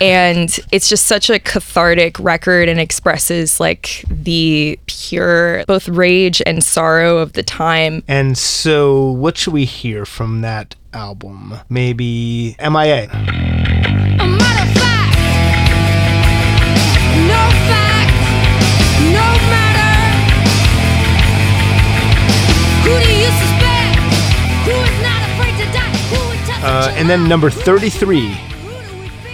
And 0.00 0.58
it's 0.72 0.88
just 0.88 1.06
such 1.06 1.28
a 1.28 1.38
cathartic 1.38 2.18
record 2.18 2.68
and 2.68 2.80
expresses 2.80 3.60
like 3.60 4.04
the 4.08 4.78
pure 4.86 5.35
both 5.66 5.88
rage 5.88 6.40
and 6.46 6.62
sorrow 6.62 7.18
of 7.18 7.32
the 7.34 7.42
time. 7.42 8.02
And 8.08 8.36
so, 8.38 9.10
what 9.12 9.36
should 9.36 9.52
we 9.52 9.64
hear 9.64 10.04
from 10.06 10.40
that 10.42 10.74
album? 10.92 11.54
Maybe 11.68 12.56
MIA. 12.60 13.08
A 13.10 14.26
matter 14.26 14.62
of 14.62 14.72
fact, 14.76 15.16
no 17.32 17.42
fact, 17.68 18.12
no 19.18 19.26
matter. 19.52 19.92
Who 22.86 22.94
do 23.04 23.10
you 23.22 23.30
suspect? 23.42 23.98
Who 24.66 24.74
is 24.90 24.98
not 25.02 25.20
afraid 25.30 25.54
to 25.60 25.66
die? 25.72 25.96
Who 26.10 26.18
would 26.28 26.42
touch 26.46 26.62
Uh, 26.62 26.94
and 26.98 27.08
then 27.10 27.28
number 27.28 27.50
33 27.50 28.36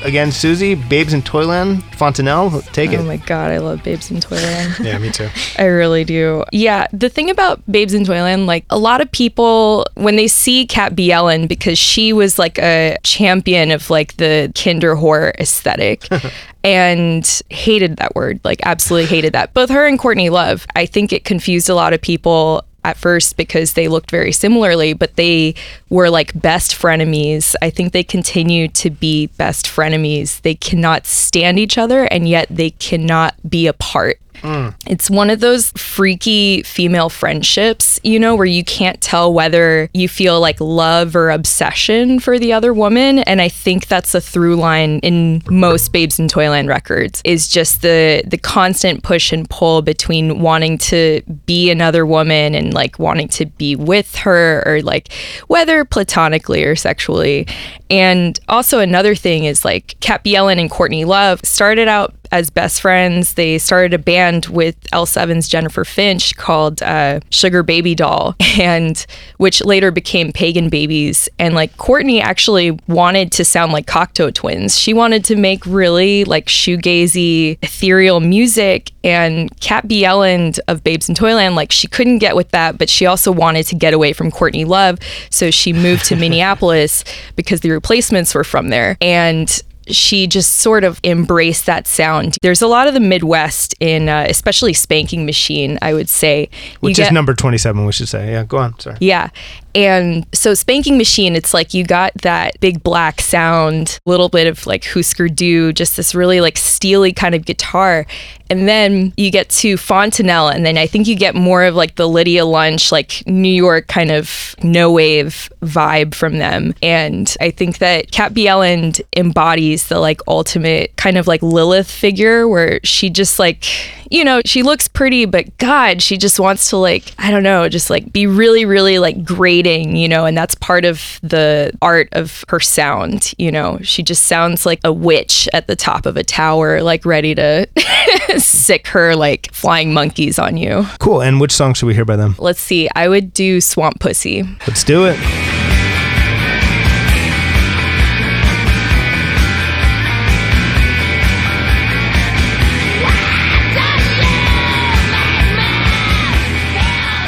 again, 0.05 0.33
Suzy, 0.33 0.75
Babes 0.75 1.13
in 1.13 1.23
Toyland, 1.23 1.83
Fontanelle, 1.97 2.63
take 2.73 2.93
it. 2.93 3.01
Oh 3.01 3.05
my 3.05 3.17
god, 3.19 3.51
I 3.51 3.59
love 3.59 3.83
Babes 3.83 4.11
in 4.11 4.21
Toyland. 4.21 4.77
Yeah, 4.83 4.99
me 4.99 5.11
too. 5.11 5.29
I 5.59 5.65
really 5.65 6.05
do. 6.05 6.45
Yeah, 6.53 6.87
the 6.93 7.09
thing 7.09 7.31
about 7.31 7.63
Babes 7.71 7.95
in 7.95 8.05
Toyland, 8.05 8.47
like 8.47 8.65
a 8.69 8.79
lot 8.79 9.01
of 9.01 9.11
people 9.13 9.87
when 9.95 10.17
they 10.17 10.27
see 10.29 10.67
Kat 10.67 10.95
Bjelland 10.95 11.49
because 11.49 11.79
she 11.79 12.13
was 12.13 12.39
like 12.39 12.59
a 12.59 12.97
champion 13.05 13.71
of 13.71 13.91
like 13.91 14.17
the 14.17 14.51
kinderwhore 14.55 15.33
aesthetic. 15.39 16.09
and 16.65 17.43
hated 17.51 17.97
that 17.97 18.15
word, 18.15 18.41
like 18.45 18.61
absolutely 18.65 19.09
hated 19.09 19.33
that. 19.33 19.53
Both 19.53 19.71
her 19.71 19.87
and 19.87 19.99
Courtney 19.99 20.31
Love, 20.31 20.65
I 20.77 20.87
think 20.87 21.13
it 21.13 21.25
confused 21.25 21.69
a 21.69 21.75
lot 21.75 21.93
of 21.93 22.01
people 22.01 22.65
at 22.85 22.97
first 22.97 23.37
because 23.37 23.75
they 23.75 23.89
looked 23.89 24.11
very 24.11 24.33
similarly, 24.33 24.93
but 24.93 25.17
they 25.17 25.55
were 25.89 26.11
like 26.11 26.39
best 26.41 26.73
frenemies. 26.73 27.55
I 27.63 27.71
think 27.71 27.93
they 27.93 28.05
continue 28.05 28.69
to 28.69 28.91
be 28.91 29.27
best 29.27 29.67
frenemies. 29.67 30.41
They 30.43 30.55
cannot 30.55 31.07
stand 31.07 31.59
each 31.59 31.79
other 31.79 32.05
and 32.05 32.29
yet 32.29 32.49
they 32.51 32.71
cannot 32.71 33.35
be 33.49 33.67
apart. 33.67 34.19
Mm. 34.43 34.75
It's 34.87 35.09
one 35.09 35.31
of 35.31 35.41
those 35.41 35.71
freaky 35.73 36.63
female 36.63 37.09
friendships, 37.09 38.01
you 38.03 38.19
know, 38.19 38.35
where 38.35 38.47
you 38.47 38.65
can't 38.65 39.01
tell 39.01 39.33
whether 39.33 39.89
you 39.95 40.09
feel 40.09 40.41
like 40.41 40.61
love 40.61 41.15
or 41.15 41.31
obsession 41.31 42.19
for 42.19 42.39
the 42.39 42.53
other 42.53 42.73
woman. 42.73 43.21
And 43.21 43.41
I 43.41 43.49
think 43.49 43.87
that's 43.87 44.15
a 44.15 44.21
through 44.21 44.57
line 44.57 44.99
in 45.01 45.43
most 45.49 45.93
Babes 45.93 46.19
in 46.19 46.29
Toyland 46.29 46.69
records 46.69 47.23
is 47.25 47.49
just 47.49 47.83
the 47.83 48.23
the 48.27 48.39
constant 48.39 49.03
push 49.03 49.33
and 49.33 49.49
pull 49.49 49.83
between 49.83 50.41
wanting 50.41 50.79
to 50.79 51.23
be 51.47 51.71
another 51.71 52.05
woman 52.05 52.55
and 52.55 52.75
like 52.75 52.99
wanting 52.99 53.29
to 53.29 53.47
be 53.47 53.77
with 53.77 54.17
her 54.17 54.63
or 54.67 54.83
like 54.83 55.13
whether 55.47 55.85
platonically 55.85 56.65
or 56.65 56.75
sexually. 56.75 57.47
And 57.91 58.41
also 58.49 58.79
another 58.79 59.15
thing 59.15 59.45
is 59.45 59.65
like 59.65 59.97
Kat 60.01 60.25
Bjelland 60.25 60.61
and 60.61 60.71
Courtney 60.71 61.05
Love 61.05 61.41
started 61.45 61.89
out 61.89 62.15
as 62.33 62.49
best 62.49 62.81
friends. 62.81 63.35
They 63.35 63.59
started 63.59 63.93
a 63.95 63.99
band 63.99 64.47
with 64.47 64.81
L7's 64.91 65.49
Jennifer 65.49 65.85
Finch 65.85 66.35
called 66.37 66.83
uh, 66.83 67.21
Sugar 67.31 67.63
Baby 67.63 67.95
Doll, 67.95 68.35
and 68.59 69.07
which 69.37 69.63
later 69.65 69.91
became 69.91 70.33
Pagan 70.33 70.71
Babies. 70.71 71.29
And 71.39 71.55
like 71.55 71.77
Courtney 71.77 72.21
actually 72.21 72.73
wanted 72.89 73.31
to 73.33 73.45
sound 73.45 73.73
like 73.73 73.87
Cocteau 73.87 74.33
Twins. 74.35 74.79
She 74.79 74.95
wanted 74.95 75.25
to 75.27 75.37
make 75.37 75.65
really 75.67 76.25
like 76.25 76.47
shoegazy, 76.47 77.59
ethereal 77.63 78.21
music. 78.21 78.91
And 79.05 79.51
Kat 79.61 79.89
Bjelland 79.89 80.59
of 80.69 80.83
Babes 80.83 81.09
in 81.09 81.15
Toyland, 81.15 81.55
like 81.55 81.71
she 81.71 81.87
couldn't 81.87 82.19
get 82.19 82.35
with 82.35 82.51
that, 82.51 82.79
but 82.79 82.89
she 82.89 83.05
also 83.05 83.31
wanted 83.31 83.67
to 83.67 83.75
get 83.75 83.93
away 83.93 84.13
from 84.13 84.31
Courtney 84.31 84.65
Love, 84.65 84.99
so 85.29 85.51
she 85.51 85.73
moved 85.73 86.05
to 86.07 86.17
Minneapolis 86.23 87.05
because 87.35 87.61
the 87.61 87.71
replacements 87.71 88.35
were 88.35 88.45
from 88.45 88.69
there. 88.69 88.97
And 89.01 89.63
she 89.89 90.27
just 90.27 90.57
sort 90.57 90.85
of 90.85 91.01
embraced 91.05 91.67
that 91.67 91.87
sound. 91.87 92.37
There's 92.43 92.63
a 92.63 92.67
lot 92.67 92.89
of 92.89 92.95
the 92.95 93.01
Midwest 93.01 93.75
in, 93.81 94.09
uh, 94.09 94.27
especially 94.29 94.73
Spanking 94.73 95.27
Machine, 95.27 95.79
I 95.83 95.95
would 95.95 96.09
say. 96.09 96.49
Which 96.81 96.99
is 96.99 97.11
number 97.11 97.35
27, 97.35 97.85
we 97.85 97.93
should 97.93 98.09
say. 98.09 98.33
Yeah, 98.33 98.45
go 98.45 98.59
on. 98.59 98.79
Sorry. 98.79 98.97
yeah. 99.01 99.31
And 99.75 100.27
so 100.35 100.53
Spanking 100.53 100.99
Machine, 100.99 101.35
it's 101.35 101.55
like 101.55 101.73
you 101.73 101.83
got 101.85 102.13
that 102.23 102.61
big 102.61 102.83
black 102.83 103.21
sound, 103.23 103.99
little 104.05 104.29
bit 104.29 104.47
of 104.47 104.67
like 104.67 104.85
Husker 104.85 105.29
Du, 105.29 105.73
just 105.73 105.97
this 105.97 106.15
really 106.15 106.41
like 106.43 106.59
steely 106.59 107.13
kind 107.13 107.35
of 107.35 107.47
guitar. 107.47 108.07
And 108.51 108.69
then 108.69 109.15
you 109.17 109.31
get 109.31 109.49
to 109.49 109.79
Fontanelle, 109.79 110.49
and 110.49 110.67
then 110.67 110.77
I 110.77 110.87
think 110.87 111.07
you 111.07 111.17
get 111.17 111.35
more 111.35 111.65
of 111.65 111.75
like 111.75 111.95
the 111.95 112.07
Lydia 112.07 112.45
Lunch, 112.45 112.93
like 112.93 113.27
New 113.27 113.49
York 113.53 113.87
kind 113.87 114.11
of 114.11 114.55
no 114.63 114.93
wave 114.93 115.51
vibe 115.63 116.15
from 116.15 116.37
them. 116.37 116.75
And 116.83 117.35
I 117.41 117.51
think 117.51 117.79
that 117.79 118.13
Kat 118.13 118.35
Bjelland 118.35 119.01
embodies 119.17 119.72
the 119.77 119.99
like 119.99 120.21
ultimate 120.29 120.97
kind 120.97 121.17
of 121.17 121.27
like 121.27 121.43
Lilith 121.43 121.91
figure 121.91 122.47
where 122.47 122.81
she 122.85 123.11
just 123.11 123.39
like, 123.39 123.65
you 124.11 124.25
know, 124.25 124.43
she 124.45 124.63
looks 124.63 124.89
pretty, 124.89 125.25
but 125.25 125.57
God, 125.59 126.03
she 126.03 126.17
just 126.17 126.39
wants 126.39 126.71
to 126.71 126.77
like, 126.77 127.13
I 127.19 127.31
don't 127.31 127.43
know, 127.43 127.69
just 127.69 127.91
like 127.91 128.13
be 128.13 128.27
really, 128.27 128.65
really 128.65 128.99
like 128.99 129.25
grating, 129.25 129.97
you 129.97 130.09
know, 130.09 130.27
and 130.27 130.37
that's 130.37 130.55
part 130.55 130.85
of 130.85 131.19
the 131.23 131.73
art 131.81 132.09
of 132.13 132.45
her 132.49 132.61
sound, 132.61 133.33
you 133.39 133.51
know. 133.51 133.79
She 133.83 134.03
just 134.03 134.25
sounds 134.25 134.67
like 134.67 134.81
a 134.85 134.93
witch 134.93 135.49
at 135.53 135.67
the 135.67 135.77
top 135.77 136.07
of 136.07 136.17
a 136.17 136.23
tower, 136.23 136.83
like 136.83 137.05
ready 137.05 137.35
to 137.35 137.67
sick 138.39 138.87
her 138.89 139.17
like 139.17 139.53
flying 139.53 139.95
monkeys 139.95 140.39
on 140.39 140.57
you. 140.57 140.87
Cool. 140.99 141.23
And 141.23 141.41
which 141.41 141.53
song 141.53 141.75
should 141.75 141.87
we 141.87 141.95
hear 141.95 142.05
by 142.05 142.17
them? 142.17 142.35
Let's 142.39 142.61
see, 142.61 142.89
I 142.95 143.09
would 143.09 143.33
do 143.33 143.61
Swamp 143.61 144.01
Pussy. 144.01 144.43
Let's 144.67 144.85
do 144.85 145.07
it. 145.07 145.19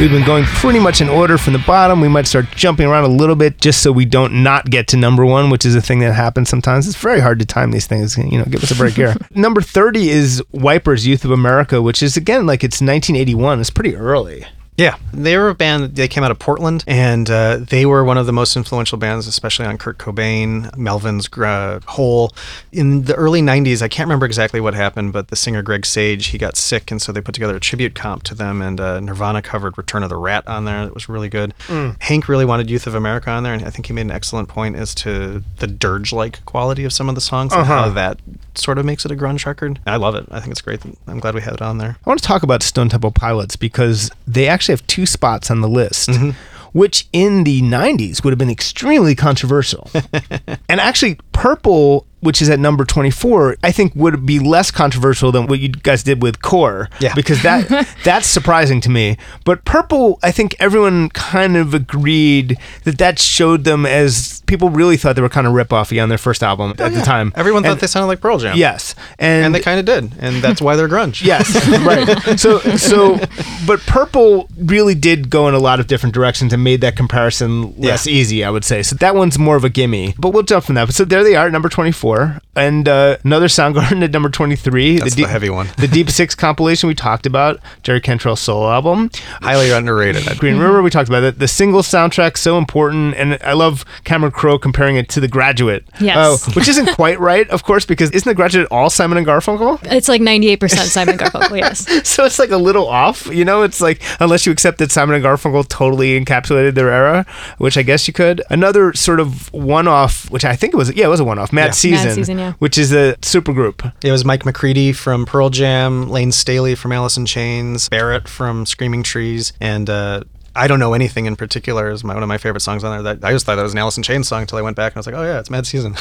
We've 0.05 0.13
been 0.13 0.27
going 0.27 0.45
pretty 0.45 0.81
much 0.81 1.01
in 1.01 1.09
order 1.09 1.39
from 1.39 1.55
the 1.55 1.61
bottom. 1.61 2.03
We 2.03 2.11
might 2.11 2.27
start 2.27 2.51
jumping 2.51 2.87
around 2.87 3.05
a 3.05 3.09
little 3.09 3.37
bit 3.37 3.59
just 3.59 3.81
so 3.81 3.91
we 3.91 4.05
don't 4.05 4.43
not 4.43 4.69
get 4.69 4.87
to 4.89 4.99
number 4.99 5.25
one, 5.25 5.49
which 5.49 5.65
is 5.65 5.75
a 5.75 5.81
thing 5.81 6.01
that 6.01 6.13
happens 6.13 6.51
sometimes. 6.51 6.87
It's 6.87 6.95
very 6.95 7.21
hard 7.21 7.39
to 7.39 7.47
time 7.47 7.71
these 7.71 7.87
things. 7.87 8.19
You 8.19 8.37
know, 8.37 8.45
give 8.45 8.63
us 8.63 8.71
a 8.71 8.75
break 8.75 8.93
here. 8.97 9.17
number 9.35 9.63
30 9.63 10.11
is 10.11 10.43
Wipers 10.53 11.07
Youth 11.07 11.25
of 11.25 11.31
America, 11.31 11.81
which 11.81 12.03
is 12.03 12.19
again 12.19 12.45
like 12.45 12.63
it's 12.63 12.83
1981. 12.83 13.61
It's 13.61 13.71
pretty 13.71 13.97
early. 13.97 14.45
Yeah, 14.77 14.97
they 15.13 15.37
were 15.37 15.51
a 15.51 15.55
band. 15.55 15.95
They 15.95 16.09
came 16.09 16.25
out 16.25 16.33
of 16.33 16.39
Portland, 16.41 16.83
and 16.89 17.31
uh, 17.31 17.59
they 17.59 17.87
were 17.87 18.05
one 18.05 18.19
of 18.19 18.27
the 18.27 18.33
most 18.33 18.57
influential 18.57 18.99
bands, 18.99 19.29
especially 19.29 19.67
on 19.67 19.79
Kurt 19.79 19.99
Cobain, 19.99 20.77
Melvin's 20.77 21.29
uh, 21.39 21.79
Hole. 21.87 22.33
In 22.73 23.05
the 23.05 23.15
early 23.15 23.41
'90s, 23.41 23.83
I 23.83 23.89
can't 23.89 24.09
remember 24.09 24.27
exactly 24.27 24.61
what 24.61 24.75
happened, 24.75 25.13
but 25.13 25.29
the 25.29 25.37
singer 25.37 25.63
Greg 25.63 25.87
Sage 25.87 26.27
he 26.27 26.39
got 26.39 26.57
sick, 26.57 26.91
and 26.91 27.01
so 27.01 27.13
they 27.13 27.21
put 27.21 27.35
together 27.35 27.55
a 27.55 27.61
tribute 27.61 27.95
comp 27.95 28.25
to 28.25 28.35
them. 28.35 28.61
And 28.61 28.81
uh, 28.81 28.99
Nirvana 28.99 29.43
covered 29.43 29.79
"Return 29.79 30.03
of 30.03 30.09
the 30.09 30.17
Rat" 30.17 30.47
on 30.49 30.65
there. 30.65 30.85
That 30.87 30.95
was 30.95 31.09
really 31.09 31.29
good. 31.29 31.55
Hank 32.01 32.29
really 32.29 32.45
wanted 32.45 32.69
"Youth 32.69 32.89
of 32.89 32.97
America" 32.97 33.31
on 33.31 33.45
there, 33.45 33.55
and 33.55 33.65
I 33.65 33.71
think 33.71 33.87
he 33.87 33.93
made 33.93 34.03
an 34.07 34.11
excellent 34.11 34.49
point 34.49 34.75
as 34.75 34.93
to 34.97 35.45
the 35.59 35.69
dirge-like 35.69 36.45
quality 36.47 36.85
of 36.85 36.93
some 36.93 37.09
of 37.09 37.15
the 37.15 37.21
songs 37.21 37.53
and 37.53 37.65
how 37.65 37.89
that 37.91 38.19
sort 38.57 38.79
of 38.79 38.85
makes 38.85 39.05
it 39.05 39.11
a 39.11 39.17
grunge 39.17 39.47
record. 39.47 39.79
I 39.87 39.97
love 39.97 40.15
it. 40.15 40.27
I 40.31 40.41
think 40.41 40.53
it's 40.53 40.61
great. 40.61 40.81
I'm 41.07 41.21
glad 41.21 41.35
we 41.35 41.43
had 41.43 41.55
it 41.55 41.63
on 41.63 41.79
there. 41.79 41.97
I 42.05 42.11
want 42.11 42.21
to 42.21 42.27
talk 42.27 42.43
about 42.43 42.63
Stone 42.63 42.89
Temple 42.89 43.11
Pilots 43.13 43.57
because 43.57 44.11
they 44.27 44.49
actually 44.49 44.64
have 44.73 44.87
two 44.87 45.07
spots 45.07 45.51
on 45.51 45.61
the 45.61 45.69
list, 45.69 46.11
mm-hmm. 46.11 46.31
which 46.73 47.09
in 47.13 47.45
the 47.45 47.63
90s 47.63 48.25
would 48.25 48.31
have 48.31 48.39
been 48.39 48.51
extremely 48.51 49.15
controversial. 49.15 49.91
and 50.69 50.81
actually, 50.81 51.19
Purple, 51.33 52.07
which 52.25 52.41
is 52.41 52.49
at 52.49 52.59
number 52.59 52.85
24, 52.85 53.59
I 53.63 53.71
think 53.71 53.95
would 53.95 54.25
be 54.25 54.39
less 54.39 54.71
controversial 54.71 55.31
than 55.31 55.47
what 55.47 55.61
you 55.61 55.69
guys 55.69 56.03
did 56.03 56.23
with 56.23 56.41
Core. 56.41 56.89
Yeah. 56.99 57.15
Because 57.15 57.43
that 57.43 57.87
that's 58.05 58.27
surprising 58.27 58.81
to 58.81 58.91
me. 58.91 59.19
But 59.45 59.65
Purple, 59.65 60.19
I 60.23 60.31
think 60.31 60.57
everyone 60.59 61.11
kind 61.11 61.57
of 61.57 61.75
agreed 61.75 62.57
that 62.85 62.97
that 62.99 63.19
showed 63.19 63.65
them 63.65 63.85
as 63.85 64.43
people 64.47 64.71
really 64.71 64.97
thought 64.97 65.17
they 65.17 65.23
were 65.23 65.29
kind 65.29 65.47
of 65.47 65.53
rip-offy 65.53 66.03
on 66.03 66.09
their 66.09 66.19
first 66.19 66.43
album 66.43 66.75
oh, 66.79 66.85
at 66.85 66.93
yeah. 66.93 66.99
the 66.99 67.05
time. 67.05 67.33
Everyone 67.37 67.65
and, 67.65 67.73
thought 67.73 67.81
they 67.81 67.87
sounded 67.87 68.07
like 68.07 68.21
Pearl 68.21 68.39
Jam. 68.39 68.57
Yes. 68.57 68.95
And, 69.19 69.47
and 69.47 69.55
they 69.55 69.61
kind 69.61 69.79
of 69.79 69.85
did. 69.85 70.13
And 70.19 70.43
that's 70.43 70.63
why 70.63 70.77
they're 70.77 70.89
grunge. 70.89 71.23
Yes. 71.35 71.55
right. 71.85 72.39
So 72.39 72.59
so 72.59 73.19
but 73.67 73.81
Purple 73.81 74.49
really 74.57 74.95
did 74.95 75.31
go 75.31 75.49
in 75.49 75.55
a 75.55 75.59
lot 75.59 75.81
of 75.81 75.87
different 75.87 76.15
directions 76.15 76.53
and 76.53 76.63
made 76.63 76.81
that 76.81 76.97
comparison 76.97 77.75
less 77.81 78.07
yeah. 78.07 78.13
easy, 78.13 78.45
I 78.45 78.51
would 78.51 78.65
say. 78.65 78.83
So 78.83 78.97
that 78.97 79.15
one's 79.15 79.39
more 79.39 79.57
of 79.57 79.65
a 79.65 79.69
gimme. 79.69 80.15
But 80.19 80.31
we'll 80.31 80.43
jump 80.43 80.65
from 80.65 80.75
that. 80.75 80.93
So 80.93 81.05
there 81.05 81.25
they 81.25 81.37
are, 81.37 81.51
number 81.51 81.69
24 81.69 82.14
four, 82.15 82.41
and 82.57 82.89
uh, 82.89 83.17
another 83.25 83.49
Soundgarden 83.49 84.03
at 84.03 84.11
number 84.11 84.29
twenty-three. 84.29 84.99
That's 84.99 85.15
the, 85.15 85.23
deep, 85.23 85.29
heavy 85.29 85.51
one. 85.51 85.69
the 85.77 85.89
Deep 85.89 86.11
Six 86.11 86.35
compilation 86.35 86.89
we 86.89 86.95
talked 86.95 87.27
about, 87.27 87.61
Jerry 87.83 88.01
Cantrell's 88.01 88.41
solo 88.41 88.71
album, 88.71 89.11
highly 89.43 89.71
underrated. 89.71 90.25
Green 90.39 90.55
mm-hmm. 90.55 90.63
River 90.63 90.83
we 90.83 90.91
talked 90.91 91.09
about 91.09 91.23
it. 91.23 91.39
The 91.39 91.49
single 91.49 91.83
soundtrack 91.83 92.37
so 92.37 92.59
important, 92.59 93.15
and 93.17 93.39
I 93.43 93.53
love 93.53 93.85
Cameron 94.05 94.33
Crowe 94.33 94.59
comparing 94.59 94.97
it 94.97 95.09
to 95.11 95.21
The 95.21 95.29
Graduate. 95.29 95.87
Yes, 96.01 96.49
uh, 96.49 96.53
which 96.53 96.69
isn't 96.69 96.95
quite 96.95 97.19
right, 97.21 97.49
of 97.51 97.65
course, 97.65 97.85
because 97.85 98.11
isn't 98.11 98.29
The 98.29 98.35
Graduate 98.35 98.69
all 98.71 98.91
Simon 98.91 99.19
and 99.19 99.27
Garfunkel? 99.27 99.81
It's 99.93 100.09
like 100.09 100.21
ninety-eight 100.21 100.61
percent 100.61 100.89
Simon 100.89 101.19
and 101.19 101.21
Garfunkel. 101.21 101.59
Yes. 101.59 102.09
so 102.09 102.25
it's 102.25 102.39
like 102.39 102.51
a 102.51 102.57
little 102.57 102.87
off, 102.89 103.27
you 103.27 103.45
know. 103.45 103.63
It's 103.63 103.81
like 103.81 104.03
unless 104.21 104.47
you 104.47 104.53
accept 104.53 104.79
that 104.79 104.91
Simon 104.91 105.17
and 105.17 105.25
Garfunkel 105.25 105.69
totally 105.69 106.19
encapsulated 106.21 106.75
their 106.75 106.91
era, 106.91 107.27
which 107.59 107.77
I 107.77 107.83
guess 107.83 108.07
you 108.07 108.15
could. 108.15 108.43
Another 108.51 108.93
sort 108.93 109.21
of 109.21 109.53
one-off, 109.53 110.31
which 110.31 110.45
I 110.45 110.57
think 110.57 110.75
it 110.75 110.77
was. 110.77 110.93
Yeah, 110.95 111.07
it 111.07 111.09
was 111.09 111.21
a 111.21 111.25
one-off. 111.25 111.53
Matt 111.53 111.67
yeah. 111.67 111.73
Season, 112.11 112.25
Season, 112.25 112.39
yeah. 112.39 112.53
which 112.59 112.79
is 112.79 112.93
a 112.93 113.17
supergroup. 113.21 113.93
It 114.03 114.11
was 114.11 114.25
Mike 114.25 114.45
McCready 114.45 114.93
from 114.93 115.27
Pearl 115.27 115.51
Jam, 115.51 116.09
Layne 116.09 116.33
Staley 116.33 116.75
from 116.75 116.93
Alice 116.93 117.17
in 117.17 117.27
Chains, 117.27 117.89
Barrett 117.89 118.29
from 118.29 118.67
Screaming 118.67 119.03
Trees, 119.03 119.53
and 119.61 119.89
uh, 119.89 120.23
I 120.57 120.67
don't 120.67 120.79
know 120.79 120.95
anything 120.95 121.27
in 121.27 121.37
particular 121.37 121.91
is 121.91 122.05
my, 122.05 122.15
one 122.15 122.23
of 122.23 122.29
my 122.29 122.39
favorite 122.39 122.61
songs 122.61 122.85
on 122.85 123.03
there. 123.03 123.15
That 123.15 123.27
I 123.27 123.33
just 123.33 123.47
thought 123.47 123.57
that 123.57 123.63
was 123.63 123.73
an 123.73 123.79
Alice 123.79 123.97
in 123.97 124.03
Chains 124.03 124.29
song 124.29 124.43
until 124.43 124.59
I 124.59 124.63
went 124.63 124.77
back 124.77 124.93
and 124.93 124.97
I 124.97 125.01
was 125.01 125.07
like, 125.07 125.17
oh 125.17 125.23
yeah, 125.23 125.39
it's 125.39 125.51
Mad 125.51 125.67
Season. 125.67 125.95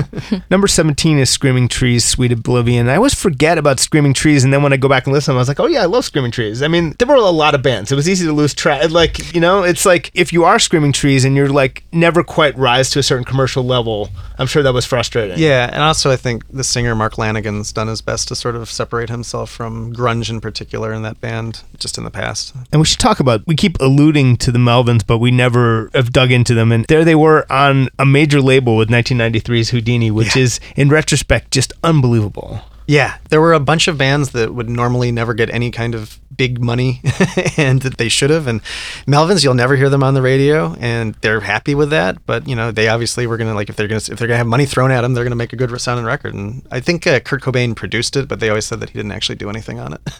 Number 0.50 0.66
17 0.66 1.18
is 1.18 1.30
Screaming 1.30 1.68
Trees, 1.68 2.04
Sweet 2.04 2.32
Oblivion. 2.32 2.88
I 2.88 2.96
always 2.96 3.14
forget 3.14 3.58
about 3.58 3.80
Screaming 3.80 4.14
Trees, 4.14 4.44
and 4.44 4.52
then 4.52 4.62
when 4.62 4.72
I 4.72 4.76
go 4.76 4.88
back 4.88 5.06
and 5.06 5.12
listen, 5.12 5.34
I 5.34 5.38
was 5.38 5.48
like, 5.48 5.60
oh 5.60 5.66
yeah, 5.66 5.82
I 5.82 5.86
love 5.86 6.04
Screaming 6.04 6.30
Trees. 6.32 6.62
I 6.62 6.68
mean, 6.68 6.94
there 6.98 7.08
were 7.08 7.14
a 7.14 7.20
lot 7.20 7.54
of 7.54 7.62
bands. 7.62 7.92
It 7.92 7.96
was 7.96 8.08
easy 8.08 8.26
to 8.26 8.32
lose 8.32 8.54
track. 8.54 8.90
Like, 8.90 9.34
you 9.34 9.40
know, 9.40 9.62
it's 9.62 9.86
like 9.86 10.10
if 10.14 10.32
you 10.32 10.44
are 10.44 10.58
Screaming 10.58 10.92
Trees 10.92 11.24
and 11.24 11.36
you're 11.36 11.48
like 11.48 11.84
never 11.92 12.24
quite 12.24 12.56
rise 12.58 12.90
to 12.90 12.98
a 12.98 13.02
certain 13.02 13.24
commercial 13.24 13.62
level, 13.64 14.08
I'm 14.38 14.46
sure 14.46 14.62
that 14.62 14.74
was 14.74 14.86
frustrating. 14.86 15.38
yeah, 15.38 15.70
and 15.72 15.82
also 15.82 16.10
I 16.10 16.16
think 16.16 16.44
the 16.50 16.64
singer 16.64 16.94
Mark 16.94 17.14
Lanegan's 17.14 17.72
done 17.72 17.88
his 17.88 18.00
best 18.00 18.28
to 18.28 18.34
sort 18.36 18.56
of 18.56 18.70
separate 18.70 19.08
himself 19.08 19.50
from 19.50 19.94
grunge 19.94 20.30
in 20.30 20.40
particular 20.40 20.92
in 20.92 21.02
that 21.02 21.20
band 21.20 21.62
just 21.78 21.96
in 21.98 22.04
the 22.04 22.10
past. 22.10 22.54
And 22.72 22.80
we 22.80 22.86
should 22.86 22.98
talk 22.98 23.20
about, 23.20 23.46
we 23.46 23.54
keep 23.54 23.80
alluding 23.80 23.99
to 24.00 24.50
the 24.50 24.58
Melvins, 24.58 25.06
but 25.06 25.18
we 25.18 25.30
never 25.30 25.90
have 25.94 26.10
dug 26.10 26.32
into 26.32 26.54
them. 26.54 26.72
And 26.72 26.86
there 26.88 27.04
they 27.04 27.14
were 27.14 27.44
on 27.52 27.88
a 27.98 28.06
major 28.06 28.40
label 28.40 28.76
with 28.76 28.88
1993's 28.88 29.70
Houdini, 29.70 30.10
which 30.10 30.34
Yeah. 30.36 30.42
is, 30.42 30.58
in 30.74 30.88
retrospect, 30.88 31.50
just 31.50 31.74
unbelievable. 31.84 32.62
Yeah, 32.86 33.14
there 33.28 33.40
were 33.42 33.52
a 33.52 33.60
bunch 33.60 33.88
of 33.88 33.98
bands 33.98 34.30
that 34.30 34.54
would 34.54 34.68
normally 34.70 35.12
never 35.12 35.34
get 35.34 35.50
any 35.50 35.70
kind 35.70 35.94
of 35.94 36.18
big 36.36 36.62
money 36.62 37.00
and 37.56 37.82
that 37.82 37.96
they 37.98 38.08
should 38.08 38.30
have. 38.30 38.46
And 38.46 38.62
Melvins, 39.06 39.42
you'll 39.44 39.54
never 39.54 39.76
hear 39.76 39.88
them 39.88 40.02
on 40.02 40.14
the 40.14 40.22
radio 40.22 40.74
and 40.80 41.14
they're 41.22 41.40
happy 41.40 41.74
with 41.74 41.90
that. 41.90 42.24
But, 42.26 42.48
you 42.48 42.56
know, 42.56 42.70
they 42.70 42.88
obviously 42.88 43.26
were 43.26 43.36
going 43.36 43.48
to 43.48 43.54
like, 43.54 43.68
if 43.68 43.76
they're 43.76 43.88
going 43.88 44.00
to, 44.00 44.12
if 44.12 44.18
they're 44.18 44.28
going 44.28 44.36
to 44.36 44.38
have 44.38 44.46
money 44.46 44.66
thrown 44.66 44.90
at 44.90 45.02
them, 45.02 45.14
they're 45.14 45.24
going 45.24 45.30
to 45.32 45.36
make 45.36 45.52
a 45.52 45.56
good 45.56 45.70
sounding 45.80 46.04
record. 46.04 46.34
And 46.34 46.66
I 46.70 46.80
think 46.80 47.06
uh, 47.06 47.20
Kurt 47.20 47.42
Cobain 47.42 47.74
produced 47.74 48.16
it, 48.16 48.28
but 48.28 48.40
they 48.40 48.48
always 48.48 48.66
said 48.66 48.80
that 48.80 48.90
he 48.90 48.98
didn't 48.98 49.12
actually 49.12 49.36
do 49.36 49.48
anything 49.50 49.78
on 49.78 49.94
it. 49.94 50.00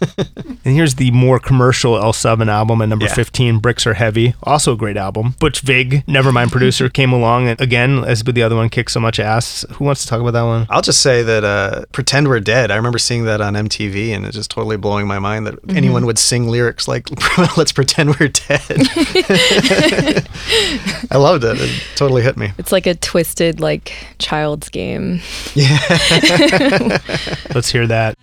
And 0.63 0.75
here's 0.75 0.95
the 0.95 1.09
more 1.09 1.39
commercial 1.39 1.93
L7 1.95 2.47
album 2.47 2.83
at 2.83 2.89
number 2.89 3.05
Yeah. 3.05 3.15
15, 3.15 3.57
Bricks 3.59 3.87
Are 3.87 3.95
Heavy. 3.95 4.35
Also 4.43 4.73
a 4.73 4.77
great 4.77 4.95
album. 4.95 5.33
Butch 5.39 5.61
Vig, 5.61 6.05
Nevermind 6.05 6.51
producer, 6.51 6.87
came 6.87 7.11
along 7.11 7.47
and 7.47 7.59
again, 7.59 8.03
as 8.03 8.23
with 8.23 8.35
the 8.35 8.43
other 8.43 8.55
one, 8.55 8.69
kicked 8.69 8.91
so 8.91 8.99
much 8.99 9.19
ass. 9.19 9.65
Who 9.73 9.85
wants 9.85 10.03
to 10.03 10.07
talk 10.07 10.21
about 10.21 10.33
that 10.33 10.43
one? 10.43 10.67
I'll 10.69 10.83
just 10.83 11.01
say 11.01 11.23
that 11.23 11.43
uh, 11.43 11.85
Pretend 11.91 12.27
We're 12.27 12.39
Dead, 12.41 12.69
I 12.69 12.75
remember 12.75 12.99
seeing 12.99 13.25
that 13.25 13.41
on 13.41 13.55
MTV 13.55 14.09
and 14.09 14.23
it's 14.23 14.35
just 14.35 14.51
totally 14.51 14.77
blowing 14.77 15.07
my 15.07 15.17
mind 15.17 15.47
that 15.47 15.55
anyone 15.69 16.00
would 16.05 16.19
sing 16.19 16.47
lyrics 16.47 16.87
like, 16.87 17.07
let's 17.57 17.71
pretend 17.71 18.09
we're 18.19 18.27
dead. 18.27 18.61
I 21.11 21.17
loved 21.17 21.43
it. 21.43 21.59
It 21.59 21.83
totally 21.95 22.21
hit 22.21 22.37
me. 22.37 22.51
It's 22.57 22.71
like 22.71 22.87
a 22.87 22.95
twisted, 22.95 23.59
like 23.59 23.93
child's 24.19 24.69
game. 24.69 25.21
Yeah. 25.53 25.77
Let's 27.53 27.69
hear 27.69 27.87
that. 27.87 28.17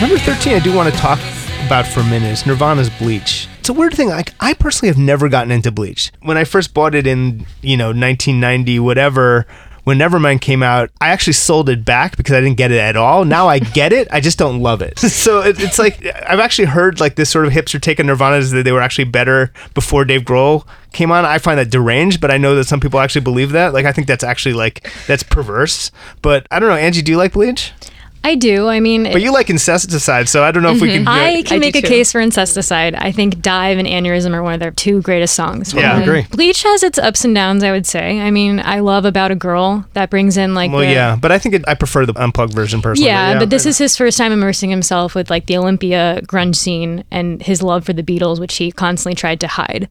Number 0.00 0.18
13, 0.18 0.54
I 0.54 0.58
do 0.58 0.72
want 0.72 0.92
to 0.92 1.00
talk 1.00 1.18
about 1.66 1.86
for 1.86 2.00
a 2.00 2.04
minute 2.04 2.30
is 2.30 2.46
Nirvana's 2.46 2.90
Bleach. 2.90 3.48
It's 3.58 3.68
a 3.68 3.72
weird 3.72 3.94
thing. 3.94 4.08
Like 4.08 4.34
I 4.40 4.52
personally 4.52 4.88
have 4.88 4.98
never 4.98 5.28
gotten 5.28 5.50
into 5.50 5.70
Bleach. 5.70 6.12
When 6.20 6.36
I 6.36 6.44
first 6.44 6.74
bought 6.74 6.94
it 6.94 7.06
in, 7.06 7.46
you 7.62 7.76
know, 7.76 7.86
1990, 7.86 8.80
whatever, 8.80 9.46
when 9.84 9.98
Nevermind 9.98 10.40
came 10.40 10.62
out, 10.62 10.90
I 11.00 11.08
actually 11.08 11.34
sold 11.34 11.68
it 11.68 11.84
back 11.84 12.16
because 12.16 12.34
I 12.34 12.40
didn't 12.40 12.56
get 12.56 12.70
it 12.70 12.78
at 12.78 12.96
all. 12.96 13.24
Now 13.24 13.48
I 13.48 13.60
get 13.60 13.92
it, 13.92 14.08
I 14.10 14.20
just 14.20 14.38
don't 14.38 14.60
love 14.60 14.82
it. 14.82 14.98
so 14.98 15.40
it, 15.40 15.60
it's 15.60 15.78
like 15.78 16.04
I've 16.04 16.40
actually 16.40 16.66
heard 16.66 17.00
like 17.00 17.16
this 17.16 17.30
sort 17.30 17.46
of 17.46 17.52
hipster 17.52 17.80
take 17.80 17.98
on 17.98 18.06
Nirvana 18.06 18.36
is 18.36 18.50
that 18.50 18.64
they 18.64 18.72
were 18.72 18.82
actually 18.82 19.04
better 19.04 19.52
before 19.72 20.04
Dave 20.04 20.22
Grohl 20.22 20.66
came 20.92 21.10
on. 21.10 21.24
I 21.24 21.38
find 21.38 21.58
that 21.58 21.70
deranged, 21.70 22.20
but 22.20 22.30
I 22.30 22.36
know 22.36 22.54
that 22.56 22.64
some 22.64 22.80
people 22.80 23.00
actually 23.00 23.22
believe 23.22 23.52
that. 23.52 23.72
Like 23.72 23.86
I 23.86 23.92
think 23.92 24.06
that's 24.06 24.24
actually 24.24 24.54
like 24.54 24.90
that's 25.06 25.22
perverse. 25.22 25.90
But 26.20 26.46
I 26.50 26.58
don't 26.60 26.68
know, 26.68 26.76
Angie, 26.76 27.02
do 27.02 27.12
you 27.12 27.18
like 27.18 27.32
Bleach? 27.32 27.72
I 28.24 28.36
do. 28.36 28.68
I 28.68 28.80
mean, 28.80 29.02
But 29.04 29.20
you 29.20 29.32
like 29.32 29.50
incesticide, 29.50 30.30
so 30.30 30.42
I 30.42 30.50
don't 30.50 30.62
know 30.62 30.72
if 30.72 30.80
we 30.80 30.88
can. 30.88 31.04
Mm-hmm. 31.04 31.08
I 31.08 31.42
can 31.42 31.56
I 31.56 31.58
make 31.60 31.76
a 31.76 31.82
too. 31.82 31.86
case 31.86 32.10
for 32.10 32.22
Incesticide. 32.22 32.94
I 32.96 33.12
think 33.12 33.42
Dive 33.42 33.76
and 33.76 33.86
Aneurysm 33.86 34.32
are 34.32 34.42
one 34.42 34.54
of 34.54 34.60
their 34.60 34.70
two 34.70 35.02
greatest 35.02 35.34
songs. 35.34 35.74
Yeah, 35.74 35.98
I 35.98 36.00
agree. 36.00 36.22
Bleach 36.30 36.62
has 36.62 36.82
its 36.82 36.98
ups 36.98 37.26
and 37.26 37.34
downs, 37.34 37.62
I 37.62 37.70
would 37.70 37.86
say. 37.86 38.20
I 38.20 38.30
mean, 38.30 38.60
I 38.60 38.80
love 38.80 39.04
About 39.04 39.30
a 39.30 39.34
Girl. 39.34 39.84
That 39.92 40.08
brings 40.08 40.38
in 40.38 40.54
like 40.54 40.70
well, 40.70 40.80
the, 40.80 40.90
yeah, 40.90 41.16
but 41.16 41.32
I 41.32 41.38
think 41.38 41.54
it, 41.54 41.64
I 41.68 41.74
prefer 41.74 42.06
the 42.06 42.14
unplugged 42.14 42.54
version 42.54 42.80
personally. 42.80 43.10
Yeah, 43.10 43.38
but 43.38 43.50
this 43.50 43.66
is 43.66 43.76
his 43.76 43.94
first 43.94 44.16
time 44.16 44.32
immersing 44.32 44.70
himself 44.70 45.14
with 45.14 45.28
like 45.28 45.44
the 45.44 45.58
Olympia 45.58 46.22
grunge 46.22 46.56
scene 46.56 47.04
and 47.10 47.42
his 47.42 47.62
love 47.62 47.84
for 47.84 47.92
the 47.92 48.02
Beatles, 48.02 48.40
which 48.40 48.56
he 48.56 48.72
constantly 48.72 49.14
tried 49.14 49.38
to 49.40 49.48
hide. 49.48 49.90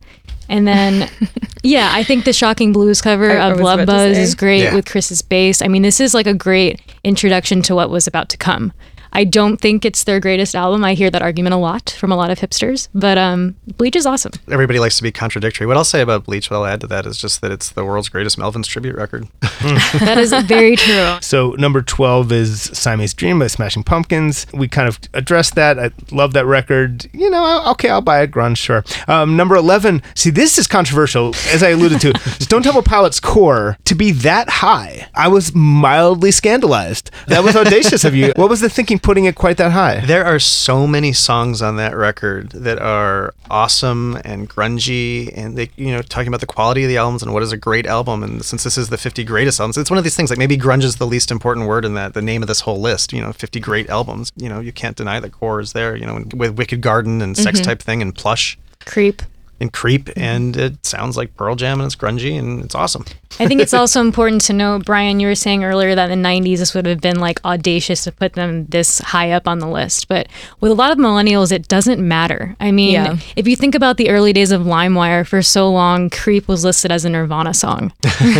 And 0.54 0.68
then, 0.68 1.10
yeah, 1.63 1.89
I 1.92 2.04
think 2.04 2.26
the 2.26 2.32
Shocking 2.34 2.72
Blues 2.74 3.02
cover 3.02 3.32
I- 3.32 3.48
I 3.48 3.50
of 3.50 3.58
was 3.58 3.63
Love 3.63 3.86
Buzz 3.88 4.18
is 4.18 4.36
great 4.36 4.62
Yeah. 4.63 4.76
with 4.76 4.86
Chris's 4.86 5.24
bass. 5.24 5.63
I 5.63 5.68
mean, 5.68 5.82
this 5.82 6.00
is 6.00 6.13
like 6.13 6.28
a 6.28 6.34
great 6.36 6.80
introduction 7.04 7.63
to 7.63 7.74
what 7.76 7.89
was 7.89 8.06
about 8.06 8.30
to 8.30 8.38
come. 8.38 8.72
I 9.13 9.23
don't 9.23 9.58
think 9.58 9.86
it's 9.86 10.04
their 10.04 10.19
greatest 10.19 10.56
album. 10.56 10.84
I 10.84 10.93
hear 10.95 11.10
that 11.12 11.21
argument 11.21 11.54
a 11.54 11.58
lot 11.58 11.95
from 11.99 12.12
a 12.12 12.15
lot 12.15 12.32
of 12.32 12.39
hipsters, 12.39 12.88
but 12.93 13.17
um, 13.17 13.56
Bleach 13.78 13.95
is 13.95 14.06
awesome. 14.06 14.34
everybody 14.52 14.80
likes 14.80 14.97
to 14.97 15.04
be 15.04 15.12
contradictory. 15.12 15.67
What 15.67 15.78
I'll 15.78 15.84
say 15.86 16.02
about 16.02 16.26
Bleach, 16.26 16.49
what 16.49 16.58
I'll 16.58 16.65
add 16.65 16.82
to 16.82 16.88
that 16.88 17.06
is 17.06 17.17
just 17.17 17.41
that 17.41 17.52
it's 17.52 17.69
the 17.69 17.86
world's 17.86 18.10
greatest 18.10 18.38
Melvins 18.38 18.65
tribute 18.65 18.95
record. 18.95 19.28
That 20.04 20.17
is 20.17 20.34
very 20.45 20.76
true. 20.76 21.17
So 21.21 21.52
number 21.52 21.82
twelve 21.82 22.32
is 22.32 22.63
Siamese 22.73 23.13
Dream 23.13 23.39
by 23.39 23.47
Smashing 23.47 23.84
Pumpkins. 23.84 24.45
We 24.54 24.67
kind 24.67 24.88
of 24.88 24.99
addressed 25.13 25.56
that. 25.56 25.80
I 25.80 25.91
love 26.12 26.34
that 26.34 26.45
record. 26.45 27.06
You 27.13 27.30
know, 27.30 27.63
okay, 27.71 27.89
I'll 27.89 28.02
buy 28.02 28.19
a 28.19 28.28
Grunge, 28.28 28.58
sure. 28.58 28.84
Um, 29.08 29.38
number 29.38 29.56
eleven. 29.56 30.02
See, 30.15 30.30
this 30.32 30.58
is 30.58 30.67
controversial, 30.67 31.34
as 31.52 31.63
I 31.63 31.69
alluded 31.69 32.02
to. 32.02 32.19
Stone 32.43 32.63
Temple 32.63 32.84
Pilots' 32.84 33.19
core 33.19 33.78
to 33.86 33.95
be 33.95 34.12
that 34.12 34.49
high. 34.49 35.08
I 35.15 35.28
was 35.28 35.54
mildly 35.56 36.32
scandalized. 36.32 37.10
That 37.28 37.43
was 37.43 37.56
audacious 37.56 38.04
of 38.04 38.15
you. 38.15 38.34
What 38.36 38.49
was 38.49 38.60
the 38.62 38.69
thinking 38.69 38.99
putting 39.04 39.26
it 39.26 39.36
quite 39.36 39.58
that 39.58 39.74
high? 39.74 40.00
There 40.00 40.26
are 40.26 40.39
so 40.39 40.88
many 40.88 41.13
songs 41.13 41.62
on 41.62 41.76
that 41.76 41.96
record 41.96 42.50
that 42.52 42.80
are 42.80 43.34
awesome 43.52 44.18
and 44.26 44.50
grungy, 44.50 45.32
and 45.38 45.56
they, 45.58 45.70
you 45.76 45.92
know, 45.92 46.02
talking 46.02 46.30
about 46.30 46.39
the 46.39 46.48
quality 46.48 46.84
of 46.84 46.89
the 46.89 46.98
albums 46.98 47.22
and 47.22 47.34
what 47.34 47.44
is 47.44 47.52
a 47.52 47.58
great 47.58 47.86
album. 47.86 48.24
And 48.24 48.44
since 48.44 48.63
this 48.63 48.78
is 48.78 48.89
the 48.89 48.98
50 48.98 49.24
greatest 49.24 49.60
albums, 49.60 49.78
it's 49.78 49.92
one 49.92 49.98
of 50.00 50.04
these 50.04 50.16
things 50.16 50.30
like 50.30 50.39
maybe 50.39 50.58
grunge 50.58 50.84
is 50.84 50.96
the 50.96 51.06
least 51.06 51.30
important 51.30 51.68
word 51.68 51.86
in 51.86 51.94
that 51.94 52.13
the 52.13 52.22
name 52.22 52.42
of 52.42 52.48
this 52.48 52.62
whole 52.62 52.80
list. 52.80 53.13
You 53.13 53.22
know, 53.22 53.34
50 53.34 53.60
great 53.60 53.89
albums. 53.89 54.32
You 54.36 54.50
know, 54.50 54.60
you 54.60 54.72
can't 54.72 54.98
deny 54.98 55.20
that 55.20 55.32
core 55.32 55.60
is 55.60 55.74
there. 55.74 55.96
You 55.96 56.06
know, 56.06 56.24
with 56.34 56.58
Wicked 56.58 56.82
Garden 56.82 57.22
and 57.22 57.38
Sex 57.38 57.60
mm-hmm. 57.60 57.66
Type 57.66 57.82
Thing 57.82 58.02
and 58.02 58.16
Plush 58.16 58.58
Creep. 58.86 59.22
And 59.63 59.73
Creep, 59.73 60.06
mm-hmm. 60.06 60.19
and 60.21 60.56
it 60.58 60.86
sounds 60.86 61.17
like 61.17 61.36
Pearl 61.36 61.56
Jam 61.56 61.80
and 61.80 61.88
it's 61.88 61.95
grungy 61.95 62.38
and 62.38 62.63
it's 62.63 62.76
awesome. 62.76 63.06
I 63.39 63.47
think 63.47 63.62
it's 63.62 63.73
also 63.82 63.99
important 64.02 64.41
to 64.45 64.54
note, 64.54 64.86
Brian, 64.86 65.19
you 65.19 65.26
were 65.28 65.34
saying 65.34 65.63
earlier 65.63 65.95
that 65.95 66.12
in 66.12 66.21
the 66.21 66.28
90s 66.30 66.58
this 66.60 66.76
would 66.76 66.86
have 66.86 67.02
been 67.02 67.19
like 67.19 67.43
audacious 67.43 68.04
to 68.04 68.12
put 68.12 68.34
them 68.34 68.65
this 68.67 68.99
high 68.99 69.32
up 69.32 69.47
on 69.47 69.58
the 69.60 69.67
list. 69.67 70.08
But 70.08 70.28
with 70.60 70.71
a 70.71 70.76
lot 70.76 70.91
of 70.91 70.99
millennials, 70.99 71.52
it 71.52 71.67
doesn't 71.67 72.06
matter. 72.06 72.56
I 72.60 72.71
mean, 72.71 72.91
Yeah. 72.93 73.17
if 73.36 73.47
you 73.47 73.56
think 73.56 73.73
about 73.73 73.97
the 73.97 74.10
early 74.10 74.34
days 74.34 74.52
of 74.52 74.62
LimeWire, 74.62 75.26
for 75.26 75.41
so 75.41 75.71
long, 75.71 76.10
Creep 76.12 76.47
was 76.47 76.63
listed 76.63 76.91
as 76.91 77.06
a 77.06 77.10
Nirvana 77.10 77.54
song. 77.56 77.91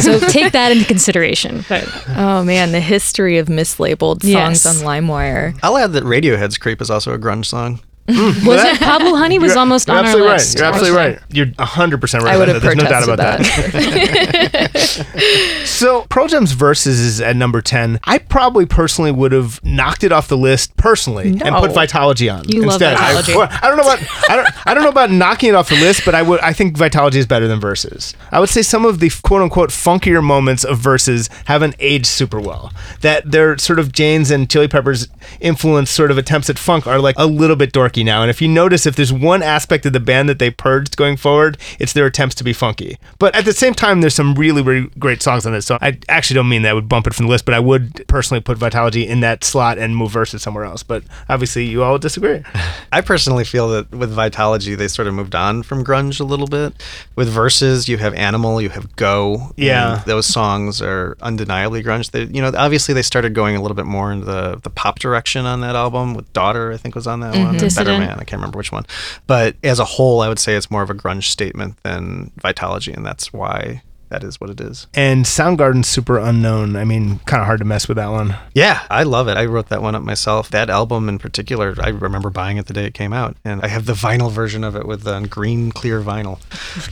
so 0.02 0.20
take 0.30 0.52
that 0.52 0.72
into 0.72 0.86
consideration. 0.86 1.66
But 1.68 1.88
Oh 2.10 2.44
man, 2.44 2.72
the 2.74 2.80
history 2.82 3.38
of 3.40 3.48
mislabeled 3.48 4.22
songs 4.22 4.28
Yes. 4.30 4.66
on 4.66 4.76
LimeWire. 4.86 5.58
I'll 5.64 5.78
add 5.78 5.94
that 5.94 6.04
Radiohead's 6.04 6.58
Creep 6.58 6.82
is 6.82 6.90
also 6.92 7.14
a 7.14 7.18
grunge 7.18 7.46
song. 7.46 7.80
Mm. 8.08 8.46
was 8.46 8.62
it 8.62 8.80
Pablo 8.80 9.16
Honey 9.16 9.40
was 9.40 9.52
You're- 9.52 9.60
almost 9.60 9.88
you're 9.88 9.96
on 9.98 10.04
our 10.04 10.10
absolutely 10.10 10.30
right. 10.30 10.38
list. 10.40 10.58
You're 10.58 10.68
absolutely 10.68 10.98
right. 10.98 11.20
You're 11.32 11.46
100% 11.46 12.20
right. 12.22 12.34
I 12.34 12.38
would 12.38 12.50
about 12.50 12.62
have 12.62 12.62
that. 12.62 12.62
There's 12.62 12.76
no 12.76 12.84
doubt 12.84 13.06
protested 13.06 14.04
about 14.04 14.52
that. 14.52 14.74
that. 14.74 15.64
So 15.66 16.06
Pearl 16.10 16.28
Jam's 16.28 16.52
Versus 16.52 17.00
is 17.00 17.22
at 17.22 17.36
number 17.36 17.62
10. 17.62 18.00
I 18.04 18.18
probably 18.20 18.66
personally 18.66 19.12
would 19.12 19.32
have 19.32 19.64
knocked 19.64 20.04
it 20.04 20.12
off 20.12 20.28
the 20.28 20.38
list 20.38 20.76
personally 20.78 21.30
and 21.30 21.56
put 21.56 21.72
Vitalogy 21.72 22.34
on 22.34 22.48
You 22.48 22.62
love 22.64 22.74
instead. 22.82 22.96
I- 22.96 23.14
Vitalogy. 23.22 23.36
well, 23.36 23.48
I, 23.62 23.68
don't 23.70 23.78
know 23.78 23.84
about 23.84 24.30
I 24.30 24.36
don't 24.36 24.68
I 24.68 24.74
don't 24.74 24.84
know 24.84 24.90
about 24.90 25.10
knocking 25.12 25.50
it 25.50 25.56
off 25.56 25.70
the 25.70 25.76
list, 25.76 26.04
but 26.06 26.14
I 26.16 26.22
would 26.22 26.40
I 26.42 26.54
think 26.54 26.78
Vitalogy 26.78 27.16
is 27.16 27.26
better 27.26 27.48
than 27.48 27.60
Versus. 27.60 28.14
I 28.32 28.40
would 28.40 28.50
say 28.50 28.62
some 28.62 28.86
of 28.86 29.00
the 29.00 29.10
quote 29.24 29.42
unquote 29.42 29.70
funkier 29.70 30.24
moments 30.24 30.64
of 30.64 30.78
Versus 30.80 31.30
haven't 31.46 31.76
aged 31.80 32.06
super 32.06 32.40
well. 32.40 32.72
That 33.02 33.32
their 33.32 33.58
sort 33.58 33.80
of 33.80 33.92
Jane's 33.92 34.30
and 34.32 34.50
Chili 34.50 34.68
Peppers 34.68 35.08
influence 35.40 35.90
sort 35.90 36.12
of 36.12 36.18
attempts 36.18 36.50
at 36.50 36.60
funk 36.60 36.86
are 36.88 37.00
like 37.00 37.16
a 37.18 37.26
little 37.26 37.56
bit 37.56 37.72
dorky 37.74 37.93
now. 38.02 38.22
And 38.22 38.30
if 38.30 38.42
you 38.42 38.48
notice 38.48 38.86
if 38.86 38.96
there's 38.96 39.12
one 39.12 39.44
aspect 39.44 39.86
of 39.86 39.92
the 39.92 40.00
band 40.00 40.30
that 40.30 40.40
they 40.40 40.50
purged 40.50 40.96
going 40.96 41.18
forward, 41.18 41.58
it's 41.80 41.92
their 41.92 42.06
attempts 42.06 42.36
to 42.36 42.44
be 42.46 42.54
funky. 42.54 42.98
But 43.20 43.36
at 43.36 43.44
the 43.44 43.52
same 43.52 43.74
time, 43.74 44.00
there's 44.00 44.16
some 44.16 44.36
really, 44.36 44.62
really 44.62 44.90
great 44.98 45.22
songs 45.22 45.46
on 45.46 45.52
this. 45.52 45.66
So 45.66 45.78
I 45.82 46.00
actually 46.08 46.36
don't 46.36 46.48
mean 46.48 46.62
that 46.62 46.70
I 46.70 46.74
would 46.74 46.88
bump 46.88 47.08
it 47.08 47.14
from 47.14 47.26
the 47.26 47.32
list, 47.32 47.44
but 47.44 47.54
I 47.54 47.60
would 47.60 48.06
personally 48.08 48.40
put 48.40 48.58
Vitalogy 48.58 49.06
in 49.06 49.20
that 49.20 49.44
slot 49.44 49.78
and 49.78 49.98
move 49.98 50.14
Versus 50.14 50.44
somewhere 50.44 50.64
else. 50.64 50.84
But 50.84 51.04
obviously, 51.28 51.66
you 51.66 51.84
all 51.84 51.98
disagree. 51.98 52.44
I 52.92 53.02
personally 53.02 53.44
feel 53.44 53.68
that 53.70 53.92
with 53.92 54.16
Vitalogy, 54.16 54.78
they 54.78 54.88
sort 54.88 55.08
of 55.08 55.16
moved 55.16 55.34
on 55.34 55.64
from 55.64 55.84
grunge 55.84 56.20
a 56.20 56.24
little 56.24 56.46
bit. 56.46 56.74
With 57.16 57.28
Versus, 57.28 57.90
you 57.90 57.98
have 57.98 58.14
Animal, 58.14 58.62
you 58.62 58.70
have 58.70 58.96
Go. 58.96 59.52
Yeah. 59.58 59.98
and 59.98 60.06
those 60.06 60.28
songs 60.28 60.82
are 60.82 61.18
undeniably 61.22 61.84
grunge. 61.84 62.12
They, 62.12 62.26
you 62.26 62.42
know, 62.42 62.52
obviously 62.56 62.94
they 62.94 63.02
started 63.02 63.34
going 63.34 63.56
a 63.56 63.62
little 63.62 63.76
bit 63.76 63.88
more 63.88 64.12
into 64.12 64.26
the, 64.26 64.60
the 64.62 64.70
pop 64.70 65.00
direction 65.00 65.46
on 65.46 65.62
that 65.62 65.76
album. 65.76 66.14
With 66.14 66.32
Daughter, 66.34 66.72
I 66.72 66.78
think 66.78 66.96
was 66.96 67.08
on 67.08 67.22
that 67.22 67.34
mm-hmm. 67.34 67.46
one. 67.46 67.58
Accident. 67.88 68.10
Man. 68.10 68.20
I 68.20 68.24
can't 68.24 68.40
remember 68.40 68.58
which 68.58 68.72
one. 68.72 68.86
But 69.28 69.56
as 69.64 69.80
a 69.80 69.86
whole, 69.86 70.22
I 70.22 70.30
would 70.30 70.40
say 70.40 70.56
it's 70.56 70.72
more 70.72 70.82
of 70.82 70.90
a 70.90 70.96
grunge 70.96 71.26
statement 71.26 71.82
than 71.84 72.32
Vitalogy, 72.40 72.96
and 72.96 73.06
that's 73.06 73.32
why 73.32 73.82
that 74.14 74.24
is 74.24 74.40
what 74.40 74.52
it 74.52 74.62
is. 74.62 74.86
And 74.94 75.26
Soundgarden's 75.26 75.88
Superunknown. 75.88 76.78
I 76.78 76.84
mean, 76.84 77.18
kind 77.26 77.42
of 77.42 77.48
hard 77.48 77.60
to 77.60 77.66
mess 77.66 77.88
with 77.88 77.98
that 77.98 78.12
one. 78.12 78.36
Yeah, 78.54 78.86
I 78.92 79.02
love 79.02 79.28
it. 79.28 79.38
I 79.38 79.46
wrote 79.46 79.70
that 79.70 79.82
one 79.82 79.96
up 79.96 80.04
myself. 80.04 80.52
That 80.52 80.70
album 80.70 81.10
in 81.10 81.18
particular, 81.18 81.76
I 81.82 81.90
remember 81.90 82.30
buying 82.30 82.58
it 82.58 82.68
the 82.68 82.74
day 82.74 82.86
it 82.86 82.94
came 82.94 83.12
out, 83.12 83.36
and 83.44 83.62
I 83.64 83.70
have 83.70 83.88
the 83.88 83.94
vinyl 83.94 84.32
version 84.32 84.64
of 84.64 84.76
it 84.76 84.86
with 84.86 85.08
uh, 85.08 85.22
green 85.22 85.72
clear 85.72 86.02
vinyl. 86.02 86.40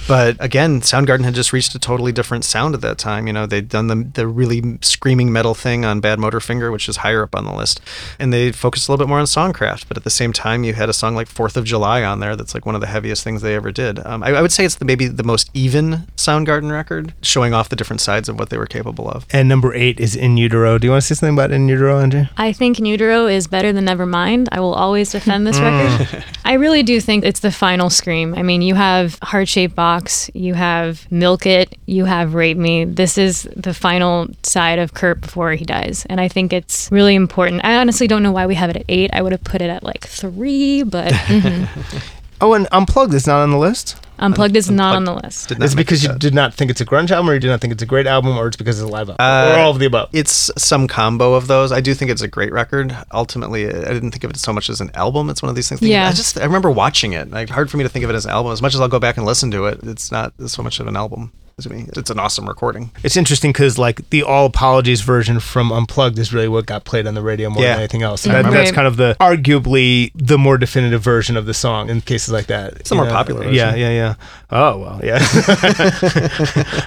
But 0.07 0.35
again, 0.39 0.81
Soundgarden 0.81 1.23
had 1.23 1.35
just 1.35 1.53
reached 1.53 1.75
a 1.75 1.79
totally 1.79 2.11
different 2.11 2.43
sound 2.43 2.75
at 2.75 2.81
that 2.81 2.97
time. 2.97 3.27
You 3.27 3.33
know, 3.33 3.45
they'd 3.45 3.69
done 3.69 3.87
the 3.87 3.95
the 4.13 4.27
really 4.27 4.77
screaming 4.81 5.31
metal 5.31 5.53
thing 5.53 5.85
on 5.85 6.01
Badmotorfinger, 6.01 6.71
which 6.71 6.89
is 6.89 6.97
higher 6.97 7.23
up 7.23 7.35
on 7.35 7.45
the 7.45 7.53
list, 7.53 7.81
and 8.19 8.33
they 8.33 8.51
focused 8.51 8.87
a 8.87 8.91
little 8.91 9.05
bit 9.05 9.09
more 9.09 9.19
on 9.19 9.25
songcraft. 9.25 9.87
But 9.87 9.97
at 9.97 10.03
the 10.03 10.09
same 10.09 10.33
time, 10.33 10.63
you 10.63 10.73
had 10.73 10.89
a 10.89 10.93
song 10.93 11.15
like 11.15 11.27
Fourth 11.27 11.55
of 11.55 11.65
July 11.65 12.03
on 12.03 12.19
there 12.19 12.35
that's 12.35 12.53
like 12.53 12.65
one 12.65 12.75
of 12.75 12.81
the 12.81 12.87
heaviest 12.87 13.23
things 13.23 13.41
they 13.41 13.55
ever 13.55 13.71
did. 13.71 13.99
Um, 14.05 14.23
I, 14.23 14.29
I 14.29 14.41
would 14.41 14.51
say 14.51 14.65
it's 14.65 14.75
the, 14.75 14.85
maybe 14.85 15.07
the 15.07 15.23
most 15.23 15.49
even 15.53 16.07
Soundgarden 16.17 16.71
record, 16.71 17.10
showing 17.21 17.53
off 17.53 17.69
the 17.69 17.75
different 17.75 18.01
sides 18.01 18.29
of 18.29 18.37
what 18.39 18.49
they 18.49 18.57
were 18.57 18.65
capable 18.65 19.09
of. 19.09 19.25
And 19.31 19.47
number 19.47 19.73
eight 19.73 19.99
is 19.99 20.15
In 20.15 20.37
Utero. 20.37 20.77
Do 20.77 20.87
you 20.87 20.91
want 20.91 21.03
to 21.03 21.07
say 21.07 21.15
something 21.15 21.35
about 21.35 21.51
In 21.51 21.67
Utero, 21.67 21.99
Andrew? 21.99 22.25
I 22.37 22.53
think 22.53 22.79
In 22.79 22.85
Utero 22.85 23.27
is 23.27 23.47
better 23.47 23.71
than 23.73 23.85
Nevermind. 23.85 24.47
I 24.51 24.59
will 24.59 24.73
always 24.73 25.11
defend 25.11 25.47
this 25.47 25.59
mm. 25.59 25.99
record. 25.99 26.25
I 26.45 26.53
really 26.53 26.83
do 26.83 26.99
think 26.99 27.23
it's 27.23 27.39
the 27.39 27.51
final 27.51 27.89
scream. 27.89 28.33
I 28.35 28.43
mean, 28.43 28.61
you 28.61 28.75
have 28.75 29.17
Heart 29.21 29.47
Shaped 29.47 29.75
Box, 29.75 30.29
you 30.33 30.53
have 30.53 31.09
Milk 31.11 31.45
It, 31.45 31.77
you 31.85 32.05
have 32.05 32.33
Rape 32.33 32.57
Me. 32.57 32.85
This 32.85 33.17
is 33.17 33.47
the 33.55 33.73
final 33.73 34.27
side 34.43 34.79
of 34.79 34.93
Kurt 34.93 35.21
before 35.21 35.53
he 35.53 35.65
dies. 35.65 36.05
And 36.09 36.19
I 36.19 36.27
think 36.27 36.53
it's 36.53 36.91
really 36.91 37.15
important. 37.15 37.63
I 37.63 37.77
honestly 37.77 38.07
don't 38.07 38.23
know 38.23 38.31
why 38.31 38.45
we 38.47 38.55
have 38.55 38.69
it 38.69 38.75
at 38.75 38.85
eight. 38.89 39.11
I 39.13 39.21
would 39.21 39.31
have 39.31 39.43
put 39.43 39.61
it 39.61 39.69
at 39.69 39.83
like 39.83 40.05
three, 40.05 40.83
but 40.83 41.13
mm-hmm. 41.13 41.97
Oh, 42.41 42.53
and 42.53 42.67
Unplugged 42.71 43.13
is 43.13 43.27
not 43.27 43.43
on 43.43 43.51
the 43.51 43.57
list. 43.57 43.97
Unplugged 44.21 44.55
is 44.55 44.69
not 44.69 44.95
on 44.95 45.03
the 45.03 45.13
list. 45.15 45.49
Did 45.49 45.59
not 45.59 45.65
Is 45.65 45.73
it 45.73 45.77
because 45.77 46.03
you 46.03 46.15
did 46.15 46.33
not 46.33 46.53
think 46.53 46.69
it's 46.69 46.79
a 46.79 46.85
grunge 46.85 47.09
album, 47.11 47.29
or 47.29 47.33
you 47.33 47.39
did 47.39 47.49
not 47.49 47.59
think 47.59 47.73
it's 47.73 47.81
a 47.81 47.87
great 47.87 48.07
album, 48.07 48.37
or 48.37 48.47
it's 48.47 48.55
because 48.55 48.79
it's 48.79 48.87
a 48.87 48.91
live 48.91 49.09
album, 49.09 49.17
Uh, 49.19 49.53
or 49.55 49.59
all 49.59 49.71
of 49.71 49.79
the 49.79 49.85
above? 49.85 50.09
It's 50.13 50.51
some 50.57 50.87
combo 50.87 51.33
of 51.33 51.47
those. 51.47 51.71
I 51.71 51.81
do 51.81 51.93
think 51.93 52.11
it's 52.11 52.21
a 52.21 52.27
great 52.27 52.51
record. 52.53 52.95
Ultimately, 53.11 53.67
I 53.67 53.93
didn't 53.93 54.11
think 54.11 54.23
of 54.23 54.29
it 54.29 54.37
so 54.37 54.53
much 54.53 54.69
as 54.69 54.79
an 54.79 54.91
album. 54.93 55.29
It's 55.29 55.41
one 55.41 55.49
of 55.49 55.55
these 55.55 55.67
things. 55.69 55.81
Yeah. 55.81 56.07
I 56.07 56.11
just 56.13 56.39
I 56.39 56.45
remember 56.45 56.69
watching 56.69 57.13
it. 57.13 57.31
Like 57.31 57.49
hard 57.49 57.69
for 57.71 57.77
me 57.77 57.83
to 57.83 57.89
think 57.89 58.03
of 58.03 58.11
it 58.11 58.15
as 58.15 58.25
an 58.25 58.31
album. 58.31 58.51
As 58.51 58.61
much 58.61 58.75
as 58.75 58.81
I'll 58.81 58.87
go 58.87 58.99
back 58.99 59.17
and 59.17 59.25
listen 59.25 59.49
to 59.51 59.65
it, 59.65 59.79
it's 59.83 60.11
not 60.11 60.33
so 60.45 60.61
much 60.61 60.79
of 60.79 60.87
an 60.87 60.95
album 60.95 61.31
to 61.61 61.69
me. 61.69 61.85
It's 61.95 62.09
an 62.09 62.19
awesome 62.19 62.47
recording. 62.47 62.91
It's 63.03 63.15
interesting 63.17 63.51
because 63.51 63.77
like 63.77 64.09
the 64.09 64.23
All 64.23 64.45
Apologies 64.45 65.01
version 65.01 65.39
from 65.39 65.71
Unplugged 65.71 66.17
is 66.19 66.33
really 66.33 66.47
what 66.47 66.65
got 66.65 66.83
played 66.83 67.07
on 67.07 67.13
the 67.13 67.21
radio 67.21 67.49
more 67.49 67.63
Yeah. 67.63 67.71
than 67.73 67.79
anything 67.79 68.01
else. 68.03 68.23
That, 68.23 68.43
that's 68.51 68.71
kind 68.71 68.87
of 68.87 68.97
the 68.97 69.15
arguably 69.19 70.11
the 70.15 70.37
more 70.37 70.57
definitive 70.57 71.01
version 71.01 71.37
of 71.37 71.45
the 71.45 71.53
song 71.53 71.89
in 71.89 72.01
cases 72.01 72.31
like 72.33 72.47
that. 72.47 72.73
It's 72.73 72.89
the 72.89 72.95
more 72.95 73.05
popular 73.07 73.41
version. 73.43 73.55
Yeah, 73.55 73.75
yeah, 73.75 73.89
yeah. 73.91 74.13
Oh 74.49 74.77
well, 74.79 74.99
yeah. 75.03 75.19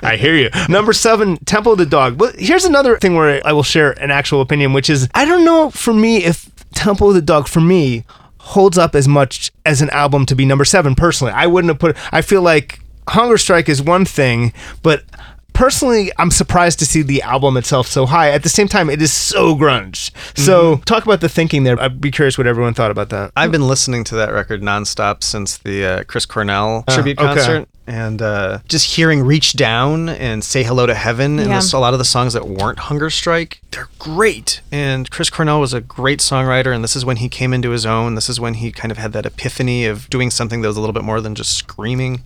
I 0.03 0.17
hear 0.19 0.35
you. 0.35 0.51
Number 0.69 0.93
seven, 0.93 1.37
Temple 1.45 1.73
of 1.73 1.79
the 1.79 1.87
Dog. 1.87 2.19
But 2.19 2.37
here's 2.39 2.65
another 2.65 2.99
thing 2.99 3.15
where 3.15 3.41
I 3.47 3.53
will 3.53 3.63
share 3.63 3.93
an 4.03 4.11
actual 4.11 4.41
opinion, 4.41 4.73
which 4.73 4.91
is 4.91 5.09
I 5.15 5.25
don't 5.25 5.45
know 5.45 5.71
for 5.71 5.93
me 5.95 6.25
if 6.25 6.51
Temple 6.75 7.09
of 7.09 7.15
the 7.15 7.23
Dog 7.23 7.49
for 7.49 7.61
me 7.61 8.05
holds 8.39 8.77
up 8.77 8.95
as 8.95 9.09
much 9.09 9.51
as 9.65 9.81
an 9.81 9.89
album 9.91 10.27
to 10.27 10.35
be 10.35 10.45
number 10.45 10.65
seven 10.65 10.95
personally. 10.95 11.33
I 11.33 11.47
wouldn't 11.47 11.71
have 11.71 11.79
put. 11.79 11.97
I 12.13 12.21
feel 12.21 12.43
like 12.43 12.81
Hunger 13.09 13.39
Strike 13.39 13.69
is 13.69 13.83
one 13.83 14.05
thing, 14.05 14.53
but 14.83 15.05
personally, 15.53 16.11
I'm 16.19 16.31
surprised 16.31 16.79
to 16.81 16.87
see 16.87 17.03
the 17.03 17.23
album 17.23 17.57
itself 17.57 17.87
so 17.87 18.07
high. 18.07 18.31
At 18.31 18.43
the 18.43 18.49
same 18.49 18.69
time, 18.69 18.91
it 18.91 19.01
is 19.01 19.13
so 19.13 19.55
grunge. 19.55 20.11
So 20.37 20.77
talk 20.85 21.05
about 21.05 21.21
the 21.21 21.29
thinking 21.29 21.65
there. 21.65 21.81
I'd 21.81 22.01
be 22.01 22.11
curious 22.11 22.37
what 22.37 22.47
everyone 22.47 22.75
thought 22.75 22.91
about 22.91 23.09
that. 23.11 23.33
I've 23.37 23.53
been 23.53 23.67
listening 23.67 24.05
to 24.05 24.17
that 24.17 24.33
record 24.33 24.61
nonstop 24.63 25.23
since 25.23 25.57
the 25.59 25.85
uh, 25.85 26.05
Chris 26.05 26.27
Cornell 26.27 26.85
tribute 26.91 27.19
okay. 27.19 27.67
Concert. 27.87 27.95
And 28.05 28.23
uh, 28.23 28.59
just 28.69 28.95
hearing 28.97 29.23
Reach 29.23 29.53
Down 29.55 30.09
and 30.09 30.43
Say 30.43 30.63
Hello 30.63 30.87
to 30.87 30.95
Heaven 30.95 31.39
and 31.39 31.49
Yeah. 31.51 31.57
this, 31.57 31.73
a 31.73 31.79
lot 31.79 31.93
of 31.93 31.99
the 31.99 32.05
songs 32.05 32.33
that 32.33 32.47
weren't 32.49 32.79
Hunger 32.79 33.11
Strike, 33.11 33.61
they're 33.71 33.89
great. 33.99 34.61
And 34.73 35.11
Chris 35.11 35.31
Cornell 35.31 35.61
was 35.61 35.73
a 35.75 35.81
great 35.81 36.21
songwriter. 36.21 36.75
And 36.75 36.83
this 36.83 36.97
is 36.97 37.05
when 37.05 37.17
he 37.19 37.29
came 37.29 37.53
into 37.53 37.71
his 37.71 37.85
own. 37.87 38.15
This 38.15 38.29
is 38.29 38.41
when 38.41 38.55
he 38.55 38.73
kind 38.73 38.91
of 38.93 38.99
had 38.99 39.13
that 39.13 39.27
epiphany 39.27 39.85
of 39.87 40.09
doing 40.11 40.31
something 40.31 40.63
that 40.63 40.69
was 40.69 40.77
a 40.77 40.81
little 40.81 40.95
bit 40.95 41.05
more 41.05 41.21
than 41.21 41.35
just 41.35 41.57
screaming. 41.57 42.23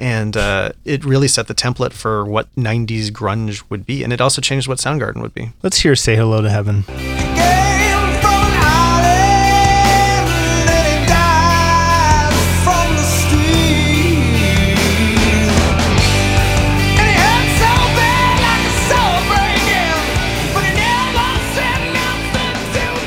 And 0.00 0.36
uh, 0.36 0.72
it 0.84 1.04
really 1.04 1.28
set 1.28 1.46
the 1.48 1.54
template 1.54 1.92
for 1.92 2.24
what 2.24 2.54
90s 2.56 3.10
grunge 3.10 3.62
would 3.70 3.86
be. 3.86 4.02
And 4.02 4.12
it 4.12 4.20
also 4.20 4.40
changed 4.42 4.68
what 4.68 4.78
Soundgarden 4.78 5.22
would 5.22 5.34
be. 5.34 5.50
Let's 5.62 5.78
hear 5.78 5.94
"Say 5.96 6.16
Hello 6.16 6.40
to 6.42 6.50
Heaven." 6.50 6.84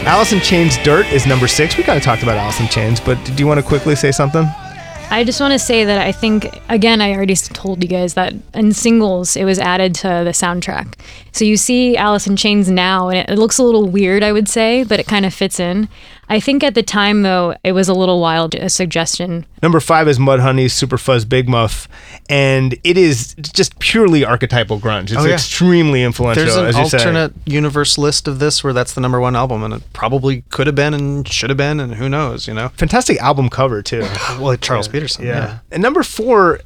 Alice 0.10 0.34
in 0.34 0.40
Chains 0.40 0.76
"Dirt" 0.80 1.06
is 1.14 1.28
number 1.28 1.48
six. 1.48 1.78
We 1.78 1.84
kind 1.84 1.96
of 1.96 2.04
talked 2.04 2.24
about 2.24 2.36
Alice 2.36 2.60
in 2.60 2.68
Chains, 2.68 3.00
but 3.00 3.24
do 3.24 3.34
you 3.38 3.46
want 3.46 3.60
to 3.60 3.66
quickly 3.66 3.96
say 3.96 4.12
something? 4.12 4.44
I 5.12 5.24
just 5.24 5.40
want 5.40 5.54
to 5.54 5.60
say 5.60 5.86
that 5.86 6.00
I 6.00 6.12
think 6.12 6.48
again 6.68 7.00
I 7.00 7.14
already 7.14 7.36
told 7.36 7.84
you 7.84 7.88
guys 7.88 8.16
that 8.16 8.34
in 8.56 8.74
singles 8.74 9.36
it 9.36 9.46
was 9.46 9.60
added 9.60 9.94
to 9.96 10.08
the 10.08 10.32
soundtrack. 10.32 10.96
So 11.32 11.46
you 11.46 11.58
see 11.58 11.96
Alice 11.96 12.26
in 12.26 12.36
Chains 12.38 12.72
now 12.72 13.10
and 13.10 13.20
it, 13.20 13.30
it 13.30 13.38
looks 13.38 13.60
a 13.60 13.64
little 13.64 13.88
weird 13.88 14.24
I 14.24 14.32
would 14.32 14.50
say, 14.50 14.84
but 14.84 15.00
it 15.00 15.06
kind 15.06 15.28
of 15.28 15.34
fits 15.34 15.60
in. 15.60 15.88
I 16.30 16.40
think 16.40 16.64
at 16.64 16.76
the 16.76 16.84
time 16.84 17.24
though 17.24 17.56
it 17.64 17.72
was 17.72 17.90
a 17.90 17.94
little 17.94 18.22
wild 18.22 18.54
a 18.56 18.70
suggestion. 18.70 19.46
Number 19.64 19.80
five 19.80 20.08
is 20.08 20.20
Mudhoney's 20.20 20.74
Superfuzz 20.74 21.26
Bigmuff, 21.26 21.88
and 22.30 22.76
it 22.84 22.98
is 22.98 23.34
just 23.36 23.78
purely 23.80 24.24
archetypal 24.24 24.80
grunge. 24.80 25.06
It's 25.12 25.18
Oh, 25.18 25.26
yeah. 25.26 25.34
extremely 25.34 26.04
influential, 26.04 26.44
There's 26.46 26.56
an 26.56 26.66
as 26.68 26.78
you 26.78 26.86
say. 26.88 26.98
alternate 27.00 27.34
universe 27.46 27.98
list 27.98 28.28
of 28.28 28.40
this 28.40 28.64
where 28.64 28.72
that's 28.74 28.94
the 28.94 29.02
number 29.02 29.20
one 29.20 29.36
album, 29.36 29.64
and 29.64 29.74
it 29.74 29.82
probably 29.92 30.44
could 30.50 30.68
have 30.68 30.76
been 30.76 30.94
and 30.94 31.28
should 31.28 31.50
have 31.50 31.58
been, 31.58 31.80
and 31.80 31.96
who 31.96 32.08
knows, 32.08 32.48
you 32.48 32.54
know? 32.54 32.70
Fantastic 32.70 33.18
album 33.18 33.50
cover 33.50 33.82
too. 33.82 34.06
Well, 34.40 34.56
Charles 34.58 34.88
Peterson, 34.88 35.26
yeah. 35.26 35.60
And 35.72 35.82
number 35.84 36.04
four 36.04 36.60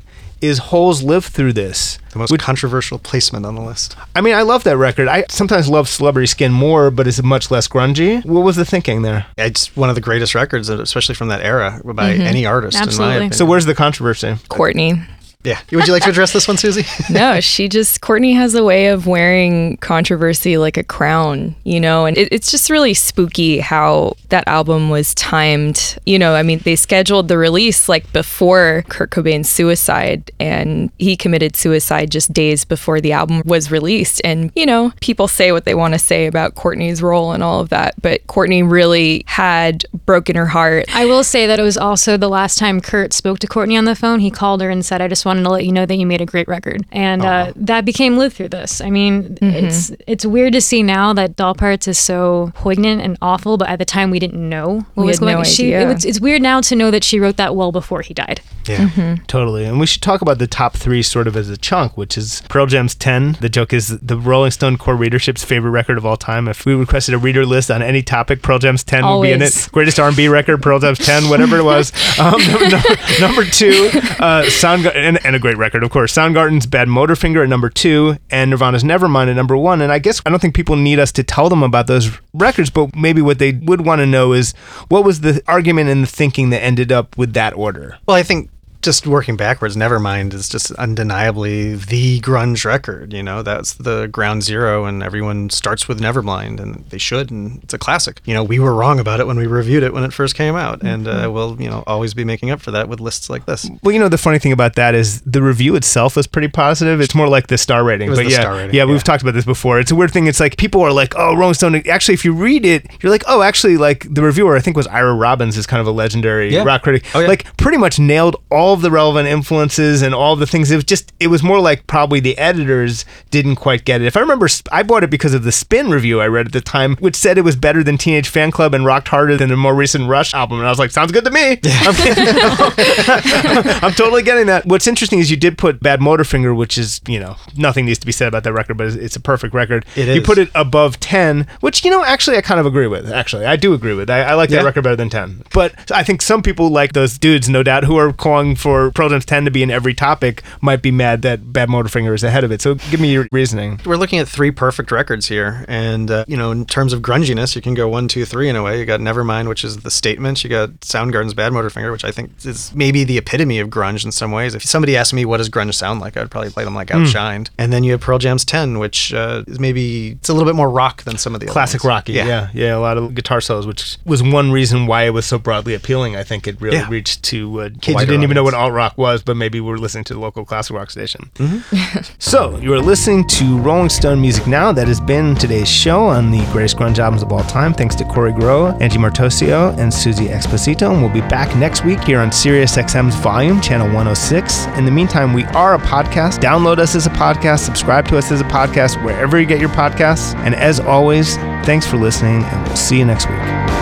is 0.43 0.57
Hole's 0.57 1.01
Live 1.01 1.25
Through 1.25 1.53
This. 1.53 1.97
The 2.11 2.19
most 2.19 2.37
controversial 2.37 2.99
placement 2.99 3.45
on 3.45 3.55
the 3.55 3.61
list. 3.61 3.95
I 4.13 4.19
mean, 4.21 4.35
I 4.35 4.41
love 4.41 4.65
that 4.65 4.77
record. 4.77 5.07
I 5.07 5.23
sometimes 5.29 5.69
love 5.69 5.87
Celebrity 5.87 6.27
Skin 6.27 6.51
more, 6.51 6.91
but 6.91 7.07
it's 7.07 7.23
much 7.23 7.49
less 7.49 7.67
grungy. 7.67 8.23
What 8.25 8.41
was 8.41 8.57
the 8.57 8.65
thinking 8.65 9.03
there? 9.03 9.25
It's 9.37 9.75
one 9.75 9.89
of 9.89 9.95
the 9.95 10.01
greatest 10.01 10.35
records, 10.35 10.67
especially 10.67 11.15
from 11.15 11.29
that 11.29 11.41
era, 11.41 11.81
by 11.85 12.13
mm-hmm. 12.13 12.21
any 12.21 12.45
artist, 12.45 12.75
in 12.75 12.81
my 12.81 12.83
Absolutely. 12.87 13.15
opinion. 13.15 13.31
So 13.33 13.45
where's 13.45 13.65
the 13.65 13.73
controversy? 13.73 14.35
Courtney. 14.49 15.01
Yeah. 15.43 15.59
Would 15.71 15.87
you 15.87 15.93
like 15.93 16.03
to 16.03 16.09
address 16.09 16.31
this 16.31 16.47
one, 16.47 16.57
Suzy? 16.57 16.85
no, 17.13 17.41
she 17.41 17.67
just 17.67 18.01
Courtney 18.01 18.33
has 18.33 18.55
a 18.55 18.63
way 18.63 18.87
of 18.87 19.07
wearing 19.07 19.77
controversy 19.77 20.57
like 20.57 20.77
a 20.77 20.83
crown, 20.83 21.55
you 21.63 21.79
know, 21.79 22.05
and 22.05 22.17
it, 22.17 22.29
it's 22.31 22.49
just 22.49 22.69
really 22.69 22.93
spooky 22.93 23.59
how 23.59 24.13
that 24.29 24.47
album 24.47 24.89
was 24.89 25.13
timed. 25.15 25.97
You 26.05 26.17
know, 26.17 26.35
I 26.35 26.43
mean, 26.43 26.59
they 26.59 26.75
scheduled 26.75 27.27
the 27.27 27.37
release 27.37 27.89
like 27.89 28.11
before 28.13 28.83
Kurt 28.87 29.11
Cobain's 29.11 29.49
suicide, 29.49 30.31
and 30.39 30.91
he 30.97 31.17
committed 31.17 31.55
suicide 31.55 32.09
just 32.09 32.31
days 32.31 32.63
before 32.63 33.01
the 33.01 33.11
album 33.11 33.41
was 33.45 33.69
released. 33.69 34.21
And 34.23 34.51
you 34.55 34.65
know, 34.65 34.93
people 35.01 35.27
say 35.27 35.51
what 35.51 35.65
they 35.65 35.75
want 35.75 35.93
to 35.93 35.99
say 35.99 36.25
about 36.25 36.55
Courtney's 36.55 37.01
role 37.01 37.33
and 37.33 37.43
all 37.43 37.59
of 37.59 37.69
that, 37.69 38.01
but 38.01 38.25
Courtney 38.27 38.63
really 38.63 39.23
had 39.27 39.85
broken 40.05 40.37
her 40.37 40.47
heart. 40.47 40.85
I 40.95 41.05
will 41.05 41.23
say 41.23 41.47
that 41.47 41.59
it 41.59 41.63
was 41.63 41.77
also 41.77 42.15
the 42.15 42.29
last 42.29 42.57
time 42.57 42.79
Kurt 42.79 43.11
spoke 43.11 43.39
to 43.39 43.47
Courtney 43.47 43.75
on 43.75 43.85
the 43.85 43.95
phone. 43.95 44.21
He 44.21 44.31
called 44.31 44.61
her 44.61 44.69
and 44.69 44.85
said, 44.85 45.01
"I 45.01 45.09
just 45.09 45.25
wanted 45.33 45.43
to 45.43 45.49
let 45.49 45.65
you 45.65 45.71
know 45.71 45.85
that 45.85 45.95
you 45.95 46.05
made 46.05 46.21
a 46.21 46.25
great 46.25 46.47
record," 46.47 46.85
and 46.91 47.23
uh, 47.25 47.51
that 47.55 47.85
became 47.85 48.17
Live 48.17 48.33
Through 48.33 48.49
This. 48.49 48.81
I 48.81 48.89
mean, 48.89 49.37
it's 49.41 49.91
it's 50.07 50.25
weird 50.25 50.53
to 50.53 50.61
see 50.61 50.83
now 50.83 51.13
that 51.13 51.35
Doll 51.35 51.55
Parts 51.55 51.87
is 51.87 51.97
so 51.97 52.51
poignant 52.55 53.01
and 53.01 53.17
awful, 53.21 53.57
but 53.57 53.67
at 53.69 53.79
the 53.79 53.85
time 53.85 54.11
we 54.11 54.19
didn't 54.19 54.47
know 54.47 54.85
what 54.93 55.03
We 55.03 55.07
was 55.07 55.19
had 55.19 55.25
going. 55.25 55.37
no 55.37 55.43
she, 55.43 55.73
it 55.73 55.87
was, 55.87 56.05
it's 56.05 56.19
weird 56.19 56.41
now 56.41 56.61
to 56.61 56.75
know 56.75 56.91
that 56.91 57.03
she 57.03 57.19
wrote 57.19 57.37
that 57.37 57.55
well 57.55 57.71
before 57.71 58.01
he 58.01 58.13
died. 58.13 58.41
Yeah. 58.67 59.17
Totally. 59.27 59.65
And 59.65 59.77
we 59.77 59.85
should 59.85 60.01
talk 60.01 60.21
about 60.21 60.37
the 60.39 60.47
top 60.47 60.77
three 60.77 61.03
sort 61.03 61.27
of 61.27 61.35
as 61.35 61.49
a 61.49 61.57
chunk, 61.57 61.97
which 61.97 62.17
is 62.17 62.41
Pearl 62.47 62.65
Jam's 62.65 62.95
10. 62.95 63.37
The 63.41 63.49
joke 63.49 63.73
is 63.73 63.89
the 63.99 64.15
Rolling 64.17 64.51
Stone 64.51 64.77
core 64.77 64.95
readership's 64.95 65.43
favorite 65.43 65.71
record 65.71 65.97
of 65.97 66.05
all 66.05 66.15
time. 66.15 66.47
If 66.47 66.65
we 66.65 66.73
requested 66.73 67.13
a 67.13 67.17
reader 67.17 67.45
list 67.45 67.69
on 67.69 67.81
any 67.81 68.01
topic, 68.01 68.41
Pearl 68.41 68.59
Jam's 68.59 68.83
10 68.85 69.05
would 69.05 69.21
be 69.23 69.31
in 69.33 69.41
it. 69.41 69.67
Greatest 69.73 69.99
R&B 69.99 70.29
record, 70.29 70.61
Pearl 70.61 70.79
Jam's 70.79 70.99
10, 70.99 71.29
whatever 71.29 71.57
it 71.57 71.63
was. 71.63 71.91
Um, 72.17 72.39
number, 72.47 72.79
number 73.19 73.43
two, 73.43 73.89
uh, 74.19 74.43
Soundgarden, 74.45 74.95
and, 74.95 75.22
and 75.23 75.35
a 75.35 75.39
great 75.39 75.57
record, 75.57 75.83
of 75.83 75.89
course. 75.91 76.13
Soundgarden's 76.13 76.67
Badmotorfinger 76.67 77.43
at 77.43 77.49
number 77.49 77.69
two, 77.69 78.17
and 78.29 78.51
Nirvana's 78.51 78.83
Nevermind 78.83 79.29
at 79.29 79.35
number 79.35 79.57
one. 79.57 79.81
And 79.81 79.91
I 79.91 79.99
guess 79.99 80.21
I 80.25 80.29
don't 80.29 80.39
think 80.39 80.55
people 80.55 80.75
need 80.75 80.99
us 80.99 81.11
to 81.13 81.23
tell 81.23 81.49
them 81.49 81.63
about 81.63 81.87
those 81.87 82.09
records, 82.33 82.69
but 82.69 82.95
maybe 82.95 83.21
what 83.21 83.39
they 83.39 83.53
would 83.53 83.85
want 83.85 83.99
to 83.99 84.05
know 84.05 84.33
is 84.33 84.53
what 84.89 85.03
was 85.03 85.21
the 85.21 85.41
argument 85.47 85.89
and 85.89 86.03
the 86.03 86.07
thinking 86.07 86.49
that 86.51 86.63
ended 86.63 86.91
up 86.91 87.17
with 87.17 87.33
that 87.33 87.53
order? 87.53 87.97
Well, 88.05 88.17
I 88.17 88.23
think 88.23 88.49
just 88.83 89.07
working 89.07 89.35
backwards, 89.37 89.75
Nevermind 89.75 90.33
is 90.33 90.47
just 90.47 90.71
undeniably 90.73 91.75
the 91.75 92.19
grunge 92.21 92.65
record. 92.65 93.13
You 93.13 93.23
know, 93.23 93.41
that's 93.41 93.73
the 93.73 94.07
ground 94.07 94.43
zero, 94.43 94.85
and 94.85 95.01
everyone 95.01 95.49
starts 95.49 95.87
with 95.87 95.99
Nevermind, 95.99 96.59
and 96.59 96.85
they 96.89 96.97
should, 96.97 97.31
and 97.31 97.63
it's 97.63 97.73
a 97.73 97.77
classic. 97.77 98.21
You 98.25 98.33
know, 98.33 98.43
we 98.43 98.59
were 98.59 98.73
wrong 98.73 98.99
about 98.99 99.19
it 99.19 99.27
when 99.27 99.37
we 99.37 99.47
reviewed 99.47 99.83
it 99.83 99.93
when 99.93 100.03
it 100.03 100.13
first 100.13 100.35
came 100.35 100.55
out, 100.55 100.83
and 100.83 101.07
uh, 101.07 101.29
we'll, 101.33 101.59
you 101.61 101.69
know, 101.69 101.83
always 101.87 102.13
be 102.13 102.23
making 102.23 102.51
up 102.51 102.61
for 102.61 102.71
that 102.71 102.87
with 102.89 102.99
lists 102.99 103.29
like 103.29 103.45
this. 103.45 103.69
Well, 103.81 103.93
you 103.93 103.99
know, 103.99 104.09
the 104.09 104.17
funny 104.17 104.39
thing 104.39 104.51
about 104.51 104.75
that 104.75 104.93
is 104.95 105.21
the 105.21 105.41
review 105.41 105.75
itself 105.75 106.15
was 106.15 106.27
pretty 106.27 106.49
positive. 106.49 107.01
It's 107.01 107.15
more 107.15 107.27
like 107.27 107.47
the 107.47 107.57
star 107.57 107.83
rating. 107.83 108.09
But 108.13 108.27
yeah, 108.27 108.47
rating, 108.51 108.75
yeah, 108.75 108.85
we've 108.85 108.97
yeah. 108.97 109.01
talked 109.01 109.23
about 109.23 109.33
this 109.33 109.45
before. 109.45 109.79
It's 109.79 109.91
a 109.91 109.95
weird 109.95 110.11
thing. 110.11 110.27
It's 110.27 110.39
like 110.39 110.57
people 110.57 110.81
are 110.81 110.91
like, 110.91 111.13
oh, 111.15 111.35
Rolling 111.35 111.53
Stone. 111.53 111.75
Actually, 111.87 112.13
if 112.15 112.25
you 112.25 112.33
read 112.33 112.65
it, 112.65 112.85
you're 113.01 113.11
like, 113.11 113.23
oh, 113.27 113.41
actually, 113.41 113.77
like 113.77 114.13
the 114.13 114.21
reviewer, 114.21 114.55
I 114.55 114.59
think 114.59 114.75
was 114.75 114.87
Ira 114.87 115.13
Robbins, 115.13 115.57
is 115.57 115.65
kind 115.65 115.81
of 115.81 115.87
a 115.87 115.91
legendary 115.91 116.53
Yeah. 116.53 116.63
rock 116.63 116.83
critic. 116.83 117.05
Oh, 117.15 117.19
yeah. 117.21 117.27
Like, 117.27 117.55
pretty 117.57 117.77
much 117.77 117.99
nailed 117.99 118.35
all 118.49 118.72
of 118.73 118.81
the 118.81 118.91
relevant 118.91 119.27
influences 119.27 120.01
and 120.01 120.13
all 120.13 120.35
the 120.35 120.45
things. 120.47 120.71
It 120.71 120.75
was 120.75 120.83
just, 120.83 121.11
it 121.19 121.27
was 121.27 121.41
more 121.43 121.59
like 121.59 121.87
probably 121.87 122.19
the 122.19 122.37
editors 122.37 123.05
didn't 123.31 123.55
quite 123.55 123.85
get 123.85 124.01
it. 124.01 124.05
If 124.07 124.17
I 124.17 124.19
remember, 124.19 124.47
I 124.71 124.83
bought 124.83 125.03
it 125.03 125.09
because 125.09 125.33
of 125.33 125.43
the 125.43 125.51
Spin 125.51 125.89
review 125.89 126.19
I 126.21 126.27
read 126.27 126.47
at 126.47 126.51
the 126.53 126.61
time, 126.61 126.95
which 126.97 127.15
said 127.15 127.37
it 127.37 127.41
was 127.43 127.55
better 127.55 127.83
than 127.83 127.97
Teenage 127.97 128.31
Fanclub 128.31 128.73
and 128.73 128.85
rocked 128.85 129.07
harder 129.07 129.37
than 129.37 129.49
the 129.49 129.57
more 129.57 129.75
recent 129.75 130.09
Rush 130.09 130.33
album. 130.33 130.59
And 130.59 130.67
I 130.67 130.69
was 130.69 130.79
like, 130.79 130.91
sounds 130.91 131.11
good 131.11 131.25
to 131.25 131.31
me. 131.31 131.59
I'm, 131.65 131.95
I'm 133.83 133.93
totally 133.93 134.23
getting 134.23 134.47
that. 134.47 134.65
What's 134.65 134.87
interesting 134.87 135.19
is 135.19 135.29
you 135.31 135.37
did 135.37 135.57
put 135.57 135.79
Badmotorfinger, 135.79 136.55
which 136.55 136.77
is, 136.77 137.01
you 137.07 137.19
know, 137.19 137.35
nothing 137.57 137.85
needs 137.85 137.99
to 137.99 138.05
be 138.05 138.11
said 138.11 138.27
about 138.27 138.43
that 138.43 138.53
record, 138.53 138.77
but 138.77 138.87
it's- 138.87 139.13
a 139.15 139.19
perfect 139.19 139.53
record. 139.53 139.85
It 139.95 140.07
You 140.07 140.21
put 140.23 140.39
it 140.39 140.49
above 140.55 140.99
10, 140.99 141.45
which, 141.59 141.85
you 141.85 141.91
know, 141.91 142.03
actually 142.03 142.35
I 142.37 142.41
kind 142.41 142.59
of 142.59 142.65
agree 142.65 142.87
with. 142.87 143.11
Actually, 143.11 143.45
I 143.45 143.55
do 143.55 143.73
agree 143.75 143.93
with. 143.93 144.09
I, 144.09 144.21
I 144.21 144.33
like 144.33 144.49
that 144.49 144.55
Yeah. 144.57 144.63
record 144.63 144.83
better 144.83 144.95
than 144.95 145.09
10. 145.09 145.43
But 145.53 145.91
I 145.91 146.03
think 146.03 146.23
some 146.23 146.41
people 146.41 146.69
like 146.69 146.93
those 146.93 147.19
dudes, 147.19 147.47
no 147.47 147.61
doubt, 147.61 147.83
who 147.83 147.95
are 147.97 148.11
calling 148.11 148.55
for 148.63 148.89
Pearl 148.91 149.09
Jam's 149.09 149.25
10 149.25 149.45
to 149.45 149.51
be 149.51 149.61
in 149.61 149.69
every 149.69 149.93
topic 149.93 150.41
might 150.61 150.81
be 150.81 150.89
mad 150.91 151.21
that 151.23 151.41
Badmotorfinger 151.41 152.13
is 152.15 152.23
ahead 152.23 152.43
of 152.43 152.51
it. 152.51 152.61
So 152.61 152.75
give 152.75 152.99
me 152.99 153.11
your 153.11 153.27
reasoning. 153.31 153.79
We're 153.85 153.97
looking 153.97 154.19
at 154.19 154.27
three 154.27 154.51
perfect 154.51 154.91
records 154.91 155.27
here, 155.27 155.65
and 155.67 156.09
uh, 156.09 156.25
you 156.27 156.37
know, 156.37 156.51
in 156.51 156.65
terms 156.65 156.93
of 156.93 157.01
grunginess, 157.01 157.55
you 157.55 157.61
can 157.61 157.73
go 157.73 157.87
one, 157.87 158.07
two, 158.07 158.25
three 158.25 158.49
in 158.49 158.55
a 158.55 158.63
way. 158.63 158.79
You 158.79 158.85
got 158.85 158.99
Nevermind, 159.01 159.47
which 159.49 159.63
is 159.63 159.77
the 159.81 159.91
statement. 159.91 160.43
You 160.43 160.49
got 160.49 160.69
Soundgarden's 160.79 161.33
Badmotorfinger, 161.33 161.91
which 161.91 162.05
I 162.05 162.11
think 162.11 162.31
is 162.45 162.73
maybe 162.73 163.03
the 163.03 163.17
epitome 163.17 163.59
of 163.59 163.67
grunge 163.69 164.05
in 164.05 164.11
some 164.11 164.31
ways. 164.31 164.55
If 164.55 164.63
somebody 164.63 164.95
asked 164.97 165.13
me 165.13 165.25
what 165.25 165.37
does 165.37 165.49
grunge 165.49 165.73
sound 165.73 165.99
like, 165.99 166.15
I'd 166.17 166.31
probably 166.31 166.49
play 166.49 166.63
them 166.63 166.73
like 166.75 166.89
Hmm. 166.89 167.03
Outshined. 167.03 167.49
And 167.57 167.73
then 167.73 167.83
you 167.83 167.91
have 167.91 168.01
Pearl 168.01 168.19
Jam's 168.19 168.45
Ten, 168.45 168.79
which 168.79 169.13
uh, 169.13 169.43
is 169.47 169.59
maybe 169.59 170.11
it's 170.11 170.29
a 170.29 170.33
little 170.33 170.47
bit 170.47 170.55
more 170.55 170.69
rock 170.69 171.03
than 171.03 171.17
some 171.17 171.33
of 171.35 171.41
the 171.41 171.47
other 171.47 171.53
Classic. 171.53 171.83
Rocky, 171.83 172.13
yeah. 172.13 172.49
yeah, 172.53 172.75
a 172.75 172.79
lot 172.79 172.97
of 172.97 173.13
guitar 173.15 173.41
solos, 173.41 173.65
which 173.67 173.97
was 174.05 174.21
one 174.23 174.51
reason 174.51 174.85
why 174.87 175.03
it 175.03 175.09
was 175.09 175.25
so 175.25 175.37
broadly 175.37 175.73
appealing. 175.73 176.15
I 176.15 176.23
think 176.23 176.47
it 176.47 176.59
really 176.61 176.77
Yeah. 176.77 176.89
reached 176.89 177.23
to 177.23 177.61
uh, 177.61 177.69
kids 177.81 177.99
who 177.99 178.05
didn't 178.05 178.23
even 178.23 178.35
know 178.35 178.43
what 178.43 178.52
audience. 178.53 178.63
alt 178.63 178.73
rock 178.73 178.97
was, 178.97 179.23
but 179.23 179.35
maybe 179.35 179.59
we're 179.59 179.77
listening 179.77 180.03
to 180.05 180.13
the 180.13 180.19
local 180.19 180.45
classic 180.45 180.75
rock 180.75 180.89
station. 180.89 181.29
Mm-hmm. 181.35 182.13
so 182.19 182.57
you 182.57 182.73
are 182.73 182.79
listening 182.79 183.27
to 183.27 183.57
Rolling 183.59 183.89
Stone 183.89 184.21
Music 184.21 184.47
Now. 184.47 184.71
That 184.71 184.87
has 184.87 184.99
been 185.01 185.35
today's 185.35 185.69
show 185.69 186.05
on 186.05 186.31
the 186.31 186.43
greatest 186.51 186.77
grunge 186.77 186.99
albums 186.99 187.23
of 187.23 187.31
all 187.31 187.43
time. 187.43 187.73
Thanks 187.73 187.95
to 187.95 188.05
Kory 188.05 188.33
Grow, 188.33 188.67
Angie 188.79 188.97
Martoccio, 188.97 189.77
and 189.77 189.93
Suzy 189.93 190.27
Exposito. 190.27 190.91
And 190.91 191.01
we'll 191.01 191.13
be 191.13 191.21
back 191.21 191.55
next 191.57 191.83
week 191.85 192.01
here 192.03 192.19
on 192.19 192.31
Sirius 192.31 192.75
XM's 192.77 193.15
Volume, 193.15 193.61
Channel 193.61 193.87
106. 193.87 194.65
In 194.77 194.85
the 194.85 194.91
meantime, 194.91 195.33
we 195.33 195.43
are 195.45 195.75
a 195.75 195.79
podcast. 195.79 196.39
Download 196.39 196.77
us 196.77 196.95
as 196.95 197.07
a 197.07 197.11
podcast, 197.11 197.59
subscribe 197.59 198.07
to 198.07 198.17
us 198.17 198.31
as 198.31 198.41
a 198.41 198.45
podcast, 198.45 199.03
wherever 199.03 199.39
you 199.39 199.45
get 199.45 199.59
your 199.59 199.69
podcasts. 199.69 200.35
And 200.37 200.55
as 200.55 200.79
always, 200.79 201.35
thanks 201.65 201.87
for 201.87 201.97
listening, 201.97 202.43
and 202.43 202.67
we'll 202.67 202.75
see 202.75 202.97
you 202.97 203.05
next 203.05 203.29
week. 203.29 203.72